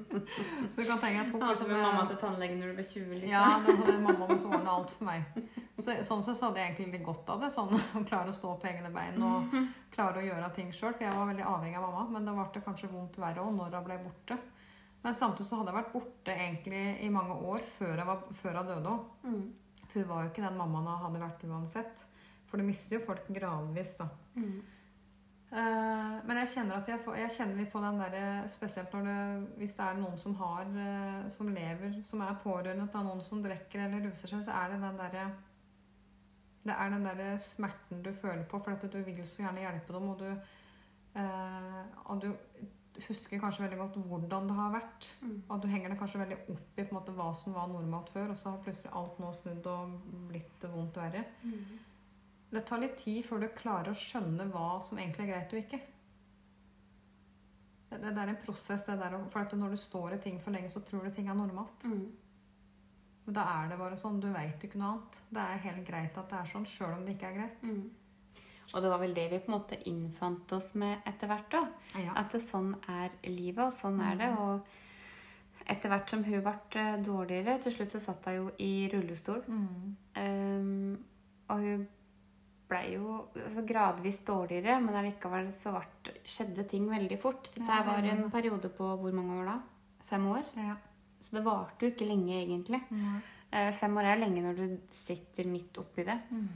Så 0.74 0.82
du 0.82 0.90
kan 0.90 1.00
tenke 1.00 1.22
jeg 1.22 1.30
tok 1.30 1.46
Altså 1.48 1.64
liksom, 1.64 1.72
med 1.72 1.78
eh, 1.78 1.86
mamma 1.86 2.04
til 2.10 2.20
tannlegen 2.20 2.60
når 2.60 2.74
du 2.74 2.76
ble 2.82 2.86
20 2.90 3.14
Liksom. 3.14 3.32
Ja, 3.32 3.46
da 3.64 3.78
hadde 3.80 3.96
mamma 4.04 4.28
måtte 4.28 4.52
ordne 4.52 4.76
alt 4.76 4.92
for 4.98 5.08
meg. 5.08 5.40
Så, 5.80 5.96
sånn 6.10 6.26
sett 6.28 6.40
så 6.42 6.50
hadde 6.50 6.60
jeg 6.60 6.74
egentlig 6.74 6.98
litt 6.98 7.08
godt 7.08 7.32
av 7.32 7.46
det. 7.46 7.54
Sånn 7.56 7.72
å 8.02 8.04
klare 8.04 8.36
å 8.36 8.36
stå 8.36 8.52
på 8.60 8.72
egne 8.74 8.92
bein 8.92 9.28
og 9.32 9.58
klare 9.96 10.20
å 10.20 10.28
gjøre 10.28 10.54
ting 10.60 10.76
sjøl. 10.76 10.92
For 10.92 11.08
jeg 11.08 11.16
var 11.16 11.32
veldig 11.32 11.50
avhengig 11.56 11.80
av 11.80 11.88
mamma, 11.88 12.06
men 12.18 12.28
da 12.28 12.36
ble 12.36 12.50
det 12.52 12.68
kanskje 12.68 12.92
vondt 12.92 13.20
verre 13.24 13.48
òg 13.48 13.56
når 13.62 13.80
hun 13.80 13.88
ble 13.88 14.02
borte. 14.04 14.42
Men 15.04 15.16
samtidig 15.16 15.48
så 15.48 15.60
hadde 15.60 15.72
jeg 15.72 15.80
vært 15.80 15.96
borte 15.96 16.36
egentlig 16.36 16.88
i 17.04 17.12
mange 17.12 17.36
år 17.48 17.64
før 17.80 18.04
jeg 18.04 18.68
døde 18.74 18.92
òg. 18.92 19.08
Mm. 19.24 19.44
For 19.88 20.02
hun 20.02 20.12
var 20.12 20.26
jo 20.26 20.34
ikke 20.34 20.44
den 20.44 20.60
mammaen 20.60 20.92
hun 20.92 21.06
hadde 21.08 21.24
vært 21.24 21.48
uansett. 21.48 22.10
For 22.54 22.62
du 22.62 22.68
mister 22.68 23.00
jo 23.00 23.06
folk 23.08 23.26
gradvis, 23.34 23.96
da. 23.98 24.06
Mm. 24.38 24.58
Eh, 25.54 26.12
men 26.26 26.40
jeg 26.44 26.52
kjenner 26.52 26.76
at 26.78 26.92
jeg, 26.92 27.02
får, 27.02 27.16
jeg 27.18 27.34
kjenner 27.34 27.58
litt 27.58 27.72
på 27.74 27.82
den 27.82 27.98
der 27.98 28.46
Spesielt 28.50 28.94
når 28.94 29.08
det, 29.08 29.16
hvis 29.58 29.74
det 29.78 29.88
er 29.88 29.98
noen 29.98 30.22
som 30.22 30.36
har 30.38 30.70
eh, 30.70 31.24
Som 31.34 31.50
lever, 31.54 31.96
som 32.06 32.22
er 32.26 32.38
pårørende 32.44 32.86
til 32.94 33.08
noen 33.08 33.22
som 33.26 33.42
drikker 33.42 33.88
eller 33.88 34.06
ruser 34.06 34.30
seg, 34.30 34.42
så 34.46 34.54
er 34.54 34.74
det 34.76 34.80
den 34.82 35.02
derre 35.02 35.26
Det 36.62 36.78
er 36.78 36.94
den 36.94 37.10
derre 37.10 37.32
smerten 37.42 38.06
du 38.06 38.12
føler 38.14 38.46
på, 38.50 38.62
for 38.62 38.78
at 38.78 38.86
du 38.86 39.00
vil 39.02 39.26
så 39.26 39.48
gjerne 39.48 39.66
hjelpe 39.66 39.98
dem, 39.98 40.10
og 40.14 40.22
du 40.22 40.30
eh, 40.30 41.82
Og 42.06 42.22
du 42.22 42.30
husker 43.08 43.42
kanskje 43.42 43.66
veldig 43.66 43.82
godt 43.82 43.96
hvordan 44.06 44.50
det 44.50 44.60
har 44.60 44.76
vært. 44.76 45.08
Mm. 45.22 45.40
Og 45.50 45.64
du 45.64 45.72
henger 45.74 45.90
det 45.90 45.98
kanskje 45.98 46.22
veldig 46.22 46.38
opp 46.54 46.78
i 46.78 46.90
måte, 46.94 47.18
hva 47.18 47.32
som 47.34 47.58
var 47.58 47.72
normalt 47.72 48.14
før, 48.14 48.36
og 48.36 48.38
så 48.38 48.54
har 48.54 48.62
plutselig 48.62 48.94
alt 48.94 49.18
nå 49.18 49.32
snudd 49.34 49.70
og 49.72 49.96
blitt 50.30 50.68
vondt 50.70 51.02
verre. 51.02 51.24
Mm. 51.42 51.82
Det 52.54 52.62
tar 52.68 52.84
litt 52.84 53.00
tid 53.02 53.24
før 53.26 53.42
du 53.42 53.48
klarer 53.58 53.94
å 53.94 53.98
skjønne 53.98 54.46
hva 54.54 54.78
som 54.86 55.00
egentlig 55.02 55.26
er 55.26 55.32
greit 55.32 55.56
og 55.56 55.62
ikke. 55.64 55.80
Det, 57.90 57.98
det, 57.98 58.12
det 58.12 58.22
er 58.22 58.34
en 58.34 58.44
prosess, 58.44 58.86
det 58.86 58.98
der, 59.00 59.16
for 59.34 59.42
at 59.42 59.56
når 59.58 59.74
du 59.74 59.80
står 59.82 60.18
i 60.18 60.22
ting 60.22 60.38
for 60.42 60.54
lenge, 60.54 60.70
så 60.70 60.84
tror 60.86 61.08
du 61.08 61.16
ting 61.16 61.30
er 61.30 61.38
normalt. 61.38 61.88
Mm. 61.90 62.06
Men 63.26 63.38
da 63.38 63.48
er 63.56 63.72
det 63.72 63.80
bare 63.80 63.98
sånn. 63.98 64.20
Du 64.22 64.30
veit 64.34 64.64
ikke 64.66 64.80
noe 64.82 64.94
annet. 64.94 65.20
Det 65.34 65.44
er 65.44 65.66
helt 65.68 65.86
greit 65.88 66.18
at 66.20 66.30
det 66.30 66.40
er 66.40 66.50
sånn, 66.52 66.66
sjøl 66.68 66.98
om 66.98 67.06
det 67.08 67.16
ikke 67.16 67.30
er 67.32 67.38
greit. 67.40 67.66
Mm. 67.66 67.84
Og 68.74 68.82
det 68.82 68.90
var 68.90 69.02
vel 69.02 69.14
det 69.16 69.26
vi 69.32 69.40
på 69.44 69.52
en 69.52 69.56
måte 69.58 69.80
innfant 69.90 70.54
oss 70.56 70.72
med 70.80 71.06
etter 71.10 71.30
hvert 71.30 71.58
òg. 71.60 71.74
Ja. 72.02 72.16
At 72.20 72.34
det 72.34 72.42
sånn 72.44 72.74
er 72.90 73.14
livet, 73.30 73.66
og 73.68 73.74
sånn 73.76 74.02
er 74.04 74.20
det. 74.20 74.30
Og 74.42 75.66
etter 75.70 75.94
hvert 75.94 76.12
som 76.12 76.24
hun 76.26 76.44
ble 76.44 76.56
eh, 76.82 76.96
dårligere 77.00 77.54
Til 77.64 77.72
slutt 77.72 77.94
så 77.94 78.02
satt 78.04 78.26
hun 78.28 78.40
jo 78.40 78.48
i 78.66 78.90
rullestol. 78.92 79.44
Mm. 79.48 79.94
Um, 80.18 80.96
og 81.54 81.64
hun 81.64 81.86
blei 82.74 82.96
jo 82.96 83.20
altså, 83.38 83.64
gradvis 83.68 84.20
dårligere, 84.28 84.80
men 84.84 84.98
allikevel 85.00 85.52
så 85.54 85.76
ble, 85.78 86.16
skjedde 86.28 86.66
ting 86.70 86.90
veldig 86.92 87.20
fort. 87.22 87.52
Dette 87.54 87.84
var 87.88 88.10
en 88.10 88.26
periode 88.34 88.72
på 88.74 88.90
hvor 89.00 89.16
mange 89.16 89.38
år 89.42 89.52
da? 89.54 89.60
Fem 90.10 90.26
år? 90.34 90.50
Ja. 90.60 90.76
Så 91.24 91.38
det 91.38 91.46
varte 91.46 91.86
jo 91.86 91.94
ikke 91.94 92.08
lenge, 92.10 92.36
egentlig. 92.42 92.82
Mm. 92.90 93.20
Eh, 93.54 93.70
fem 93.78 94.00
år 94.02 94.10
er 94.12 94.20
lenge 94.20 94.42
når 94.44 94.58
du 94.60 94.66
sitter 94.92 95.48
midt 95.48 95.78
oppi 95.80 96.04
det. 96.08 96.18
Mm. 96.34 96.50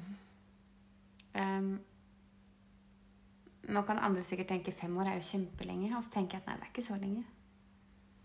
Um, 1.38 1.70
nå 3.72 3.84
kan 3.88 4.02
andre 4.02 4.24
sikkert 4.26 4.50
tenke 4.52 4.74
fem 4.76 4.96
år 4.98 5.14
er 5.14 5.22
jo 5.22 5.28
kjempelenge. 5.30 5.94
Og 5.96 6.04
så 6.04 6.18
tenker 6.18 6.40
jeg 6.40 6.44
at 6.44 6.52
nei, 6.52 6.58
det 6.60 6.68
er 6.68 6.74
ikke 6.74 6.88
så 6.90 7.00
lenge. 7.00 7.24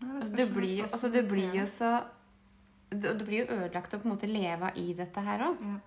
Altså, 0.03 0.29
du 0.33 0.43
blir, 0.51 0.83
altså, 0.89 1.09
du 1.13 1.21
du 1.21 1.31
blir 1.31 1.55
jo 1.55 1.65
så 1.69 1.93
du, 2.91 3.07
du 3.07 3.23
blir 3.25 3.45
jo 3.45 3.55
ødelagt 3.55 3.93
å 3.95 3.99
på 4.01 4.05
en 4.07 4.13
måte 4.13 4.27
leve 4.29 4.69
i 4.81 4.91
dette 4.97 5.23
her 5.23 5.47
òg. 5.47 5.63
ja. 5.63 5.79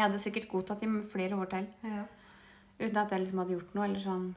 Jeg 0.00 0.08
hadde 0.08 0.18
sikkert 0.22 0.46
godtatt 0.48 0.82
i 0.86 0.92
flere 1.12 1.36
år 1.36 1.50
til 1.52 1.66
Ja. 1.84 2.04
uten 2.80 2.96
at 2.96 3.10
jeg 3.12 3.20
liksom 3.20 3.38
hadde 3.42 3.52
gjort 3.58 3.74
noe. 3.76 3.84
eller 3.84 4.00
sånn 4.00 4.30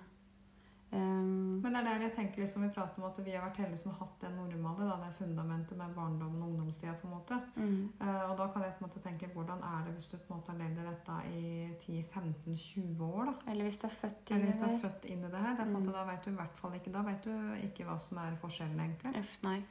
um... 0.91 1.61
Men 1.63 1.73
det 1.73 1.79
er 1.79 1.85
der 1.87 2.01
jeg 2.03 2.13
tenker 2.17 2.41
liksom 2.43 2.65
vi 2.65 2.69
prater 2.75 2.99
om 2.99 3.05
at 3.07 3.19
vi 3.25 3.31
har 3.31 3.45
vært 3.47 3.57
heldige 3.63 3.79
som 3.79 3.91
har 3.93 3.99
hatt 4.03 4.19
det 4.25 4.31
normale, 4.35 4.83
da, 4.89 4.97
det 5.05 5.13
fundamentet 5.17 5.77
med 5.79 5.95
barndommen 5.95 6.41
og 6.43 6.49
ungdomstida. 6.51 6.93
på 6.99 7.07
en 7.07 7.13
måte. 7.15 7.39
mm, 7.55 7.79
Uh, 8.03 8.31
og 8.31 8.37
da 8.37 8.47
kan 8.51 8.61
jeg 8.65 8.73
på 8.75 8.83
en 8.83 8.89
måte 8.89 9.01
tenke 9.07 9.29
hvordan 9.33 9.63
er 9.63 9.85
det 9.85 9.93
hvis 9.95 10.07
du 10.11 10.17
på 10.17 10.33
en 10.33 10.39
måte 10.41 10.51
har 10.51 10.59
levd 10.59 10.77
i 10.77 10.87
dette 10.91 11.15
i 11.31 12.03
10-15-20 12.03 13.01
år? 13.01 13.25
da? 13.31 13.51
Eller 13.51 13.63
hvis 13.63 13.77
du 13.77 13.87
er 13.87 13.95
født 14.01 14.29
i 14.29 14.33
Eller 14.33 14.45
hvis 14.51 14.57
det 14.61 14.69
er 14.73 14.79
født 14.83 15.05
inn 15.05 15.23
i 15.23 15.31
det 15.31 15.39
her. 15.45 15.55
Det 15.55 15.67
Mm. 15.67 15.73
måte, 15.79 15.91
da 15.93 16.03
vet 16.11 16.25
du 16.25 16.31
i 16.31 16.35
hvert 16.35 16.57
fall 16.59 16.73
ikke 16.73 16.91
da 16.91 17.01
vet 17.01 17.23
du 17.23 17.31
ikke 17.63 17.85
hva 17.87 17.97
som 17.99 18.17
er 18.17 18.35
forskjellen, 18.41 18.79
egentlig. 18.79 19.15
F, 19.23 19.39
nei. 19.43 19.63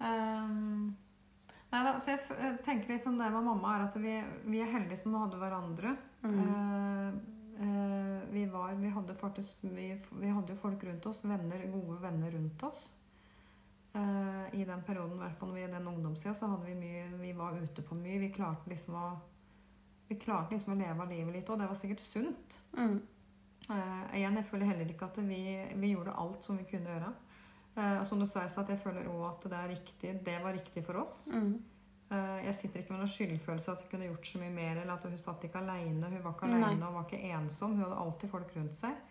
Um, 0.00 0.96
nei 1.72 1.80
da, 1.84 1.94
så 2.00 2.14
jeg, 2.14 2.52
tenker 2.66 2.94
litt 2.94 3.04
sånn 3.04 3.18
det 3.20 3.30
med 3.34 3.48
mamma 3.48 3.74
er 3.76 3.86
at 3.88 3.98
vi, 4.00 4.14
vi 4.48 4.62
er 4.64 4.70
heldige 4.72 5.00
som 5.02 5.16
hadde 5.18 5.40
hverandre. 5.40 5.96
Mm. 6.22 6.38
Eh, 6.44 7.08
eh, 7.64 8.20
vi, 8.32 8.46
var, 8.52 8.76
vi, 8.78 8.92
hadde 8.94 9.16
faktisk, 9.18 9.66
vi, 9.74 9.90
vi 10.22 10.32
hadde 10.32 10.54
jo 10.54 10.60
folk 10.60 10.84
rundt 10.88 11.10
oss, 11.10 11.24
venner, 11.28 11.66
gode 11.72 12.00
venner 12.02 12.32
rundt 12.36 12.64
oss. 12.68 12.84
Eh, 13.92 14.60
I 14.60 14.64
den 14.68 14.84
perioden, 14.86 15.16
i 15.18 15.24
hvert 15.24 15.40
fall 15.40 15.56
i 15.58 15.66
den 15.66 15.90
ungdomstida, 15.92 16.34
så 16.36 16.50
hadde 16.52 16.68
vi 16.68 16.78
mye 16.78 17.08
Vi 17.20 17.32
var 17.36 17.56
ute 17.56 17.82
på 17.82 17.96
mye. 17.98 18.20
Vi 18.20 18.32
klarte 18.34 18.70
liksom 18.70 18.96
å 19.00 19.08
vi 20.08 20.16
klarte 20.16 20.54
liksom 20.54 20.72
å 20.72 20.78
leve 20.78 21.04
av 21.04 21.10
livet 21.12 21.34
litt, 21.34 21.50
og 21.52 21.60
det 21.60 21.66
var 21.68 21.76
sikkert 21.76 22.00
sunt. 22.00 22.54
Mm. 22.72 23.00
Eh, 23.68 24.04
igjen, 24.16 24.38
jeg 24.40 24.48
føler 24.48 24.70
heller 24.70 24.92
ikke 24.92 25.08
at 25.10 25.18
vi, 25.20 25.42
vi 25.76 25.90
gjorde 25.92 26.16
alt 26.16 26.46
som 26.46 26.56
vi 26.56 26.64
kunne 26.68 26.94
gjøre. 26.94 27.10
Eh, 27.78 27.96
og 28.00 28.06
som 28.06 28.18
du 28.20 28.26
sa 28.26 28.42
i 28.44 28.50
stad, 28.50 28.70
jeg 28.72 28.82
føler 28.82 29.06
òg 29.10 29.26
at 29.28 29.50
det 29.50 29.58
er 29.58 29.74
riktig, 29.74 30.14
det 30.26 30.38
var 30.42 30.56
riktig 30.56 30.82
for 30.86 31.04
oss. 31.04 31.28
Mm. 31.32 31.52
Eh, 32.10 32.38
jeg 32.46 32.54
sitter 32.56 32.82
ikke 32.82 32.94
med 32.94 33.04
noen 33.04 33.12
skyldfølelse 33.12 33.74
at 33.74 33.84
hun 33.84 33.90
kunne 33.92 34.08
gjort 34.08 34.30
så 34.30 34.40
mye 34.40 34.54
mer, 34.54 34.80
eller 34.80 34.94
at 34.96 35.04
hun 35.06 35.20
satt 35.20 35.44
ikke 35.46 35.60
alene. 35.60 36.10
Hun 36.10 36.24
var 36.24 36.34
ikke 36.34 36.48
aleine 36.48 36.88
og 36.88 36.98
var 36.98 37.06
ikke 37.06 37.36
ensom. 37.36 37.76
Hun 37.76 37.84
hadde 37.86 38.00
alltid 38.06 38.32
folk 38.32 38.56
rundt 38.56 38.80
seg. 38.80 39.04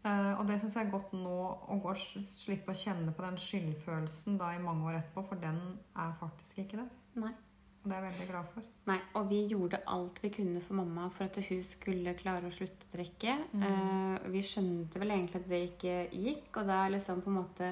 Eh, 0.00 0.32
og 0.40 0.46
det 0.48 0.56
syns 0.62 0.78
jeg 0.78 0.86
er 0.86 0.94
godt 0.94 1.12
nå 1.12 1.36
å 1.68 1.76
gå, 1.84 1.92
slippe 2.24 2.72
å 2.72 2.80
kjenne 2.82 3.12
på 3.12 3.24
den 3.26 3.36
skyldfølelsen 3.40 4.40
da 4.40 4.54
i 4.56 4.64
mange 4.64 4.88
år 4.88 5.02
etterpå, 5.02 5.26
for 5.28 5.42
den 5.42 5.60
er 5.92 6.16
faktisk 6.18 6.64
ikke 6.64 6.80
der. 6.80 6.90
Nei. 7.20 7.34
Og 7.80 7.88
det 7.88 7.96
er 7.96 8.02
jeg 8.04 8.12
veldig 8.12 8.26
glad 8.28 8.48
for. 8.54 8.64
Nei, 8.90 8.96
og 9.16 9.28
vi 9.30 9.38
gjorde 9.48 9.78
alt 9.88 10.18
vi 10.20 10.30
kunne 10.34 10.60
for 10.64 10.76
mamma 10.76 11.06
for 11.12 11.28
at 11.28 11.38
hun 11.46 11.62
skulle 11.64 12.16
klare 12.16 12.48
å 12.48 12.52
slutte 12.52 12.88
å 12.88 12.96
drikke. 12.96 13.36
Mm. 13.52 13.62
Eh, 13.68 14.26
vi 14.32 14.42
skjønte 14.44 15.00
vel 15.00 15.14
egentlig 15.14 15.40
at 15.40 15.48
det 15.52 15.60
ikke 15.68 15.94
gikk, 16.12 16.50
og 16.60 16.68
da 16.72 16.82
liksom 16.92 17.22
på 17.24 17.32
en 17.32 17.38
måte 17.38 17.70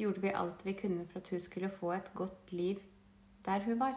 gjorde 0.00 0.22
vi 0.24 0.32
alt 0.34 0.64
vi 0.66 0.76
kunne 0.78 1.06
for 1.08 1.20
at 1.20 1.30
hun 1.32 1.42
skulle 1.44 1.70
få 1.72 1.92
et 1.96 2.10
godt 2.14 2.52
liv 2.52 2.80
der 3.44 3.64
hun 3.64 3.80
var. 3.80 3.96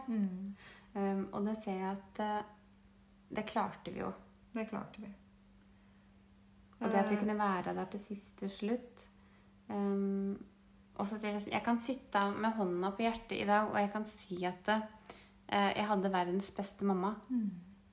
Um, 0.94 1.28
og 1.32 1.46
det 1.46 1.56
ser 1.64 1.80
jeg 1.80 1.90
at 1.90 2.22
uh, 2.22 3.36
det 3.36 3.46
klarte 3.46 3.92
vi 3.92 4.00
jo. 4.00 4.12
Det 4.54 4.68
klarte 4.68 5.02
vi. 5.02 5.10
Og 6.80 6.90
det 6.90 7.00
at 7.00 7.10
vi 7.10 7.14
Eh, 7.14 7.20
kunne 7.20 7.38
være 7.38 7.74
der 7.74 7.84
til 7.84 8.00
siste 8.00 8.48
slutt. 8.48 9.08
Um, 9.68 10.44
også 10.94 11.16
at 11.16 11.24
jeg, 11.24 11.32
liksom, 11.32 11.52
jeg 11.52 11.62
kan 11.62 11.78
sitte 11.78 12.30
med 12.30 12.52
hånda 12.52 12.90
på 12.90 13.02
hjertet 13.02 13.40
i 13.40 13.46
dag, 13.46 13.70
og 13.70 13.80
jeg 13.80 13.90
kan 13.92 14.06
si 14.06 14.44
at 14.44 14.68
uh, 14.68 14.82
jeg 15.52 15.86
hadde 15.86 16.12
verdens 16.12 16.50
beste 16.50 16.84
mamma. 16.84 17.14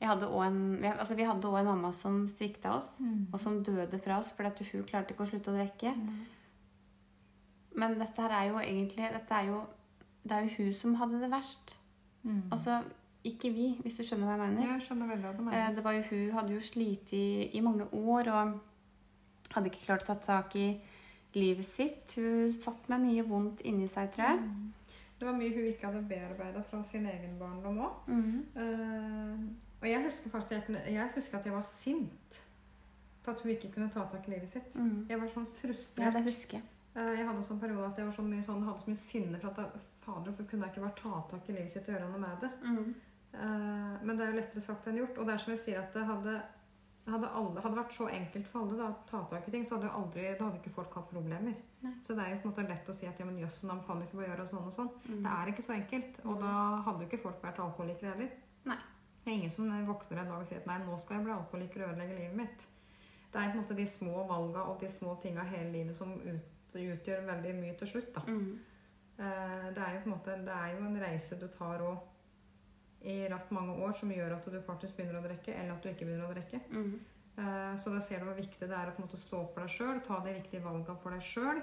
Jeg 0.02 0.10
hadde 0.10 0.26
en, 0.26 0.84
altså 0.86 1.16
vi 1.16 1.24
hadde 1.24 1.48
òg 1.48 1.60
en 1.60 1.66
mamma 1.66 1.92
som 1.94 2.28
svikta 2.28 2.74
oss, 2.74 3.00
og 3.34 3.40
som 3.40 3.64
døde 3.64 4.00
fra 4.00 4.18
oss 4.18 4.32
fordi 4.34 4.50
at 4.50 4.72
hun 4.72 4.84
klarte 4.84 5.14
ikke 5.14 5.24
å 5.24 5.30
slutte 5.30 5.52
å 5.52 5.58
drikke. 5.58 5.94
Men 7.76 8.00
dette 8.00 8.22
her 8.22 8.34
er 8.36 8.50
jo 8.50 8.58
egentlig 8.60 9.12
dette 9.14 9.34
er 9.34 9.46
jo, 9.48 9.62
Det 10.24 10.32
er 10.32 10.42
jo 10.46 10.50
hun 10.58 10.74
som 10.74 10.96
hadde 10.96 11.22
det 11.22 11.32
verst. 11.32 11.78
Mm. 12.24 12.42
Altså 12.52 12.82
ikke 13.24 13.50
vi, 13.54 13.68
hvis 13.82 13.96
du 13.98 14.04
skjønner 14.04 14.28
hva 14.28 14.36
jeg 14.38 14.52
mener. 14.54 14.74
Jeg 14.74 14.82
skjønner 14.86 15.08
veldig 15.08 15.26
hva 15.26 15.32
du 15.38 15.40
Eh, 15.42 15.46
mener. 15.46 15.76
Det 15.76 15.84
var 15.84 15.92
jo, 15.92 16.04
hun 16.10 16.32
hadde 16.32 16.54
jo 16.54 16.60
slitt 16.62 17.14
i, 17.14 17.50
i 17.54 17.60
mange 17.62 17.86
år 17.94 18.30
og 18.32 18.60
hadde 19.56 19.72
ikke 19.72 19.86
klart 19.86 20.04
å 20.04 20.14
ta 20.14 20.16
tak 20.16 20.56
i 20.56 20.68
livet 21.34 21.66
sitt. 21.66 22.14
Hun 22.18 22.52
satt 22.52 22.90
med 22.90 23.02
mye 23.06 23.24
vondt 23.26 23.62
inni 23.66 23.88
seg, 23.88 24.12
tror 24.14 24.26
jeg. 24.28 24.40
Mm. 24.46 24.74
Det 25.20 25.28
var 25.28 25.36
mye 25.38 25.54
hun 25.54 25.68
ikke 25.70 25.86
hadde 25.86 26.02
bearbeida 26.10 26.62
fra 26.66 26.84
sin 26.84 27.06
egen 27.06 27.36
barndom 27.40 27.78
òg. 27.86 27.92
Mhm. 28.08 29.58
og 29.82 29.88
jeg 29.88 30.04
husker 30.06 30.30
faktisk 30.30 30.52
jeg, 30.52 30.64
kunne, 30.66 30.82
jeg 30.86 31.10
husker 31.16 31.38
at 31.38 31.46
jeg 31.46 31.54
var 31.54 31.64
sint 31.66 32.42
for 33.22 33.32
at 33.32 33.42
hun 33.42 33.52
ikke 33.52 33.72
kunne 33.72 33.90
ta 33.90 34.06
tak 34.10 34.28
i 34.28 34.32
livet 34.32 34.50
sitt. 34.50 34.76
Mm. 34.76 35.06
Jeg 35.10 35.22
var 35.22 35.28
sånn 35.28 35.48
Ja, 35.98 36.10
det 36.12 36.24
husker 36.26 36.58
jeg. 36.58 36.64
Eh, 36.96 37.14
Jeg 37.20 37.28
hadde 37.28 37.44
sånn 37.46 37.62
periode 37.62 37.88
at 37.88 38.00
jeg 38.00 38.08
var 38.10 38.16
så 38.16 38.26
mye 38.26 38.44
sånn, 38.44 38.66
hadde 38.68 38.84
så 38.84 38.90
mye 38.92 39.00
sinne 39.00 39.40
for 39.40 39.52
at 39.52 39.62
jeg, 39.62 39.84
fader, 40.04 40.32
hvorfor 40.32 40.50
kunne 40.50 40.68
jeg 40.68 40.74
ikke 40.76 40.86
bare 40.86 41.00
ta 41.00 41.22
tak 41.32 41.50
i 41.50 41.56
livet 41.56 41.72
sitt 41.72 41.88
og 41.88 41.96
gjøre 41.96 42.10
noe 42.12 42.24
med 42.24 42.44
det? 42.44 42.52
Mm. 42.66 42.96
Uh, 43.32 43.94
men 44.04 44.18
det 44.18 44.26
er 44.26 44.34
jo 44.34 44.40
lettere 44.42 44.64
sagt 44.66 44.90
enn 44.92 45.00
gjort. 45.00 45.22
Og 45.22 45.28
det 45.28 45.34
er 45.36 45.44
som 45.46 45.54
jeg 45.54 45.62
sier 45.64 45.80
at 45.80 45.96
det 45.96 46.04
hadde, 46.10 46.34
hadde, 47.08 47.30
alle, 47.40 47.64
hadde 47.64 47.80
vært 47.80 47.96
så 47.96 48.10
enkelt 48.12 48.50
for 48.52 48.66
alle 48.66 48.80
da, 48.82 48.90
å 48.92 49.08
ta 49.08 49.24
tak 49.32 49.48
i 49.48 49.54
ting, 49.56 49.64
så 49.68 49.78
hadde 49.78 49.88
jo 49.88 50.02
aldri, 50.02 50.26
da 50.36 50.50
hadde 50.50 50.60
ikke 50.60 50.76
folk 50.82 50.98
hatt 51.00 51.10
problemer. 51.14 51.56
Nei. 51.82 51.94
Så 52.06 52.18
det 52.18 52.26
er 52.26 52.36
jo 52.36 52.42
på 52.42 52.50
en 52.50 52.54
måte 52.54 52.68
lett 52.68 52.92
å 52.92 52.98
si 52.98 53.08
at 53.10 53.22
ja, 53.24 53.26
men 53.30 53.40
jøss, 53.42 53.64
navn 53.70 53.86
kan 53.88 54.02
du 54.02 54.06
ikke 54.06 54.20
bare 54.20 54.34
gjøre 54.34 54.50
sånn 54.52 54.68
og 54.68 54.76
sånn. 54.76 54.92
Mm. 55.08 55.22
Det 55.24 55.36
er 55.38 55.54
ikke 55.54 55.68
så 55.70 55.78
enkelt. 55.78 56.20
Og 56.28 56.44
da 56.44 56.54
hadde 56.90 57.06
jo 57.06 57.10
ikke 57.10 57.24
folk 57.24 57.40
vært 57.46 57.64
alkoholikere 57.64 58.14
heller. 58.14 58.36
Nei. 58.68 58.78
Det 59.22 59.30
er 59.30 59.38
ingen 59.38 59.54
som 59.54 59.72
våkner 59.88 60.24
en 60.24 60.32
dag 60.34 60.44
og 60.44 60.48
sier 60.50 60.60
at 60.60 60.68
nei, 60.70 60.80
nå 60.82 60.96
skal 61.00 61.20
jeg 61.20 61.28
bli 61.28 61.34
alkoholiker 61.38 61.86
og 61.86 61.92
ødelegge 61.94 62.18
livet 62.18 62.38
mitt. 62.42 62.68
Det 63.32 63.40
er 63.40 63.52
på 63.52 63.60
en 63.60 63.62
måte 63.64 63.78
de 63.78 63.86
små 63.88 64.26
valga 64.28 64.66
og 64.68 64.82
de 64.82 64.90
små 64.92 65.14
tinga 65.24 65.46
hele 65.48 65.70
livet 65.72 65.96
som 65.96 66.12
ut, 66.20 66.48
utgjør 66.80 67.26
veldig 67.26 67.56
mye 67.60 67.76
til 67.78 67.88
slutt. 67.88 68.14
da. 68.16 68.22
Mm. 68.28 68.60
Eh, 69.20 69.74
Det 69.74 69.78
er 69.84 69.94
jo 69.94 70.00
på 70.04 70.10
en 70.10 70.16
måte, 70.18 70.46
det 70.46 70.54
er 70.56 70.76
jo 70.78 70.86
en 70.86 71.02
reise 71.02 71.40
du 71.40 71.48
tar 71.48 71.80
òg 71.80 72.00
i 73.04 73.28
rett 73.28 73.52
mange 73.52 73.74
år 73.82 73.94
som 73.94 74.10
gjør 74.12 74.36
at 74.36 74.46
du 74.46 74.62
faktisk 74.62 74.96
begynner 74.98 75.20
å 75.20 75.24
drikke, 75.28 75.54
eller 75.56 75.74
at 75.74 75.82
du 75.84 75.90
ikke 75.90 76.06
begynner 76.06 76.30
å 76.30 76.34
drikke. 76.34 76.60
Mm. 76.70 77.00
Eh, 77.38 77.76
Så 77.78 77.90
da 77.94 78.00
ser 78.00 78.20
du 78.20 78.26
hvor 78.26 78.36
viktig 78.36 78.60
det 78.60 78.72
er 78.72 78.88
å 78.88 78.96
på 78.96 79.02
en 79.02 79.08
måte 79.08 79.18
stå 79.18 79.40
opp 79.42 79.54
for 79.54 79.62
deg 79.62 79.70
sjøl, 79.70 80.02
ta 80.04 80.20
de 80.20 80.34
riktige 80.34 80.62
valgene 80.64 80.98
for 81.02 81.12
deg 81.12 81.22
sjøl. 81.22 81.62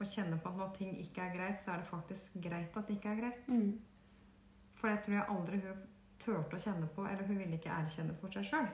Og 0.00 0.06
kjenne 0.06 0.40
på 0.42 0.48
at 0.48 0.56
når 0.56 0.74
ting 0.74 0.96
ikke 0.98 1.22
er 1.22 1.34
greit, 1.36 1.58
så 1.58 1.72
er 1.72 1.76
det 1.78 1.86
faktisk 1.86 2.32
greit 2.42 2.76
at 2.76 2.86
det 2.88 2.96
ikke 2.96 3.10
er 3.12 3.20
greit. 3.20 3.48
Mm. 3.48 3.78
For 4.74 4.88
det 4.88 5.02
tror 5.04 5.14
jeg 5.14 5.28
aldri 5.28 5.60
hun 5.60 5.82
turte 6.18 6.56
å 6.56 6.58
kjenne 6.58 6.88
på, 6.88 7.04
eller 7.06 7.24
hun 7.26 7.38
ville 7.38 7.54
ikke 7.58 7.70
erkjenne 7.70 8.14
for 8.20 8.28
seg 8.30 8.44
sjøl. 8.44 8.68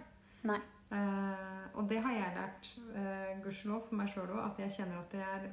Nei. 0.45 0.61
Eh, 0.91 1.66
og 1.74 1.89
det 1.89 1.99
har 2.01 2.12
jeg 2.12 2.37
lært, 2.37 2.68
uh, 2.97 3.43
gudskjelov 3.45 3.89
for 3.89 3.95
meg 3.97 4.09
sjøl 4.09 4.31
òg, 4.33 4.39
at 4.47 4.59
jeg 4.59 4.70
kjenner 4.70 4.99
at 5.03 5.11
det 5.11 5.20
er 5.20 5.51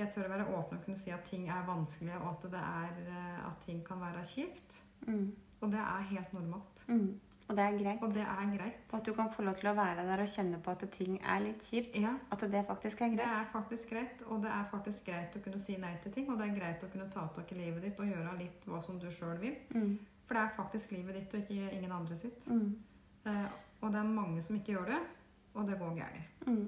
Jeg 0.00 0.12
tør 0.14 0.28
å 0.28 0.32
være 0.32 0.46
åpen 0.56 0.78
og 0.78 0.84
kunne 0.84 1.00
si 1.00 1.12
at 1.12 1.26
ting 1.28 1.48
er 1.52 1.66
vanskelig, 1.68 2.14
og 2.20 2.30
at, 2.32 2.46
det 2.54 2.60
er, 2.60 3.00
eh, 3.12 3.40
at 3.46 3.64
ting 3.66 3.82
kan 3.86 4.00
være 4.00 4.24
kjipt. 4.24 4.82
Mm. 5.06 5.26
Og 5.60 5.72
det 5.72 5.80
er 5.82 6.06
helt 6.14 6.32
normalt. 6.32 6.84
Mm. 6.88 7.10
Og 7.50 7.56
det 7.58 7.64
er 7.64 7.78
greit. 7.78 8.02
Og 8.02 8.12
det 8.14 8.22
er 8.22 8.50
greit. 8.56 8.82
Og 8.92 8.98
at 9.00 9.06
du 9.06 9.12
kan 9.14 9.30
få 9.34 9.42
lov 9.42 9.56
til 9.58 9.70
å 9.72 9.74
være 9.74 10.04
der 10.06 10.22
og 10.22 10.28
kjenne 10.30 10.60
på 10.62 10.70
at 10.70 10.84
ting 10.94 11.16
er 11.18 11.40
litt 11.42 11.64
kjipt. 11.66 11.96
Ja, 11.98 12.12
At 12.30 12.44
det 12.52 12.62
faktisk 12.68 13.00
er 13.02 13.10
greit. 13.10 13.18
det 13.18 13.26
er 13.26 13.48
faktisk 13.52 13.90
greit. 13.90 14.22
Og 14.28 14.42
det 14.44 14.52
er 14.54 14.68
faktisk 14.70 15.08
greit 15.10 15.34
å 15.36 15.42
kunne 15.42 15.58
si 15.58 15.76
nei 15.82 15.96
til 16.02 16.14
ting. 16.14 16.28
Og 16.30 16.38
det 16.38 16.46
er 16.46 16.54
greit 16.60 16.84
å 16.86 16.90
kunne 16.92 17.08
ta 17.10 17.26
tak 17.34 17.50
i 17.52 17.58
livet 17.58 17.82
ditt 17.82 18.00
og 18.00 18.06
gjøre 18.06 18.36
litt 18.38 18.70
hva 18.70 18.80
som 18.86 19.00
du 19.02 19.08
sjøl 19.10 19.40
vil. 19.42 19.58
Mm. 19.74 19.98
For 20.28 20.38
det 20.38 20.44
er 20.44 20.56
faktisk 20.60 20.94
livet 20.94 21.18
ditt 21.18 21.34
og 21.34 21.42
ikke 21.42 21.74
ingen 21.74 21.92
andre 21.92 22.16
sitt. 22.16 22.46
Mm. 22.46 22.70
Eh, 23.26 23.50
og 23.80 23.90
det 23.90 23.98
er 23.98 24.14
mange 24.14 24.46
som 24.46 24.56
ikke 24.56 24.76
gjør 24.76 24.92
det, 24.92 25.02
og 25.54 25.66
det 25.66 25.78
går 25.80 25.94
galt. 25.98 26.46
Mm. 26.46 26.64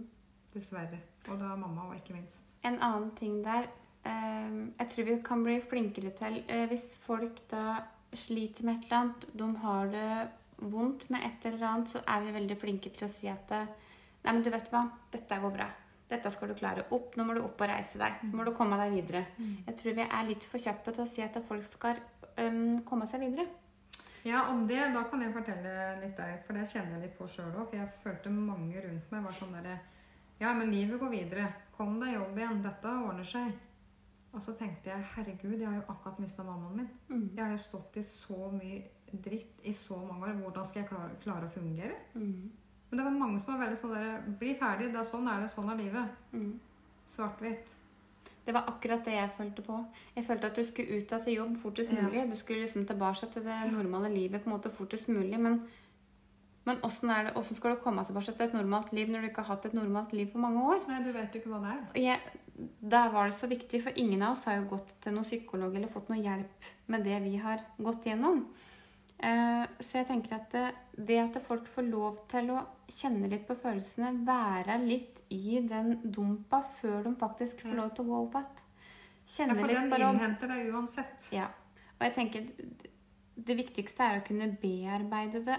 Dessverre. 0.53 0.99
Og 1.31 1.39
da 1.39 1.55
mamma, 1.57 1.89
og 1.89 1.97
ikke 1.97 2.17
minst. 2.17 2.43
En 2.67 2.79
annen 2.83 3.11
ting 3.19 3.41
der 3.45 3.67
eh, 4.07 4.55
Jeg 4.79 4.89
tror 4.91 5.07
vi 5.09 5.17
kan 5.25 5.43
bli 5.45 5.61
flinkere 5.71 6.13
til 6.19 6.43
eh, 6.49 6.67
Hvis 6.71 6.99
folk 7.03 7.43
da 7.51 7.83
sliter 8.13 8.67
med 8.69 8.79
et 8.79 8.85
eller 8.85 8.99
annet, 8.99 9.29
de 9.39 9.49
har 9.63 9.93
det 9.93 10.09
vondt 10.73 11.09
med 11.11 11.25
et 11.27 11.47
eller 11.49 11.67
annet, 11.67 11.89
så 11.89 12.03
er 12.07 12.27
vi 12.27 12.35
veldig 12.35 12.59
flinke 12.61 12.91
til 12.95 13.07
å 13.07 13.11
si 13.13 13.31
at 13.31 13.55
eh, 13.57 13.71
Nei, 14.23 14.35
men 14.37 14.43
du 14.47 14.53
vet 14.55 14.69
hva, 14.71 14.85
dette 15.11 15.39
går 15.43 15.55
bra. 15.57 15.67
Dette 16.13 16.31
skal 16.31 16.53
du 16.53 16.55
klare. 16.55 16.85
Opp, 16.95 17.17
nå 17.19 17.25
må 17.27 17.35
du 17.35 17.41
opp 17.43 17.59
og 17.59 17.71
reise 17.73 17.99
deg. 17.99 18.21
Nå 18.29 18.37
må 18.39 18.45
du 18.47 18.53
komme 18.55 18.77
deg 18.79 18.93
videre. 18.95 19.25
Jeg 19.67 19.75
tror 19.81 19.97
vi 19.97 20.05
er 20.05 20.29
litt 20.29 20.45
for 20.47 20.63
kjappe 20.63 20.93
til 20.95 21.03
å 21.03 21.09
si 21.11 21.25
at 21.25 21.39
folk 21.49 21.65
skal 21.67 21.99
um, 22.37 22.85
komme 22.87 23.09
seg 23.11 23.25
videre. 23.25 23.49
Ja, 24.23 24.45
og 24.53 24.69
det, 24.71 24.79
da 24.95 25.03
kan 25.11 25.25
jeg 25.25 25.35
fortelle 25.35 25.73
litt 25.99 26.15
der, 26.15 26.37
for 26.47 26.55
det 26.55 26.69
kjenner 26.71 26.95
jeg 26.95 27.09
litt 27.09 27.17
på 27.19 27.27
sjøl 27.27 27.51
òg. 27.51 27.65
For 27.73 27.81
jeg 27.81 27.91
følte 28.05 28.35
mange 28.37 28.85
rundt 28.85 29.11
meg 29.11 29.27
var 29.27 29.35
sånn 29.41 29.57
derre 29.57 29.81
Ja, 30.43 30.53
men 30.59 30.73
livet 30.75 30.99
går 31.01 31.13
videre. 31.13 31.47
Kom 31.77 32.01
deg 32.03 32.17
jobb 32.17 32.39
igjen. 32.41 32.63
Dette 32.65 32.95
ordner 33.07 33.27
seg. 33.29 33.53
Og 34.33 34.41
så 34.43 34.55
tenkte 34.57 34.89
jeg 34.91 35.05
herregud, 35.15 35.59
jeg 35.61 35.69
har 35.69 35.77
jo 35.77 35.85
akkurat 35.93 36.19
mista 36.23 36.45
mammaen 36.47 36.77
min. 36.81 36.89
Mm. 37.11 37.25
Jeg 37.37 37.45
har 37.45 37.51
jo 37.53 37.61
stått 37.61 37.99
i 38.01 38.05
så 38.07 38.49
mye 38.55 38.81
dritt 39.13 39.61
i 39.69 39.75
så 39.77 39.99
mange 40.01 40.25
år. 40.31 40.39
Hvordan 40.41 40.65
skal 40.65 40.83
jeg 40.83 40.89
klare, 40.89 41.19
klare 41.23 41.51
å 41.51 41.53
fungere? 41.53 41.99
Mm. 42.17 42.51
Men 42.89 42.99
det 43.01 43.05
var 43.05 43.19
mange 43.21 43.41
som 43.41 43.55
var 43.55 43.67
veldig 43.67 43.79
sånn 43.81 43.95
der 43.97 44.25
Bli 44.41 44.55
ferdig. 44.61 44.91
Det 44.93 45.01
er 45.03 45.09
sånn 45.09 45.29
er 45.29 45.45
det. 45.45 45.51
Sånn 45.53 45.71
er 45.73 45.79
livet. 45.83 46.19
Mm. 46.33 46.51
Svart-hvitt. 47.13 47.75
Det 48.43 48.55
var 48.57 48.67
akkurat 48.73 49.05
det 49.07 49.13
jeg 49.15 49.31
følte 49.37 49.63
på. 49.63 49.77
Jeg 50.17 50.27
følte 50.27 50.49
at 50.51 50.57
du 50.59 50.65
skulle 50.67 50.99
ut 50.99 51.13
av 51.15 51.23
til 51.23 51.37
jobb 51.37 51.53
fortest 51.61 51.93
Ja. 51.93 52.03
mulig. 52.03 52.25
Du 52.31 52.37
skulle 52.37 52.65
liksom 52.65 52.87
tilbake 52.87 53.29
til 53.33 53.45
det 53.45 53.59
normale 53.71 54.09
livet 54.15 54.43
på 54.43 54.51
en 54.51 54.57
måte 54.57 54.73
fortest 54.73 55.09
mulig. 55.09 55.39
Men, 55.39 55.61
men 56.65 56.79
åssen 56.87 57.11
skal 57.57 57.75
du 57.75 57.81
komme 57.83 58.05
tilbake 58.07 58.33
til 58.33 58.47
et 58.47 58.55
normalt 58.55 58.93
liv 58.95 59.11
når 59.11 59.25
du 59.25 59.31
ikke 59.31 59.43
har 59.43 59.57
hatt 59.57 59.65
et 59.67 59.75
normalt 59.75 60.13
liv 60.15 60.29
på 60.31 60.43
mange 60.43 60.63
år? 60.63 60.83
Nei, 60.87 61.01
du 61.03 61.11
vet 61.15 61.35
jo 61.35 61.43
ikke 61.43 61.51
hva 61.51 61.63
det 61.65 61.73
er. 61.73 61.81
Jeg, 62.05 62.69
der 62.95 63.09
var 63.11 63.31
det 63.31 63.35
så 63.35 63.49
viktig, 63.51 63.81
for 63.83 63.99
ingen 63.99 64.23
av 64.23 64.37
oss 64.37 64.45
har 64.47 64.61
jo 64.61 64.69
gått 64.77 64.93
til 65.03 65.17
noen 65.17 65.27
psykolog 65.27 65.75
eller 65.75 65.91
fått 65.91 66.13
noe 66.13 66.21
hjelp 66.23 66.69
med 66.95 67.03
det 67.09 67.19
vi 67.25 67.35
har 67.43 67.65
gått 67.83 68.07
gjennom. 68.07 68.45
Eh, 69.23 69.65
så 69.79 70.01
jeg 70.01 70.09
tenker 70.13 70.37
at 70.39 70.55
det, 70.55 70.69
det 71.11 71.19
at 71.25 71.41
folk 71.43 71.67
får 71.71 71.89
lov 71.89 72.23
til 72.31 72.55
å 72.55 72.63
kjenne 72.91 73.31
litt 73.33 73.45
på 73.49 73.59
følelsene, 73.59 74.15
være 74.27 74.79
litt 74.83 75.23
i 75.35 75.59
den 75.67 75.97
dumpa 76.05 76.63
før 76.79 77.09
de 77.09 77.17
faktisk 77.19 77.67
får 77.67 77.79
lov 77.79 77.93
til 77.97 78.07
å 78.07 78.13
gå 78.13 78.23
opp 78.29 78.39
igjen. 78.39 78.65
Ja, 79.33 79.55
for 79.55 79.71
litt 79.71 79.93
den 79.95 80.09
innhenter 80.13 80.51
deg 80.51 80.73
uansett. 80.75 81.31
ja. 81.35 81.51
Og 81.99 82.09
jeg 82.09 82.15
tenker 82.17 82.47
det 83.47 83.55
viktigste 83.55 84.03
er 84.03 84.19
å 84.19 84.25
kunne 84.27 84.49
bearbeide 84.59 85.43
det 85.47 85.59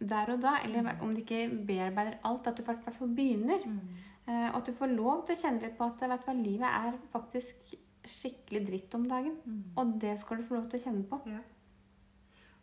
der 0.00 0.32
og 0.34 0.42
da. 0.42 0.56
Eller 0.64 0.96
om 1.02 1.14
du 1.14 1.20
ikke 1.20 1.46
bearbeider 1.66 2.18
alt, 2.24 2.46
at 2.46 2.56
du 2.56 2.62
i 2.62 2.66
hvert 2.66 2.96
fall 2.96 3.14
begynner. 3.14 3.66
Mm. 3.66 3.78
Eh, 4.26 4.48
Og 4.50 4.56
at 4.56 4.66
du 4.66 4.72
får 4.72 4.92
lov 4.96 5.24
til 5.26 5.36
å 5.36 5.40
kjenne 5.40 5.62
litt 5.64 5.78
på 5.78 5.84
at 5.84 6.02
vet 6.08 6.26
du 6.26 6.30
hva, 6.30 6.34
livet 6.40 6.68
er 6.68 6.98
faktisk 7.12 7.72
skikkelig 8.06 8.66
dritt 8.66 8.94
om 8.94 9.08
dagen. 9.08 9.34
Mm. 9.44 9.62
Og 9.76 9.96
det 10.00 10.18
skal 10.20 10.36
du 10.40 10.42
få 10.46 10.54
lov 10.54 10.68
til 10.70 10.80
å 10.80 10.84
kjenne 10.84 11.04
på. 11.08 11.20
Ja. 11.26 11.40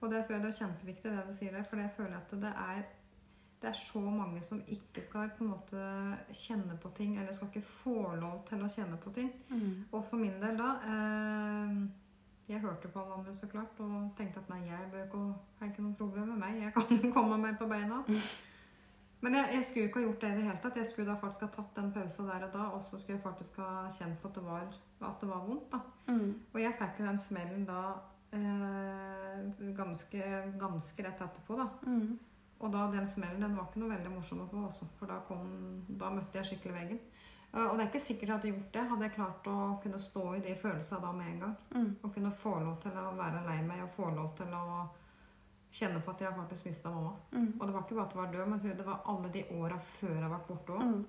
Og 0.02 0.12
det 0.12 0.24
tror 0.26 0.36
jeg 0.38 0.44
det 0.44 0.50
er 0.54 0.60
kjempeviktig, 0.62 1.12
det 1.12 1.26
du 1.28 1.34
sier 1.34 1.52
der, 1.52 1.64
for 1.66 1.82
jeg 1.82 1.94
føler 1.98 2.18
at 2.18 2.34
det 2.42 2.54
er, 2.54 2.82
det 3.62 3.70
er 3.70 3.78
så 3.80 4.00
mange 4.00 4.42
som 4.46 4.60
ikke 4.70 5.02
skal 5.02 5.32
på 5.34 5.44
en 5.44 5.50
måte 5.50 5.86
kjenne 6.38 6.78
på 6.78 6.92
ting, 6.98 7.16
eller 7.18 7.34
skal 7.34 7.50
ikke 7.50 7.66
få 7.66 8.16
lov 8.22 8.44
til 8.50 8.62
å 8.62 8.70
kjenne 8.70 8.98
på 9.02 9.14
ting. 9.16 9.32
Og 9.92 10.04
for 10.06 10.18
min 10.22 10.38
del 10.42 10.58
da 10.60 10.70
eh, 10.86 11.80
Jeg 12.48 12.62
hørte 12.64 12.88
på 12.88 13.00
alle 13.02 13.14
andre 13.20 13.34
så 13.36 13.48
klart 13.52 13.80
og 13.84 14.12
tenkte 14.18 14.40
at 14.40 14.52
nei, 14.52 14.62
jeg 14.70 14.92
bør 14.92 15.04
ikke, 15.04 15.24
har 15.60 15.72
ikke 15.72 15.84
noe 15.84 15.98
problem 16.00 16.30
med 16.32 16.38
meg. 16.46 16.62
Jeg 16.64 16.74
kan 16.76 17.02
komme 17.16 17.40
meg 17.42 17.58
på 17.60 17.68
beina. 17.68 18.04
Men 19.22 19.36
jeg, 19.36 19.50
jeg 19.54 19.66
skulle 19.66 19.88
ikke 19.90 20.00
ha 20.00 20.06
gjort 20.06 20.22
det 20.22 20.30
i 20.30 20.38
det 20.38 20.46
hele 20.46 20.60
tatt. 20.64 20.78
Jeg 20.80 20.88
skulle 20.88 21.10
da 21.10 21.18
faktisk 21.20 21.44
ha 21.44 21.50
tatt 21.58 21.80
den 21.80 21.90
pausa 21.96 22.28
der 22.28 22.46
og 22.48 22.54
da, 22.54 22.68
og 22.78 22.84
så 22.86 23.00
skulle 23.00 23.18
jeg 23.18 23.26
faktisk 23.26 23.58
ha 23.64 23.88
kjent 23.98 24.22
på 24.22 24.30
at 24.30 24.38
det 24.38 24.46
var, 24.46 24.78
at 25.10 25.22
det 25.22 25.30
var 25.30 25.44
vondt. 25.48 25.74
da. 25.74 25.82
Mm. 26.08 26.30
Og 26.54 26.62
jeg 26.62 26.78
fikk 26.80 27.02
jo 27.02 27.10
den 27.10 27.20
smellen 27.20 27.66
da 27.68 27.82
eh, 28.38 29.44
ganske, 29.82 30.32
ganske 30.62 31.08
rett 31.08 31.24
etterpå, 31.28 31.58
da. 31.60 31.68
Mm. 31.90 32.20
Og 32.60 32.74
da 32.74 32.88
den 32.94 33.10
smellen 33.10 33.44
den 33.44 33.58
var 33.58 33.68
ikke 33.68 33.82
noe 33.84 33.94
veldig 33.96 34.14
morsom 34.14 34.46
å 34.46 34.50
få, 34.50 34.64
også, 34.70 34.88
for 35.00 35.12
da, 35.12 35.20
kom, 35.28 35.50
da 35.90 36.14
møtte 36.14 36.40
jeg 36.40 36.54
skikkelig 36.54 36.78
veggen. 36.78 37.02
Eh, 37.58 37.66
Og 37.72 37.78
det 37.78 37.84
er 37.86 37.90
ikke 37.90 38.00
sikkert 38.04 38.28
jeg 38.30 38.36
hadde 38.38 38.52
gjort 38.52 38.74
det. 38.74 38.84
Hadde 38.92 39.08
jeg 39.08 39.14
klart 39.16 39.48
å 39.50 39.58
kunne 39.84 40.00
stå 40.00 40.24
i 40.38 40.40
de 40.46 40.56
følelsene 40.56 41.02
da 41.02 41.12
med 41.12 41.28
en 41.32 41.40
gang. 41.40 41.56
Mm. 41.74 41.90
Og 42.04 42.14
kunne 42.14 42.32
få 42.32 42.56
lov 42.62 42.80
til 42.84 42.92
å 43.02 43.16
være 43.18 43.44
lei 43.48 43.62
meg 43.66 43.84
og 43.84 43.90
få 43.96 44.10
lov 44.16 44.36
til 44.38 44.54
å 44.54 44.88
kjenne 45.78 46.00
på 46.06 46.12
at 46.14 46.22
jeg 46.22 46.36
faktisk 46.38 46.66
mista 46.70 46.90
mamma. 46.94 47.14
Mm. 47.32 47.54
Og 47.60 47.68
det 47.68 47.74
var 47.76 47.82
ikke 47.84 47.96
bare 47.98 48.06
at 48.08 48.14
hun 48.14 48.24
var 48.24 48.32
død, 48.34 48.48
men 48.50 48.78
det 48.78 48.86
var 48.86 49.02
alle 49.06 49.30
de 49.34 49.44
åra 49.58 49.80
før 49.80 50.14
jeg 50.14 50.24
har 50.24 50.30
vært 50.36 50.48
borte 50.48 50.74
òg, 50.78 50.84
Mm. 50.84 51.06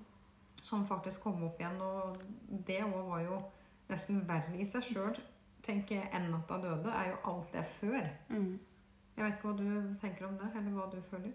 som 0.61 0.85
faktisk 0.85 1.21
kom 1.23 1.43
opp 1.43 1.59
igjen. 1.59 1.81
Og 1.81 2.17
det 2.65 2.81
òg 2.83 3.07
var 3.09 3.21
jo 3.21 3.41
nesten 3.89 4.25
verre 4.27 4.57
i 4.59 4.65
seg 4.65 4.81
sjøl, 4.83 5.15
tenker 5.63 5.95
jeg, 5.95 6.09
enn 6.13 6.33
at 6.33 6.49
hun 6.49 6.61
døde, 6.61 6.89
er 6.91 7.09
jo 7.11 7.17
alt 7.31 7.51
det 7.53 7.65
før. 7.65 8.09
Mm. 8.29 8.59
Jeg 9.17 9.25
vet 9.25 9.33
ikke 9.37 9.47
hva 9.47 9.57
du 9.57 9.95
tenker 10.01 10.25
om 10.27 10.37
det, 10.37 10.51
eller 10.55 10.71
hva 10.71 10.91
du 10.91 11.01
føler. 11.01 11.31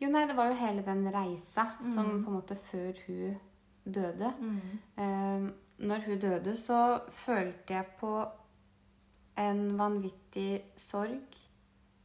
Jo, 0.00 0.08
nei, 0.10 0.26
det 0.26 0.36
var 0.36 0.48
jo 0.48 0.54
hele 0.54 0.82
den 0.82 1.06
reisa 1.12 1.70
som 1.94 2.06
Mm. 2.06 2.24
på 2.24 2.28
en 2.28 2.36
måte 2.40 2.56
før 2.56 2.92
hun 3.06 3.36
døde. 3.86 4.32
Eh, 4.98 5.46
når 5.78 6.06
hun 6.06 6.18
døde, 6.20 6.56
så 6.56 7.00
følte 7.08 7.74
jeg 7.74 7.86
på 8.00 8.12
en 9.38 9.78
vanvittig 9.78 10.62
sorg. 10.76 11.36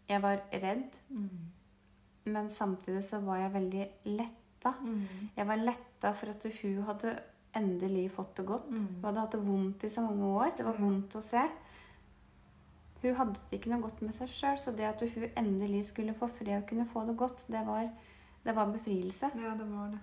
Jeg 0.09 0.21
var 0.21 0.41
redd, 0.53 0.97
men 2.25 2.49
samtidig 2.49 3.03
så 3.03 3.21
var 3.23 3.37
jeg 3.37 3.53
veldig 3.53 3.85
letta. 4.05 4.73
Jeg 5.37 5.47
var 5.47 5.55
letta 5.55 6.11
for 6.11 6.33
at 6.33 6.45
hun 6.61 6.81
hadde 6.83 7.15
endelig 7.55 8.11
fått 8.11 8.37
det 8.37 8.45
godt. 8.45 8.69
Mm. 8.69 8.87
Hun 8.95 9.05
hadde 9.05 9.23
hatt 9.23 9.31
det 9.37 9.47
vondt 9.47 9.83
i 9.83 9.89
så 9.89 10.01
mange 10.01 10.25
år. 10.25 10.51
Det 10.57 10.65
var 10.65 10.79
vondt 10.79 11.15
å 11.15 11.23
se. 11.23 11.45
Hun 13.01 13.15
hadde 13.17 13.39
det 13.49 13.57
ikke 13.57 13.71
noe 13.71 13.81
godt 13.81 14.01
med 14.05 14.13
seg 14.13 14.29
sjøl, 14.29 14.59
så 14.61 14.75
det 14.77 14.85
at 14.85 15.01
hun 15.01 15.29
endelig 15.39 15.87
skulle 15.89 16.13
få 16.13 16.27
fred 16.29 16.59
og 16.59 16.67
kunne 16.69 16.85
få 16.85 17.05
det 17.07 17.17
godt, 17.17 17.45
det 17.49 17.63
var, 17.65 17.87
det 18.43 18.55
var 18.55 18.73
befrielse. 18.75 19.31
Ja, 19.41 19.55
det 19.57 19.67
var 19.71 19.89
det. 19.95 20.01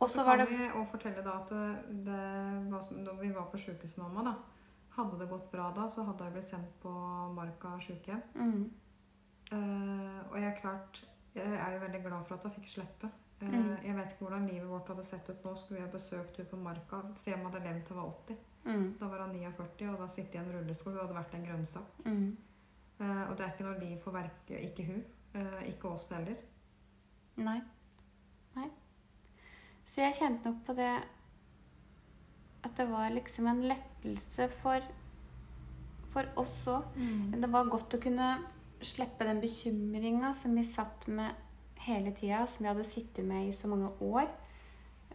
Og 0.00 0.08
så 0.08 0.24
kan 0.24 0.38
det 0.38 0.48
vi 0.48 0.56
også 0.68 0.90
fortelle 0.90 1.22
da 1.24 1.30
at 1.42 1.48
det 2.06 2.70
var 2.72 2.80
som, 2.80 3.04
da 3.04 3.12
vi 3.20 3.30
var 3.34 3.50
på 3.52 3.58
sjukehuset 3.60 3.98
mamma, 3.98 4.22
da, 4.30 4.34
hadde 4.96 5.18
det 5.20 5.28
gått 5.28 5.50
bra 5.52 5.70
da, 5.76 5.88
så 5.88 6.04
hadde 6.04 6.24
jeg 6.24 6.32
blitt 6.32 6.48
sendt 6.48 6.70
på 6.82 6.90
Marka 7.34 7.76
sykehjem. 7.80 8.22
mm, 8.34 8.70
Eh, 9.52 10.20
og 10.30 10.36
jeg 10.38 10.46
er 10.46 10.60
klart 10.60 11.04
Jeg 11.34 11.42
er 11.54 11.72
jo 11.72 11.78
veldig 11.80 12.00
glad 12.04 12.24
for 12.26 12.34
at 12.36 12.44
jeg 12.44 12.52
fikk 12.52 12.68
slippe. 12.68 13.10
Eh, 13.40 13.48
Mm. 13.48 13.76
Jeg 13.84 13.96
vet 13.96 14.10
ikke 14.12 14.24
hvordan 14.26 14.46
livet 14.46 14.68
vårt 14.68 14.88
hadde 14.88 15.02
sett 15.04 15.28
ut 15.30 15.44
nå. 15.44 15.54
Skulle 15.56 15.80
vi 15.80 15.86
ha 15.86 15.92
besøkt 15.92 16.36
henne 16.36 16.48
på 16.50 16.56
Marka 16.56 17.00
Se 17.14 17.32
om 17.34 17.40
hun 17.40 17.52
hadde 17.52 17.64
levd 17.64 17.84
til 17.86 17.96
hun 17.96 18.02
var 18.04 18.10
80. 18.12 18.36
mm, 18.64 18.98
Da 19.00 19.06
var 19.08 19.18
hun 19.26 19.32
49, 19.32 19.88
og 19.92 19.98
da 19.98 20.06
sitter 20.06 20.38
jeg 20.38 20.46
i 20.46 20.50
en 20.50 20.54
rullestol. 20.58 20.92
Hun 20.92 21.00
hadde 21.00 21.14
vært 21.14 21.34
en 21.34 21.44
grønnsak. 21.46 22.04
mm. 22.04 22.36
Eh, 23.00 23.30
og 23.30 23.36
det 23.38 23.46
er 23.46 23.50
ikke 23.52 23.64
noe 23.64 23.78
liv 23.80 23.98
for 23.98 24.10
verke, 24.12 24.60
ikke 24.60 24.84
hun. 24.86 25.04
eh, 25.34 25.68
ikke 25.68 25.88
oss 25.88 26.08
heller. 26.10 26.36
Nei. 27.36 27.60
Så 29.90 30.04
jeg 30.04 30.18
kjente 30.20 30.50
nok 30.50 30.62
på 30.66 30.76
det 30.78 30.92
At 32.62 32.76
det 32.78 32.86
var 32.90 33.10
liksom 33.10 33.48
en 33.50 33.62
lettelse 33.66 34.46
for, 34.60 34.84
for 36.12 36.28
oss 36.38 36.58
òg. 36.68 36.96
Mm. 36.96 37.40
Det 37.40 37.48
var 37.50 37.70
godt 37.72 37.96
å 37.96 38.02
kunne 38.02 38.26
slippe 38.84 39.24
den 39.24 39.40
bekymringa 39.40 40.34
som 40.36 40.54
vi 40.56 40.64
satt 40.68 41.06
med 41.08 41.48
hele 41.86 42.12
tida, 42.12 42.46
som 42.46 42.64
vi 42.64 42.68
hadde 42.68 42.84
sittet 42.84 43.24
med 43.24 43.48
i 43.48 43.56
så 43.56 43.68
mange 43.68 43.88
år. 44.04 44.28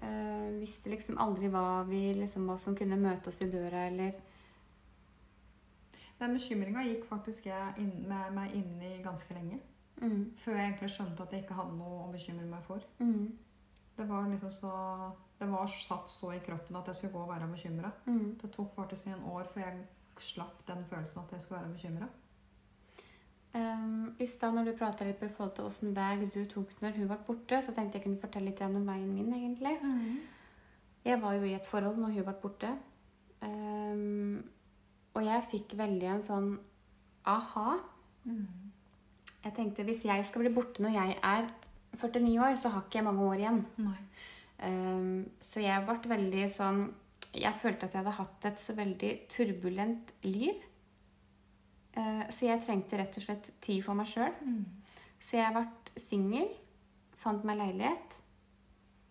Uh, 0.02 0.58
visste 0.60 0.90
liksom 0.90 1.20
aldri 1.22 1.48
hva, 1.54 1.84
vi, 1.88 2.02
liksom, 2.18 2.50
hva 2.50 2.58
som 2.62 2.76
kunne 2.78 2.98
møte 3.00 3.30
oss 3.30 3.40
i 3.46 3.50
døra, 3.50 3.86
eller 3.88 4.18
Den 6.20 6.34
bekymringa 6.36 6.84
gikk 6.88 7.06
faktisk 7.10 7.50
jeg 7.50 7.74
inn, 7.82 8.06
med 8.10 8.34
meg 8.34 8.54
inn 8.56 8.82
i 8.82 8.98
ganske 9.04 9.34
lenge. 9.38 9.60
mm, 10.02 10.34
Før 10.42 10.58
jeg 10.58 10.70
egentlig 10.70 10.92
skjønte 10.96 11.24
at 11.24 11.34
jeg 11.34 11.46
ikke 11.46 11.58
hadde 11.58 11.78
noe 11.78 12.06
å 12.06 12.12
bekymre 12.12 12.46
meg 12.50 12.64
for. 12.66 12.82
mm, 13.00 13.26
Det 13.96 14.10
var 14.10 14.28
liksom 14.28 14.52
så 14.52 14.72
Det 15.40 15.48
var 15.52 15.68
satt 15.68 16.10
så 16.10 16.32
i 16.34 16.40
kroppen 16.40 16.76
at 16.80 16.88
jeg 16.88 16.96
skulle 16.96 17.14
gå 17.14 17.22
og 17.26 17.30
være 17.30 17.48
bekymra. 17.52 17.92
Mm. 18.06 18.38
Det 18.42 18.52
tok 18.52 18.76
faktisk 18.76 19.08
en 19.08 19.26
år 19.32 19.44
før 19.54 19.62
jeg 19.62 19.82
slapp 20.20 20.62
den 20.68 20.86
følelsen 20.90 21.22
at 21.22 21.32
jeg 21.32 21.42
skulle 21.42 21.62
være 21.62 21.74
bekymra. 21.74 22.08
Um, 23.56 24.16
I 24.20 24.28
stad 24.28 24.56
når 24.56 24.64
du 24.64 24.78
prata 24.78 25.06
litt 25.08 25.20
på 25.20 25.28
forhold 25.32 25.54
til 25.56 25.68
åssen 25.68 25.94
vei 25.96 26.16
du 26.24 26.42
tok 26.52 26.72
når 26.82 26.98
hun 26.98 27.08
ble 27.08 27.18
borte, 27.28 27.62
så 27.64 27.76
tenkte 27.76 28.00
jeg 28.00 28.04
kunne 28.04 28.20
fortelle 28.20 28.50
litt 28.50 28.62
om 28.62 28.88
veien 28.88 29.14
min, 29.14 29.34
egentlig. 29.34 29.76
Jeg 31.06 31.22
var 31.22 31.34
jo 31.38 31.44
i 31.44 31.54
et 31.56 31.68
forhold 31.68 32.00
når 32.02 32.16
hun 32.16 32.28
ble 32.28 32.36
borte. 32.42 32.72
Um, 33.42 34.44
og 35.16 35.24
jeg 35.24 35.48
fikk 35.52 35.78
veldig 35.80 36.10
en 36.12 36.24
sånn 36.24 36.50
aha. 37.32 37.78
Jeg 39.46 39.54
tenkte 39.56 39.86
hvis 39.88 40.04
jeg 40.08 40.26
skal 40.26 40.42
bli 40.44 40.52
borte 40.56 40.84
når 40.84 40.96
jeg 40.98 41.18
er 41.24 41.48
49 41.96 42.38
år, 42.42 42.56
så 42.60 42.72
har 42.74 42.86
ikke 42.86 43.00
jeg 43.00 43.08
mange 43.08 43.26
år 43.26 43.42
igjen. 43.42 43.64
Um, 44.66 45.26
så 45.44 45.60
jeg 45.60 45.84
ble 45.84 45.98
veldig 46.08 46.46
sånn 46.48 46.86
Jeg 47.36 47.60
følte 47.60 47.90
at 47.90 47.92
jeg 47.92 48.00
hadde 48.00 48.14
hatt 48.16 48.46
et 48.48 48.62
så 48.64 48.74
veldig 48.78 49.10
turbulent 49.32 50.14
liv. 50.24 50.62
Uh, 51.96 52.24
så 52.32 52.48
jeg 52.48 52.64
trengte 52.64 53.00
rett 53.00 53.18
og 53.20 53.26
slett 53.26 53.50
tid 53.64 53.82
for 53.84 53.98
meg 53.98 54.08
sjøl. 54.12 54.32
Så 55.20 55.36
jeg 55.40 55.56
ble 55.56 55.66
singel, 56.06 56.48
fant 57.20 57.44
meg 57.48 57.60
leilighet 57.60 58.16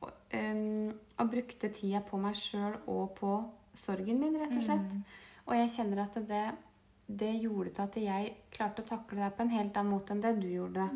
og, 0.04 0.14
um, 0.38 0.94
og 1.20 1.30
brukte 1.32 1.72
tida 1.74 2.00
på 2.06 2.20
meg 2.20 2.36
sjøl 2.38 2.78
og 2.86 3.12
på 3.18 3.34
sorgen 3.74 4.20
min, 4.22 4.38
rett 4.40 4.56
og 4.56 4.64
slett. 4.64 4.96
Og 5.44 5.56
jeg 5.58 5.72
kjenner 5.76 6.04
at 6.04 6.16
det, 6.28 6.44
det 7.06 7.34
gjorde 7.42 7.74
til 7.74 7.84
at 7.84 8.00
jeg 8.00 8.34
klarte 8.54 8.84
å 8.84 8.88
takle 8.88 9.20
det 9.20 9.32
på 9.36 9.44
en 9.44 9.52
helt 9.52 9.76
annen 9.76 9.92
måte 9.92 10.14
enn 10.14 10.24
det 10.24 10.36
du 10.40 10.48
gjorde. 10.48 10.88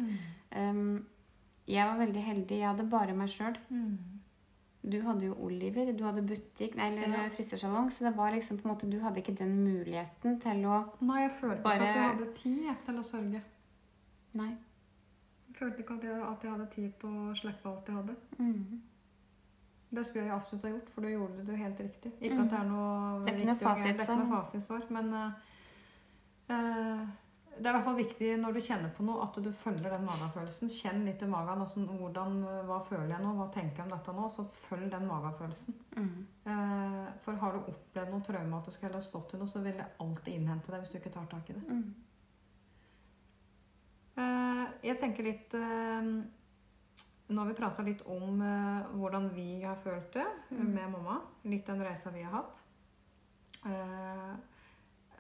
Um, 0.57 1.05
jeg 1.69 1.87
var 1.87 1.99
veldig 2.01 2.23
heldig. 2.25 2.59
Jeg 2.59 2.69
hadde 2.69 2.89
bare 2.91 3.15
meg 3.17 3.29
sjøl. 3.29 3.59
Du 4.89 5.01
hadde 5.05 5.27
jo 5.27 5.35
Oliver, 5.45 5.91
du 5.93 6.05
hadde 6.07 6.23
butikk, 6.23 6.77
nei, 6.79 6.87
eller 6.95 7.25
Ja. 7.25 7.29
frisørsalong, 7.35 7.91
så 7.93 8.05
det 8.07 8.17
var 8.17 8.31
liksom 8.33 8.59
på 8.59 8.65
en 8.65 8.75
måte, 8.75 8.91
du 8.91 9.01
hadde 9.01 9.21
ikke 9.21 9.37
den 9.37 9.65
muligheten 9.65 10.39
til 10.41 10.65
å 10.65 10.93
Nei, 11.01 11.23
jeg 11.23 11.33
følte 11.41 11.63
Bare- 11.63 11.75
ikke 11.75 11.89
at 11.89 11.97
jeg 11.97 12.19
hadde 12.19 12.35
tid 12.35 12.85
til 12.87 12.95
å 12.95 13.03
sørge. 13.03 13.43
Nei. 14.35 14.57
Jeg 15.49 15.57
følte 15.57 15.79
ikke 15.83 15.95
at 15.99 16.05
jeg, 16.05 16.23
at 16.23 16.43
jeg 16.43 16.51
hadde 16.51 16.71
tid 16.71 16.93
til 17.01 17.09
å 17.09 17.35
slippe 17.35 17.67
alt 17.67 17.87
jeg 17.87 17.97
hadde. 17.97 18.17
Mm. 18.39 18.81
Det 19.91 20.07
skulle 20.07 20.25
jeg 20.25 20.35
absolutt 20.35 20.63
ha 20.63 20.71
gjort, 20.71 20.91
for 20.91 21.01
du 21.01 21.09
gjorde 21.09 21.47
det 21.47 21.57
helt 21.57 21.81
riktig. 21.81 22.13
Ikke 22.21 22.35
mm. 22.35 22.45
at 22.45 22.51
det 22.51 22.59
er 22.59 22.69
noe 22.69 23.25
Det 23.25 23.33
er 23.33 23.39
ikke 23.39 23.47
noe 23.47 24.43
fasitsvar. 24.45 24.91
men 24.91 25.15
uh, 25.15 25.33
eh, 26.49 27.07
det 27.59 27.67
er 27.67 27.71
i 27.71 27.77
hvert 27.77 27.85
fall 27.89 27.97
viktig 27.99 28.29
når 28.41 28.55
du 28.55 28.61
kjenner 28.65 28.91
på 28.95 29.05
noe, 29.07 29.23
at 29.25 29.37
du 29.43 29.49
følger 29.53 29.91
den 29.95 30.05
magefølelsen. 30.07 30.69
Kjenn 30.73 31.05
litt 31.07 31.23
i 31.23 31.29
magen. 31.31 31.61
Altså, 31.65 31.81
hvordan, 31.85 32.39
hva 32.69 32.79
føler 32.87 33.13
jeg 33.15 33.23
nå? 33.25 33.33
Hva 33.39 33.47
tenker 33.55 33.83
jeg 33.83 33.87
om 33.87 33.95
dette 33.97 34.15
nå? 34.17 34.29
Så 34.31 34.45
følg 34.51 34.91
den 34.93 35.07
magefølelsen. 35.11 35.75
Mm. 35.97 36.27
Eh, 36.53 37.07
for 37.25 37.39
har 37.43 37.53
du 37.59 37.71
opplevd 37.73 38.11
noe 38.15 38.27
traumatisk 38.27 38.85
eller 38.89 39.01
stått 39.05 39.35
i 39.35 39.41
noe, 39.41 39.51
så 39.51 39.63
vil 39.65 39.77
det 39.81 39.89
alltid 40.05 40.35
innhente 40.39 40.73
deg 40.73 40.81
hvis 40.85 40.95
du 40.95 40.99
ikke 41.01 41.15
tar 41.19 41.27
tak 41.33 41.51
i 41.51 41.57
det. 41.59 41.65
Mm. 41.69 41.95
Eh, 44.19 44.65
jeg 44.89 44.99
tenker 45.01 45.27
litt 45.27 45.55
eh, 45.55 46.09
Nå 47.29 47.43
har 47.43 47.49
vi 47.51 47.57
prata 47.59 47.85
litt 47.85 48.01
om 48.09 48.39
eh, 48.41 48.87
hvordan 48.97 49.29
vi 49.35 49.61
har 49.63 49.77
følt 49.83 50.15
det 50.17 50.25
Mm. 50.51 50.71
med 50.75 50.91
mamma. 50.95 51.19
Litt 51.45 51.67
den 51.69 51.83
reisa 51.85 52.11
vi 52.11 52.23
har 52.25 52.33
hatt. 52.33 52.63
Eh, 53.69 54.33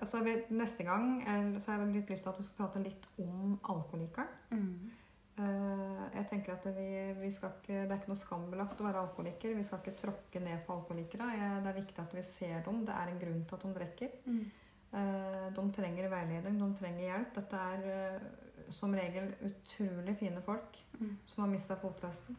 så 0.06 0.18
har 0.18 0.24
vi, 0.24 0.34
neste 0.50 0.84
gang 0.84 1.22
så 1.60 1.72
har 1.72 1.80
jeg 1.82 1.94
litt 1.94 2.10
lyst 2.10 2.22
til 2.22 2.30
at 2.30 2.38
vi 2.38 2.42
skal 2.46 2.56
prate 2.66 2.82
litt 2.84 3.06
om 3.18 3.58
alkoholikeren. 3.62 4.28
Mm. 4.50 4.90
Uh, 5.38 6.04
jeg 6.14 6.26
tenker 6.30 6.52
at 6.56 6.64
vi, 6.74 6.86
vi 7.20 7.30
skal 7.30 7.52
ikke, 7.60 7.84
Det 7.86 7.92
er 7.92 8.00
ikke 8.00 8.10
noe 8.10 8.18
skambelagt 8.18 8.80
å 8.80 8.84
være 8.88 9.02
alkoholiker. 9.06 9.54
Vi 9.54 9.62
skal 9.62 9.78
ikke 9.78 9.96
tråkke 10.00 10.40
ned 10.42 10.64
på 10.66 10.74
alkoholikere. 10.74 11.28
Det 11.62 11.70
er 11.70 11.78
viktig 11.80 12.02
at 12.02 12.14
vi 12.14 12.22
ser 12.22 12.60
dem. 12.66 12.84
Det 12.84 12.94
er 12.94 13.12
en 13.12 13.20
grunn 13.22 13.44
til 13.44 13.54
at 13.54 13.62
de 13.62 13.74
drikker. 13.78 14.10
Mm. 14.26 14.44
Uh, 14.92 15.46
De 15.54 15.64
trenger 15.72 16.08
veiledning, 16.10 16.58
de 16.58 16.68
trenger 16.78 17.04
hjelp. 17.06 17.34
Dette 17.38 17.56
er 17.56 17.88
uh, 18.18 18.28
som 18.68 18.92
regel 18.94 19.34
utrolig 19.42 20.16
fine 20.18 20.42
folk 20.42 20.84
Mm. 20.98 21.16
som 21.24 21.44
har 21.44 21.50
mista 21.50 21.76
fotfestet. 21.78 22.34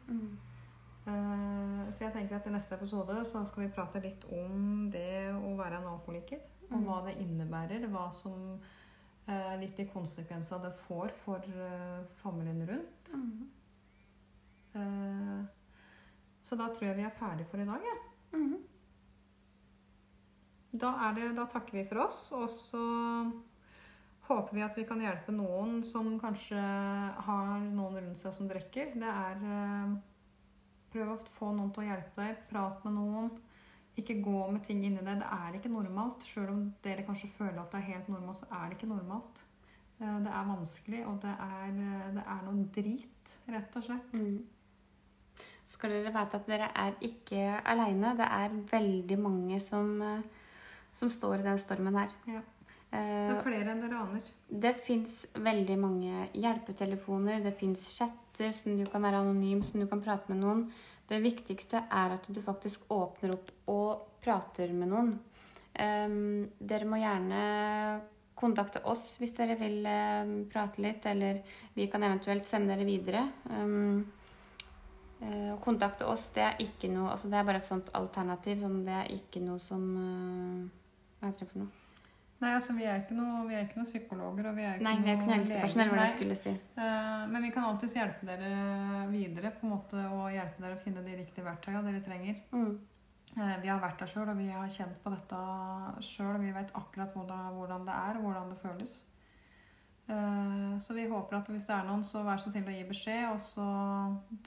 Eh, 1.07 1.91
Så 1.91 2.03
jeg 2.03 2.13
tenker 2.13 2.35
at 2.35 2.47
i 2.47 2.51
neste 2.51 2.75
episode 2.75 3.23
så 3.25 3.45
skal 3.47 3.63
vi 3.63 3.69
prate 3.73 4.01
litt 4.03 4.25
om 4.31 4.89
det 4.91 5.31
å 5.33 5.55
være 5.57 5.79
en 5.79 5.87
alkoholiker. 5.93 6.39
Og 6.71 6.77
Mm. 6.77 6.85
hva 6.85 6.99
det 7.05 7.17
innebærer. 7.23 7.87
Hva 7.89 8.11
som 8.13 8.59
eh, 9.27 9.55
Litt 9.59 9.75
de 9.77 9.85
konsekvenser 9.85 10.61
det 10.61 10.73
får 10.87 11.11
for 11.17 11.37
eh, 11.37 12.03
familien 12.21 12.65
rundt. 12.67 13.13
Mm. 13.13 13.49
Eh, 14.75 15.45
Så 16.43 16.55
da 16.57 16.67
tror 16.73 16.87
jeg 16.89 16.95
vi 16.97 17.03
er 17.03 17.09
ferdig 17.19 17.45
for 17.47 17.57
i 17.61 17.65
dag. 17.65 17.81
Ja. 17.83 17.97
Mm. 18.37 18.57
Da, 20.71 20.91
det, 21.15 21.31
da 21.35 21.45
takker 21.49 21.79
vi 21.79 21.83
for 21.89 22.03
oss, 22.05 22.31
og 22.37 22.45
så 22.49 22.81
håper 24.29 24.53
vi 24.53 24.61
at 24.61 24.75
vi 24.77 24.83
kan 24.85 25.01
hjelpe 25.01 25.33
noen 25.33 25.79
som 25.85 26.11
kanskje 26.21 26.59
har 27.25 27.59
noen 27.73 27.97
rundt 27.97 28.21
seg 28.21 28.33
som 28.35 28.47
drikker. 28.49 28.93
Det 29.01 29.09
er 29.09 29.43
eh, 29.49 29.97
Prøv 30.89 31.11
å 31.13 31.17
få 31.21 31.51
noen 31.53 31.69
til 31.73 31.83
å 31.83 31.89
hjelpe 31.91 32.17
deg. 32.23 32.37
Prat 32.49 32.79
med 32.85 32.95
noen. 32.97 33.27
Ikke 33.99 34.15
gå 34.23 34.39
med 34.51 34.63
ting 34.65 34.83
inni 34.85 35.01
deg. 35.03 35.19
Det 35.21 35.29
er 35.35 35.57
ikke 35.59 35.71
normalt. 35.73 36.23
Sjøl 36.27 36.49
om 36.53 36.61
dere 36.85 37.03
kanskje 37.07 37.31
føler 37.37 37.59
at 37.61 37.71
det 37.73 37.81
er 37.81 37.89
helt 37.93 38.09
normalt, 38.13 38.39
så 38.41 38.47
er 38.51 38.69
det 38.69 38.77
ikke 38.77 38.91
normalt. 38.93 39.43
Eh, 39.99 40.19
Det 40.25 40.31
er 40.31 40.45
vanskelig, 40.53 41.01
og 41.07 41.19
det 41.21 41.33
er, 41.47 41.73
det 42.15 42.23
er 42.25 42.45
noe 42.45 42.69
drit, 42.75 43.33
rett 43.49 43.75
og 43.75 43.83
slett. 43.83 44.13
Mm. 44.13 44.39
Skal 45.69 45.91
dere 45.93 46.13
vite 46.15 46.39
at 46.39 46.47
dere 46.49 46.69
er 46.75 46.95
ikke 47.05 47.41
aleine. 47.69 48.15
Det 48.17 48.25
er 48.25 48.55
veldig 48.71 49.19
mange 49.21 49.59
som, 49.61 50.01
eh, 50.01 50.21
som 50.93 51.09
står 51.09 51.39
i 51.39 51.43
den 51.49 51.59
stormen 51.61 51.95
her. 51.99 52.09
Ja. 52.27 52.41
Det 52.89 52.97
Eh, 52.97 53.35
er 53.37 53.43
flere 53.43 53.69
enn 53.71 53.81
dere 53.83 53.99
aner. 54.01 54.21
Det 54.49 54.75
fins 54.75 55.27
veldig 55.35 55.75
mange 55.77 56.29
hjelpetelefoner, 56.33 57.43
det 57.43 57.53
fins 57.59 57.83
chatter 57.97 58.51
som 58.51 58.77
du 58.77 58.83
kan 58.89 59.03
være 59.03 59.19
anonym, 59.21 59.61
som 59.61 59.79
du 59.79 59.85
kan 59.85 60.01
prate 60.01 60.29
med 60.29 60.39
noen. 60.41 60.71
Det 61.09 61.17
viktigste 61.23 61.83
er 61.89 62.13
at 62.19 62.27
du 62.29 62.39
faktisk 62.45 62.85
åpner 62.93 63.33
opp 63.33 63.49
og 63.71 64.21
prater 64.21 64.73
med 64.75 64.91
noen. 64.91 65.11
Um, 65.79 66.45
dere 66.59 66.87
må 66.89 66.99
gjerne 66.99 67.41
kontakte 68.39 68.81
oss 68.87 69.17
hvis 69.19 69.33
dere 69.37 69.57
vil 69.59 69.83
um, 69.85 70.33
prate 70.51 70.81
litt, 70.83 71.05
eller 71.09 71.41
vi 71.75 71.87
kan 71.91 72.03
eventuelt 72.05 72.47
sende 72.47 72.75
dere 72.75 72.87
videre. 72.87 73.25
Um, 73.49 74.05
uh, 75.23 75.51
Å 75.55 75.59
kontakte 75.63 76.07
oss, 76.09 76.29
det 76.35 76.45
er 76.45 76.63
ikke 76.63 76.91
noe 76.93 77.13
altså 77.15 77.31
Det 77.31 77.39
er 77.39 77.49
bare 77.49 77.63
et 77.63 77.73
sånt 77.73 77.91
alternativ. 77.97 78.61
Sånn, 78.63 78.81
det 78.87 78.97
er 79.01 79.13
ikke 79.17 79.43
noe 79.43 79.59
som 79.61 79.85
uh, 79.97 80.65
Hva 81.19 81.31
heter 81.31 81.45
det 81.45 81.53
for 81.53 81.65
noe? 81.65 81.78
Nei, 82.39 82.53
altså 82.55 82.71
vi 82.77 82.85
er 82.87 83.01
ikke 83.01 83.15
noe, 83.17 83.41
vi 83.49 83.55
ikke 83.59 83.75
noe 83.81 83.87
psykologer, 83.89 84.45
og 84.47 84.55
vi 84.55 84.63
er 84.63 84.77
ikke 84.77 84.85
Nei, 84.85 84.93
vi 85.03 85.09
er 85.11 85.17
ikke 85.17 85.25
noe 85.27 85.39
helsepersonell, 85.41 85.89
hva 85.91 86.03
jeg 86.05 86.13
skulle 86.13 86.37
si. 86.39 86.53
Eh, 86.79 87.25
Men 87.33 87.43
vi 87.43 87.49
kan 87.51 87.65
alltids 87.67 87.95
hjelpe 87.97 88.29
dere 88.29 88.51
videre 89.11 89.51
på 89.51 89.67
en 89.67 89.73
måte, 89.73 90.05
og 90.07 90.31
hjelpe 90.31 90.63
dere 90.63 90.77
å 90.77 90.83
finne 90.85 91.03
de 91.03 91.17
riktige 91.19 91.43
verktøyene 91.43 91.83
dere 91.89 92.01
trenger. 92.05 92.39
Mm. 92.55 92.71
Eh, 93.35 93.57
Vi 93.61 93.67
har 93.67 93.83
vært 93.83 93.99
der 93.99 94.07
sjøl, 94.13 94.31
og 94.31 94.37
vi 94.39 94.47
har 94.55 94.71
kjent 94.71 95.03
på 95.03 95.11
dette 95.17 95.41
sjøl. 96.07 96.39
Vi 96.39 96.55
vet 96.55 96.71
akkurat 96.79 97.13
hvordan, 97.13 97.53
hvordan 97.59 97.85
det 97.91 97.97
er, 98.07 98.17
og 98.21 98.23
hvordan 98.29 98.49
det 98.55 98.61
føles. 98.63 98.95
Eh, 100.07 100.79
Så 100.79 100.95
vi 100.95 101.09
håper 101.11 101.37
at 101.41 101.47
hvis 101.51 101.67
det 101.67 101.75
er 101.75 101.83
noen, 101.91 102.03
så 102.07 102.23
vær 102.23 102.39
så 102.39 102.49
snill 102.55 102.71
å 102.71 102.77
gi 102.77 102.87
beskjed, 102.87 103.33
og 103.33 103.39
så 103.43 103.67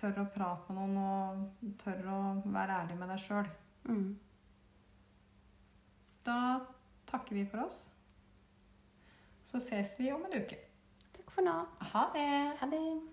tør 0.01 0.25
å 0.25 0.31
prate 0.33 0.73
med 0.73 0.97
noen, 0.97 0.99
og 1.61 1.77
tør 1.85 2.07
å 2.09 2.21
være 2.47 2.81
ærlig 2.87 2.97
med 2.99 3.09
deg 3.13 3.19
sjøl. 3.21 3.47
Mm. 3.85 4.15
Da 6.25 6.39
takker 7.13 7.37
vi 7.37 7.47
for 7.47 7.67
oss. 7.67 7.85
Så 9.45 9.61
ses 9.61 9.95
vi 9.99 10.13
om 10.13 10.25
en 10.25 10.39
uke. 10.43 10.59
Takk 11.13 11.31
for 11.31 11.45
nå. 11.45 11.59
Ha 11.93 12.07
det! 12.15 12.31
Ha 12.61 12.71
det. 12.73 13.12